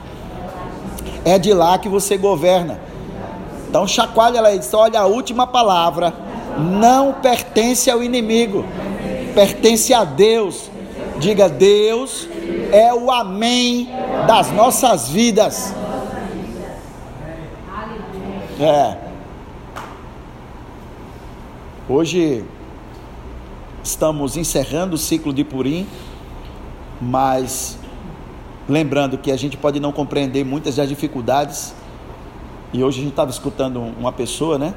É 1.26 1.38
de 1.38 1.54
lá 1.54 1.78
que 1.78 1.90
você 1.90 2.16
governa. 2.16 2.80
Então 3.76 3.86
chacoalha 3.86 4.38
ela 4.38 4.54
e 4.54 4.60
diz: 4.60 4.74
olha, 4.74 5.02
a 5.02 5.06
última 5.06 5.46
palavra 5.46 6.14
não 6.58 7.12
pertence 7.12 7.92
ao 7.92 8.02
inimigo, 8.02 8.64
pertence 9.34 9.94
a 9.94 10.06
Deus. 10.06 10.72
Diga, 11.20 11.50
Deus 11.50 12.26
é 12.72 12.94
o 12.94 13.12
amém 13.12 13.90
das 14.26 14.50
nossas 14.54 15.10
vidas. 15.10 15.74
É. 18.62 18.96
Hoje 21.90 22.46
estamos 23.84 24.38
encerrando 24.38 24.96
o 24.96 24.98
ciclo 24.98 25.34
de 25.34 25.44
Purim, 25.44 25.86
mas 27.02 27.78
lembrando 28.70 29.18
que 29.18 29.34
a 29.34 29.38
gente 29.38 29.58
pode 29.58 29.82
não 29.82 29.92
compreender 29.92 30.46
muitas 30.46 30.78
das 30.78 30.88
dificuldades 30.88 31.76
e 32.76 32.84
hoje 32.84 33.00
a 33.00 33.04
gente 33.04 33.14
estava 33.14 33.32
escutando 33.32 33.80
uma 33.80 34.12
pessoa, 34.12 34.58
né? 34.58 34.74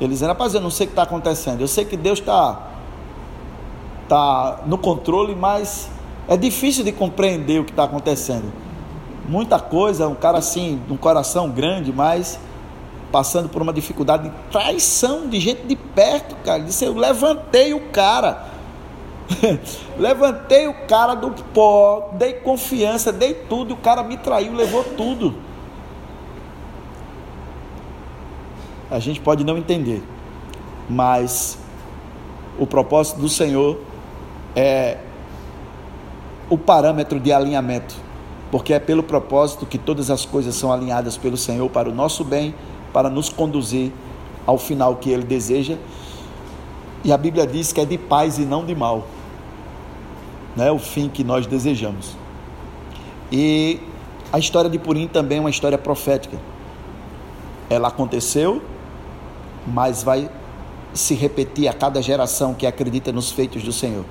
Ele 0.00 0.08
dizendo, 0.08 0.28
rapaz, 0.28 0.54
eu 0.54 0.60
não 0.60 0.70
sei 0.70 0.86
o 0.86 0.88
que 0.88 0.92
está 0.92 1.02
acontecendo. 1.02 1.60
Eu 1.60 1.68
sei 1.68 1.84
que 1.84 1.96
Deus 1.96 2.18
está 2.18 2.62
tá 4.08 4.62
no 4.64 4.78
controle, 4.78 5.34
mas 5.34 5.90
é 6.26 6.34
difícil 6.34 6.82
de 6.82 6.92
compreender 6.92 7.60
o 7.60 7.64
que 7.64 7.72
está 7.72 7.84
acontecendo. 7.84 8.50
Muita 9.28 9.58
coisa, 9.58 10.08
um 10.08 10.14
cara 10.14 10.38
assim, 10.38 10.80
um 10.88 10.96
coração 10.96 11.50
grande, 11.50 11.92
mas 11.92 12.38
passando 13.12 13.50
por 13.50 13.60
uma 13.60 13.72
dificuldade 13.72 14.30
de 14.30 14.34
traição 14.50 15.28
de 15.28 15.38
gente 15.38 15.66
de 15.66 15.76
perto, 15.76 16.36
cara. 16.36 16.58
Ele 16.58 16.68
disse, 16.68 16.86
eu 16.86 16.94
levantei 16.94 17.74
o 17.74 17.80
cara. 17.90 18.46
levantei 19.98 20.68
o 20.68 20.86
cara 20.86 21.14
do 21.14 21.30
pó, 21.52 22.12
dei 22.14 22.32
confiança, 22.34 23.12
dei 23.12 23.34
tudo, 23.34 23.70
e 23.70 23.72
o 23.74 23.76
cara 23.76 24.02
me 24.02 24.16
traiu, 24.16 24.54
levou 24.54 24.82
tudo. 24.82 25.45
A 28.90 28.98
gente 28.98 29.20
pode 29.20 29.44
não 29.44 29.58
entender, 29.58 30.02
mas 30.88 31.58
o 32.58 32.66
propósito 32.66 33.20
do 33.20 33.28
Senhor 33.28 33.78
é 34.54 34.98
o 36.48 36.56
parâmetro 36.56 37.18
de 37.18 37.32
alinhamento, 37.32 37.96
porque 38.50 38.72
é 38.72 38.78
pelo 38.78 39.02
propósito 39.02 39.66
que 39.66 39.76
todas 39.76 40.10
as 40.10 40.24
coisas 40.24 40.54
são 40.54 40.72
alinhadas 40.72 41.16
pelo 41.16 41.36
Senhor 41.36 41.68
para 41.68 41.88
o 41.88 41.94
nosso 41.94 42.24
bem, 42.24 42.54
para 42.92 43.10
nos 43.10 43.28
conduzir 43.28 43.92
ao 44.46 44.56
final 44.56 44.96
que 44.96 45.10
Ele 45.10 45.24
deseja. 45.24 45.76
E 47.04 47.12
a 47.12 47.18
Bíblia 47.18 47.46
diz 47.46 47.72
que 47.72 47.80
é 47.80 47.84
de 47.84 47.98
paz 47.98 48.38
e 48.38 48.42
não 48.42 48.64
de 48.64 48.74
mal, 48.74 49.06
né? 50.54 50.70
O 50.70 50.78
fim 50.78 51.08
que 51.08 51.22
nós 51.22 51.46
desejamos. 51.46 52.16
E 53.30 53.80
a 54.32 54.38
história 54.38 54.70
de 54.70 54.78
Purim 54.78 55.08
também 55.08 55.38
é 55.38 55.40
uma 55.40 55.50
história 55.50 55.76
profética. 55.76 56.38
Ela 57.68 57.88
aconteceu 57.88 58.62
mas 59.66 60.02
vai 60.02 60.30
se 60.94 61.14
repetir 61.14 61.68
a 61.68 61.72
cada 61.72 62.00
geração 62.00 62.54
que 62.54 62.66
acredita 62.66 63.12
nos 63.12 63.30
feitos 63.30 63.62
do 63.62 63.72
Senhor. 63.72 64.04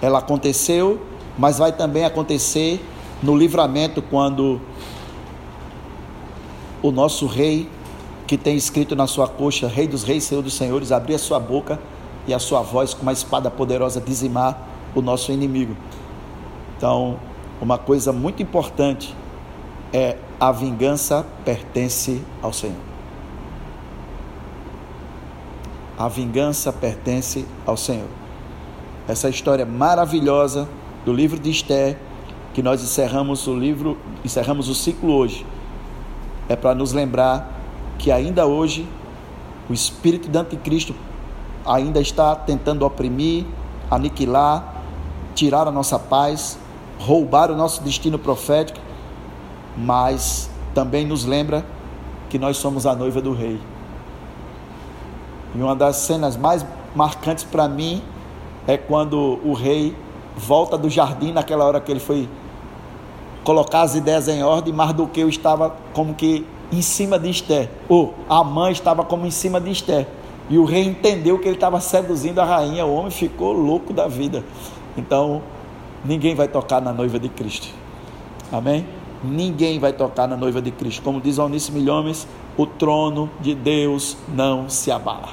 Ela 0.00 0.18
aconteceu, 0.18 1.00
mas 1.36 1.58
vai 1.58 1.72
também 1.72 2.04
acontecer 2.04 2.84
no 3.22 3.36
livramento 3.36 4.00
quando 4.02 4.60
o 6.82 6.90
nosso 6.90 7.26
rei, 7.26 7.68
que 8.26 8.36
tem 8.36 8.56
escrito 8.56 8.94
na 8.94 9.06
sua 9.06 9.26
coxa, 9.26 9.66
Rei 9.66 9.86
dos 9.86 10.04
Reis, 10.04 10.24
Senhor 10.24 10.42
dos 10.42 10.54
Senhores, 10.54 10.92
abrir 10.92 11.14
a 11.14 11.18
sua 11.18 11.40
boca 11.40 11.78
e 12.26 12.34
a 12.34 12.38
sua 12.38 12.60
voz 12.60 12.94
com 12.94 13.02
uma 13.02 13.12
espada 13.12 13.50
poderosa 13.50 14.00
dizimar 14.00 14.68
o 14.94 15.00
nosso 15.00 15.32
inimigo. 15.32 15.76
Então, 16.76 17.18
uma 17.60 17.78
coisa 17.78 18.12
muito 18.12 18.42
importante 18.42 19.14
é 19.92 20.16
a 20.38 20.52
vingança 20.52 21.26
pertence 21.44 22.22
ao 22.42 22.52
Senhor. 22.52 22.87
A 25.98 26.06
vingança 26.06 26.72
pertence 26.72 27.44
ao 27.66 27.76
Senhor. 27.76 28.06
Essa 29.08 29.28
história 29.28 29.66
maravilhosa 29.66 30.68
do 31.04 31.12
livro 31.12 31.40
de 31.40 31.50
Esté, 31.50 31.98
que 32.54 32.62
nós 32.62 32.80
encerramos 32.80 33.48
o 33.48 33.58
livro, 33.58 33.98
encerramos 34.24 34.68
o 34.68 34.76
ciclo 34.76 35.12
hoje, 35.12 35.44
é 36.48 36.54
para 36.54 36.72
nos 36.72 36.92
lembrar 36.92 37.52
que 37.98 38.12
ainda 38.12 38.46
hoje 38.46 38.88
o 39.68 39.72
espírito 39.72 40.28
do 40.28 40.38
anticristo 40.38 40.94
ainda 41.66 42.00
está 42.00 42.36
tentando 42.36 42.86
oprimir, 42.86 43.44
aniquilar, 43.90 44.82
tirar 45.34 45.66
a 45.66 45.72
nossa 45.72 45.98
paz, 45.98 46.56
roubar 46.98 47.50
o 47.50 47.56
nosso 47.56 47.82
destino 47.82 48.20
profético, 48.20 48.78
mas 49.76 50.48
também 50.74 51.04
nos 51.04 51.24
lembra 51.24 51.66
que 52.30 52.38
nós 52.38 52.56
somos 52.56 52.86
a 52.86 52.94
noiva 52.94 53.20
do 53.20 53.32
rei. 53.32 53.60
E 55.54 55.58
uma 55.60 55.74
das 55.74 55.96
cenas 55.96 56.36
mais 56.36 56.64
marcantes 56.94 57.44
para 57.44 57.68
mim 57.68 58.02
é 58.66 58.76
quando 58.76 59.38
o 59.44 59.52
rei 59.52 59.96
volta 60.36 60.78
do 60.78 60.88
jardim 60.88 61.32
naquela 61.32 61.64
hora 61.64 61.80
que 61.80 61.90
ele 61.90 62.00
foi 62.00 62.28
colocar 63.42 63.80
as 63.80 63.94
ideias 63.94 64.28
em 64.28 64.42
ordem, 64.42 64.74
Mardoqueu 64.74 65.28
estava 65.28 65.74
como 65.94 66.14
que 66.14 66.46
em 66.70 66.82
cima 66.82 67.18
de 67.18 67.30
Esther, 67.30 67.70
ou 67.88 68.14
a 68.28 68.44
mãe 68.44 68.72
estava 68.72 69.02
como 69.02 69.24
em 69.24 69.30
cima 69.30 69.58
de 69.58 69.70
Esther. 69.70 70.06
E 70.50 70.58
o 70.58 70.64
rei 70.64 70.84
entendeu 70.84 71.38
que 71.38 71.48
ele 71.48 71.56
estava 71.56 71.80
seduzindo 71.80 72.40
a 72.40 72.44
rainha, 72.44 72.84
o 72.84 72.94
homem 72.94 73.10
ficou 73.10 73.52
louco 73.52 73.92
da 73.92 74.06
vida. 74.06 74.44
Então, 74.96 75.42
ninguém 76.04 76.34
vai 76.34 76.46
tocar 76.46 76.80
na 76.80 76.92
noiva 76.92 77.18
de 77.18 77.28
Cristo. 77.28 77.68
Amém? 78.52 78.86
Ninguém 79.24 79.78
vai 79.78 79.92
tocar 79.92 80.28
na 80.28 80.36
noiva 80.36 80.60
de 80.60 80.70
Cristo. 80.70 81.02
Como 81.02 81.20
diz 81.20 81.38
Onísio 81.38 81.72
Milhomes, 81.72 82.26
o 82.58 82.66
trono 82.66 83.30
de 83.40 83.54
Deus 83.54 84.16
não 84.28 84.68
se 84.68 84.90
abala. 84.90 85.28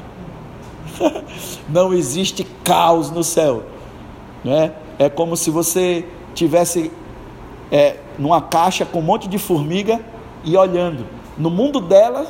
não 1.68 1.92
existe 1.92 2.46
caos 2.64 3.10
no 3.10 3.24
céu. 3.24 3.64
Né? 4.44 4.72
É 5.00 5.10
como 5.10 5.36
se 5.36 5.50
você 5.50 6.08
tivesse 6.36 6.92
é, 7.72 7.98
numa 8.20 8.42
caixa 8.42 8.86
com 8.86 9.00
um 9.00 9.02
monte 9.02 9.28
de 9.28 9.40
formiga 9.40 10.00
e 10.44 10.56
olhando. 10.56 11.08
No 11.36 11.50
mundo 11.50 11.82
delas, 11.82 12.28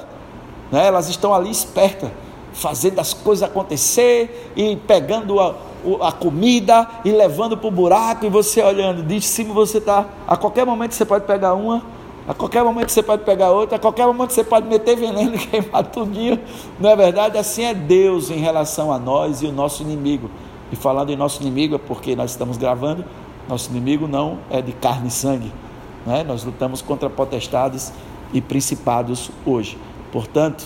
né, 0.71 0.87
elas 0.87 1.09
estão 1.09 1.33
ali 1.33 1.51
espertas, 1.51 2.09
fazendo 2.53 2.99
as 2.99 3.13
coisas 3.13 3.47
acontecer 3.47 4.51
e 4.55 4.77
pegando 4.77 5.41
a, 5.41 5.55
a 6.01 6.11
comida 6.13 6.87
e 7.03 7.11
levando 7.11 7.57
para 7.57 7.67
o 7.67 7.71
buraco 7.71 8.25
e 8.25 8.29
você 8.29 8.63
olhando 8.63 9.03
de 9.03 9.19
cima 9.19 9.53
você 9.53 9.79
está. 9.79 10.05
A 10.25 10.37
qualquer 10.37 10.65
momento 10.65 10.93
você 10.93 11.05
pode 11.05 11.25
pegar 11.25 11.53
uma, 11.53 11.83
a 12.27 12.33
qualquer 12.33 12.63
momento 12.63 12.89
você 12.89 13.03
pode 13.03 13.23
pegar 13.23 13.51
outra, 13.51 13.75
a 13.75 13.79
qualquer 13.79 14.05
momento 14.07 14.31
você 14.31 14.43
pode 14.43 14.67
meter 14.67 14.95
veneno 14.95 15.35
e 15.35 15.37
queimar 15.45 15.83
tudinho. 15.85 16.39
Não 16.79 16.89
é 16.89 16.95
verdade? 16.95 17.37
Assim 17.37 17.63
é 17.63 17.73
Deus 17.73 18.31
em 18.31 18.37
relação 18.37 18.91
a 18.91 18.97
nós 18.97 19.41
e 19.41 19.45
o 19.45 19.51
nosso 19.51 19.83
inimigo. 19.83 20.29
E 20.71 20.75
falando 20.75 21.11
em 21.11 21.15
nosso 21.15 21.41
inimigo 21.41 21.75
é 21.75 21.77
porque 21.77 22.15
nós 22.15 22.31
estamos 22.31 22.57
gravando, 22.57 23.05
nosso 23.47 23.69
inimigo 23.69 24.07
não 24.07 24.39
é 24.49 24.61
de 24.61 24.71
carne 24.71 25.09
e 25.09 25.11
sangue. 25.11 25.51
Né? 26.05 26.23
Nós 26.23 26.43
lutamos 26.43 26.81
contra 26.81 27.09
potestades 27.09 27.93
e 28.33 28.41
principados 28.41 29.29
hoje. 29.45 29.77
Portanto, 30.11 30.65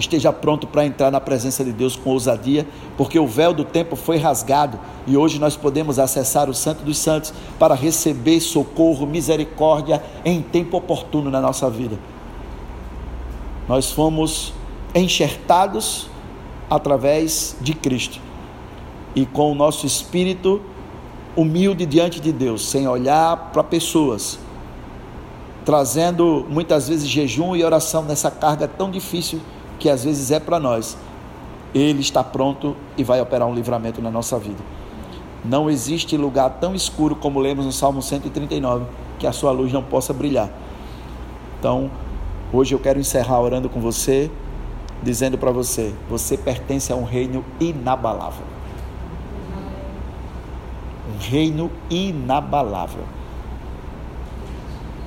esteja 0.00 0.32
pronto 0.32 0.66
para 0.66 0.84
entrar 0.84 1.10
na 1.10 1.20
presença 1.20 1.64
de 1.64 1.72
Deus 1.72 1.96
com 1.96 2.10
ousadia, 2.10 2.66
porque 2.96 3.18
o 3.18 3.26
véu 3.26 3.52
do 3.52 3.64
tempo 3.64 3.94
foi 3.94 4.16
rasgado 4.16 4.78
e 5.06 5.16
hoje 5.16 5.38
nós 5.38 5.56
podemos 5.56 5.98
acessar 5.98 6.48
o 6.48 6.54
Santo 6.54 6.82
dos 6.82 6.98
Santos 6.98 7.32
para 7.58 7.74
receber 7.74 8.40
socorro, 8.40 9.06
misericórdia 9.06 10.02
em 10.24 10.42
tempo 10.42 10.76
oportuno 10.76 11.30
na 11.30 11.40
nossa 11.40 11.70
vida. 11.70 11.98
Nós 13.68 13.90
fomos 13.90 14.52
enxertados 14.94 16.08
através 16.68 17.56
de 17.60 17.74
Cristo 17.74 18.20
e 19.14 19.24
com 19.26 19.52
o 19.52 19.54
nosso 19.54 19.86
espírito 19.86 20.60
humilde 21.36 21.86
diante 21.86 22.20
de 22.20 22.32
Deus, 22.32 22.68
sem 22.68 22.88
olhar 22.88 23.50
para 23.52 23.62
pessoas, 23.62 24.38
trazendo 25.64 26.44
muitas 26.48 26.88
vezes 26.88 27.08
jejum 27.08 27.54
e 27.54 27.62
oração 27.62 28.02
nessa 28.02 28.30
carga 28.30 28.66
tão 28.66 28.90
difícil 28.90 29.40
que 29.80 29.88
às 29.88 30.04
vezes 30.04 30.30
é 30.30 30.38
para 30.38 30.60
nós, 30.60 30.96
Ele 31.74 32.00
está 32.00 32.22
pronto 32.22 32.76
e 32.96 33.02
vai 33.02 33.20
operar 33.20 33.48
um 33.48 33.54
livramento 33.54 34.00
na 34.00 34.10
nossa 34.10 34.38
vida. 34.38 34.62
Não 35.42 35.70
existe 35.70 36.16
lugar 36.18 36.50
tão 36.60 36.74
escuro 36.74 37.16
como 37.16 37.40
lemos 37.40 37.64
no 37.64 37.72
Salmo 37.72 38.02
139 38.02 38.84
que 39.18 39.26
a 39.26 39.32
sua 39.32 39.50
luz 39.50 39.72
não 39.72 39.82
possa 39.82 40.12
brilhar. 40.12 40.50
Então, 41.58 41.90
hoje 42.52 42.74
eu 42.74 42.78
quero 42.78 43.00
encerrar 43.00 43.40
orando 43.40 43.70
com 43.70 43.80
você, 43.80 44.30
dizendo 45.02 45.38
para 45.38 45.50
você: 45.50 45.94
você 46.10 46.36
pertence 46.36 46.92
a 46.92 46.96
um 46.96 47.04
reino 47.04 47.42
inabalável. 47.58 48.44
Um 51.14 51.18
reino 51.18 51.70
inabalável. 51.88 53.04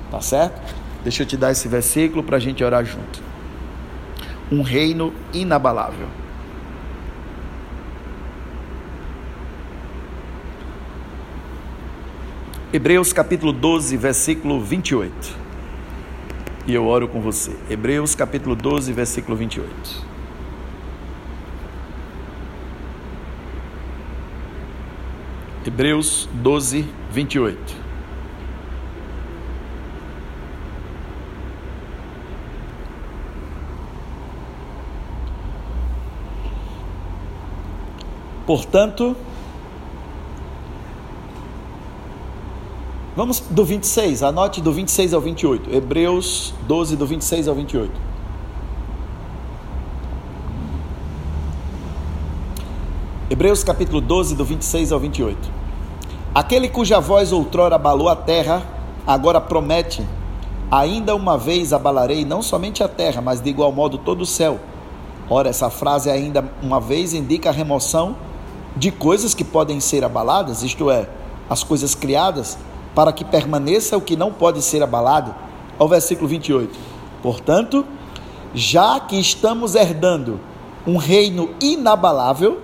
Tá 0.10 0.20
certo? 0.20 0.76
Deixa 1.04 1.22
eu 1.22 1.28
te 1.28 1.38
dar 1.38 1.52
esse 1.52 1.68
versículo 1.68 2.24
para 2.24 2.38
a 2.38 2.40
gente 2.40 2.64
orar 2.64 2.84
junto 2.84 3.33
um 4.54 4.62
reino 4.62 5.12
inabalável. 5.34 6.08
Hebreus 12.72 13.12
capítulo 13.12 13.52
12, 13.52 13.98
versículo 13.98 14.62
28. 14.62 15.14
E 16.68 16.74
eu 16.74 16.86
oro 16.86 17.08
com 17.08 17.20
você. 17.20 17.56
Hebreus 17.70 18.14
capítulo 18.16 18.56
12, 18.56 18.94
versículo 18.94 19.36
28. 19.36 20.14
Hebreus 25.66 26.30
12, 26.34 26.86
28. 27.12 27.83
Portanto, 38.46 39.16
vamos 43.16 43.40
do 43.40 43.64
26, 43.64 44.22
anote 44.22 44.60
do 44.60 44.74
26 44.74 45.14
ao 45.14 45.22
28. 45.22 45.74
Hebreus 45.74 46.54
12, 46.68 46.98
do 46.98 47.06
26 47.06 47.48
ao 47.48 47.56
28. 47.56 47.92
Hebreus 53.30 53.64
capítulo 53.64 54.02
12, 54.02 54.36
do 54.36 54.44
26 54.44 54.92
ao 54.92 55.00
28. 55.00 55.38
Aquele 56.36 56.68
cuja 56.68 57.00
voz 57.00 57.32
outrora 57.32 57.76
abalou 57.76 58.10
a 58.10 58.16
terra, 58.16 58.62
agora 59.08 59.40
promete: 59.40 60.06
ainda 60.70 61.16
uma 61.16 61.38
vez 61.38 61.72
abalarei 61.72 62.26
não 62.26 62.42
somente 62.42 62.84
a 62.84 62.90
terra, 62.90 63.22
mas 63.22 63.40
de 63.40 63.50
igual 63.50 63.72
modo 63.72 63.98
todo 63.98 64.22
o 64.22 64.26
céu. 64.26 64.60
Ora, 65.30 65.48
essa 65.48 65.70
frase 65.70 66.10
ainda 66.10 66.44
uma 66.62 66.82
vez 66.82 67.14
indica 67.14 67.50
a 67.50 67.54
remoção 67.54 68.18
de 68.76 68.92
coisas 68.92 69.34
que 69.34 69.44
podem 69.44 69.80
ser 69.80 70.04
abaladas, 70.04 70.64
isto 70.64 70.90
é, 70.90 71.08
as 71.50 71.64
coisas 71.64 71.94
criadas, 71.94 72.58
para 72.96 73.12
que 73.12 73.24
permaneça 73.24 73.98
o 73.98 74.02
que 74.02 74.16
não 74.16 74.32
pode 74.32 74.62
ser 74.62 74.82
abalado. 74.82 75.34
Ao 75.78 75.88
versículo 75.88 76.28
28. 76.28 76.78
Portanto, 77.22 77.86
já 78.54 79.00
que 79.00 79.20
estamos 79.20 79.76
herdando 79.76 80.40
um 80.86 80.98
reino 80.98 81.50
inabalável, 81.62 82.60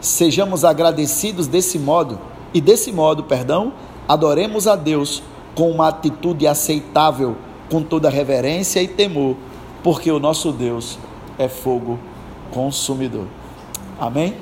sejamos 0.00 0.64
agradecidos 0.64 1.46
desse 1.46 1.78
modo 1.78 2.18
e 2.52 2.60
desse 2.60 2.90
modo, 2.90 3.22
perdão, 3.22 3.72
adoremos 4.08 4.66
a 4.66 4.74
Deus 4.74 5.22
com 5.54 5.70
uma 5.70 5.88
atitude 5.88 6.46
aceitável, 6.46 7.36
com 7.70 7.82
toda 7.82 8.10
reverência 8.10 8.82
e 8.82 8.88
temor, 8.88 9.36
porque 9.82 10.10
o 10.10 10.18
nosso 10.18 10.50
Deus 10.50 10.98
é 11.38 11.48
fogo 11.48 11.98
consumidor. 12.50 13.26
Amém? 13.98 14.34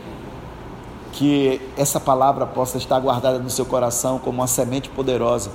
Que 1.19 1.61
essa 1.77 1.99
palavra 1.99 2.47
possa 2.47 2.79
estar 2.79 3.01
guardada 3.01 3.41
no 3.41 3.51
seu 3.51 3.67
coração 3.67 4.21
como 4.21 4.39
uma 4.39 4.47
semente 4.47 4.89
poderosa. 4.89 5.51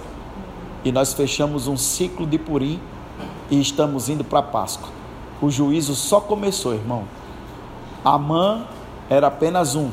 E 0.84 0.92
nós 0.92 1.14
fechamos 1.14 1.68
um 1.68 1.78
ciclo 1.78 2.28
de 2.28 2.38
Purim 2.38 2.82
e 3.50 3.62
estamos 3.62 4.10
indo 4.10 4.26
para 4.26 4.42
Páscoa. 4.42 4.90
O 5.42 5.50
juízo 5.50 5.96
só 5.96 6.20
começou, 6.20 6.74
irmão. 6.74 7.06
Amã 8.04 8.66
era 9.10 9.28
apenas 9.28 9.74
um. 9.74 9.90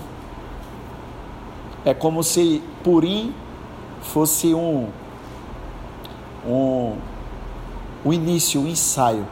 É 1.85 1.95
como 1.95 2.25
se 2.25 2.61
Purim 2.83 3.33
fosse 4.03 4.53
um 4.53 4.89
um, 6.45 6.97
um 8.05 8.13
início, 8.13 8.61
um 8.61 8.67
ensaio 8.67 9.25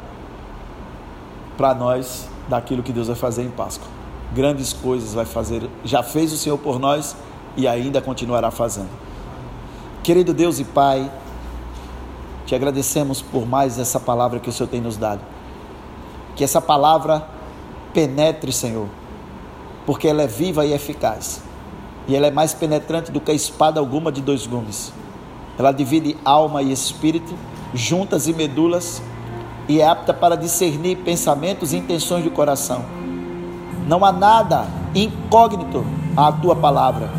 para 1.57 1.75
nós 1.75 2.29
daquilo 2.49 2.81
que 2.81 2.93
Deus 2.93 3.09
vai 3.09 3.17
fazer 3.17 3.43
em 3.43 3.51
Páscoa 3.51 3.98
grandes 4.33 4.73
coisas 4.73 5.15
vai 5.15 5.25
fazer, 5.25 5.69
já 5.85 6.03
fez 6.03 6.33
o 6.33 6.37
Senhor 6.37 6.59
por 6.59 6.79
nós 6.79 7.17
e 7.57 7.67
ainda 7.67 8.01
continuará 8.01 8.51
fazendo. 8.51 8.91
Querido 10.03 10.33
Deus 10.33 10.59
e 10.59 10.65
Pai, 10.65 11.11
te 12.47 12.55
agradecemos 12.55 13.21
por 13.21 13.47
mais 13.47 13.79
essa 13.79 13.99
palavra 13.99 14.41
que 14.41 14.49
o 14.49 14.53
Senhor 14.53 14.69
tem 14.69 14.81
nos 14.81 14.97
dado. 14.97 15.21
Que 16.35 16.45
essa 16.45 16.61
palavra 16.61 17.27
penetre, 17.93 18.53
Senhor, 18.53 18.87
porque 19.85 20.09
ela 20.09 20.23
é 20.23 20.27
viva 20.27 20.65
e 20.65 20.73
eficaz. 20.73 21.43
E 22.07 22.17
ela 22.17 22.27
é 22.27 22.31
mais 22.31 22.55
penetrante 22.55 23.11
do 23.11 23.21
que 23.21 23.31
a 23.31 23.35
espada 23.35 23.81
alguma 23.81 24.11
de 24.11 24.23
dois 24.23 24.47
gumes. 24.47 24.93
Ela 25.59 25.73
divide 25.73 26.17
alma 26.25 26.63
e 26.63 26.73
espírito, 26.73 27.35
juntas 27.75 28.29
e 28.29 28.33
medulas, 28.33 29.03
e 29.69 29.81
é 29.81 29.87
apta 29.87 30.15
para 30.15 30.37
discernir 30.37 30.97
pensamentos 30.97 31.73
e 31.73 31.77
intenções 31.77 32.25
do 32.25 32.31
coração 32.31 32.98
não 33.89 34.05
há 34.05 34.13
nada 34.13 34.67
incógnito 34.95 35.85
à 36.15 36.31
tua 36.31 36.55
palavra. 36.55 37.11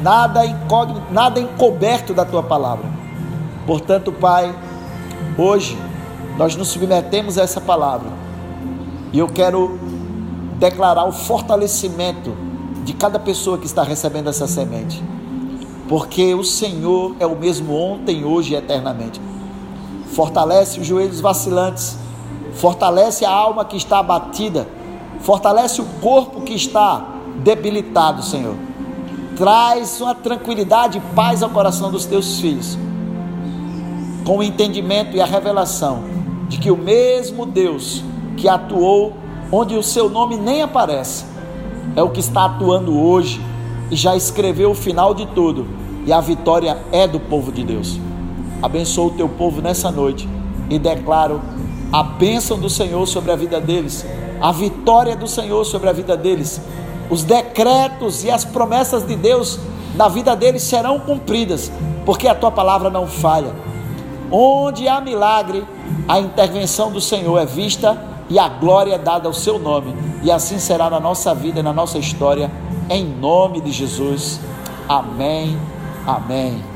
Nada 0.00 0.46
incógnito, 0.46 1.02
nada 1.10 1.40
encoberto 1.40 2.14
da 2.14 2.24
tua 2.24 2.42
palavra. 2.42 2.84
Portanto, 3.66 4.12
Pai, 4.12 4.54
hoje 5.36 5.76
nós 6.38 6.54
nos 6.54 6.68
submetemos 6.68 7.36
a 7.36 7.42
essa 7.42 7.60
palavra. 7.60 8.08
E 9.12 9.18
eu 9.18 9.28
quero 9.28 9.78
declarar 10.58 11.04
o 11.04 11.12
fortalecimento 11.12 12.34
de 12.84 12.92
cada 12.92 13.18
pessoa 13.18 13.58
que 13.58 13.66
está 13.66 13.82
recebendo 13.82 14.28
essa 14.28 14.46
semente. 14.46 15.02
Porque 15.88 16.32
o 16.32 16.44
Senhor 16.44 17.16
é 17.18 17.26
o 17.26 17.36
mesmo 17.36 17.74
ontem, 17.74 18.24
hoje 18.24 18.54
e 18.54 18.56
eternamente. 18.56 19.20
Fortalece 20.12 20.78
os 20.78 20.86
joelhos 20.86 21.20
vacilantes, 21.20 21.98
fortalece 22.54 23.24
a 23.24 23.30
alma 23.30 23.64
que 23.64 23.76
está 23.76 23.98
abatida 23.98 24.66
Fortalece 25.22 25.80
o 25.80 25.84
corpo 26.00 26.42
que 26.42 26.54
está 26.54 27.06
debilitado, 27.42 28.22
Senhor. 28.22 28.56
Traz 29.36 30.00
uma 30.00 30.14
tranquilidade 30.14 30.98
e 30.98 31.14
paz 31.14 31.42
ao 31.42 31.50
coração 31.50 31.90
dos 31.90 32.04
teus 32.04 32.40
filhos. 32.40 32.76
Com 34.24 34.38
o 34.38 34.42
entendimento 34.42 35.16
e 35.16 35.20
a 35.20 35.26
revelação 35.26 36.04
de 36.48 36.58
que 36.58 36.70
o 36.70 36.76
mesmo 36.76 37.46
Deus 37.46 38.02
que 38.36 38.48
atuou 38.48 39.14
onde 39.50 39.76
o 39.76 39.82
seu 39.82 40.08
nome 40.08 40.36
nem 40.36 40.62
aparece, 40.62 41.24
é 41.94 42.02
o 42.02 42.10
que 42.10 42.20
está 42.20 42.46
atuando 42.46 42.98
hoje 42.98 43.40
e 43.90 43.96
já 43.96 44.16
escreveu 44.16 44.70
o 44.70 44.74
final 44.74 45.14
de 45.14 45.26
tudo, 45.26 45.66
e 46.06 46.12
a 46.12 46.20
vitória 46.20 46.78
é 46.90 47.06
do 47.06 47.20
povo 47.20 47.52
de 47.52 47.62
Deus. 47.62 48.00
Abençoa 48.62 49.06
o 49.06 49.10
teu 49.10 49.28
povo 49.28 49.60
nessa 49.60 49.90
noite 49.90 50.28
e 50.70 50.78
declaro 50.78 51.40
a 51.92 52.02
bênção 52.02 52.58
do 52.58 52.70
Senhor 52.70 53.06
sobre 53.06 53.30
a 53.30 53.36
vida 53.36 53.60
deles, 53.60 54.06
a 54.40 54.50
vitória 54.50 55.14
do 55.14 55.28
Senhor 55.28 55.64
sobre 55.64 55.88
a 55.88 55.92
vida 55.92 56.16
deles, 56.16 56.60
os 57.10 57.22
decretos 57.22 58.24
e 58.24 58.30
as 58.30 58.44
promessas 58.44 59.06
de 59.06 59.14
Deus 59.14 59.58
na 59.94 60.08
vida 60.08 60.34
deles 60.34 60.62
serão 60.62 60.98
cumpridas, 61.00 61.70
porque 62.06 62.26
a 62.26 62.34
tua 62.34 62.50
palavra 62.50 62.88
não 62.88 63.06
falha. 63.06 63.54
Onde 64.30 64.88
há 64.88 65.00
milagre, 65.00 65.64
a 66.08 66.18
intervenção 66.18 66.90
do 66.90 67.00
Senhor 67.00 67.38
é 67.38 67.44
vista 67.44 68.02
e 68.30 68.38
a 68.38 68.48
glória 68.48 68.94
é 68.94 68.98
dada 68.98 69.28
ao 69.28 69.34
seu 69.34 69.58
nome, 69.58 69.94
e 70.22 70.30
assim 70.30 70.58
será 70.58 70.88
na 70.88 70.98
nossa 70.98 71.34
vida 71.34 71.60
e 71.60 71.62
na 71.62 71.72
nossa 71.72 71.98
história, 71.98 72.50
em 72.88 73.04
nome 73.04 73.60
de 73.60 73.70
Jesus. 73.70 74.40
Amém. 74.88 75.58
Amém. 76.06 76.71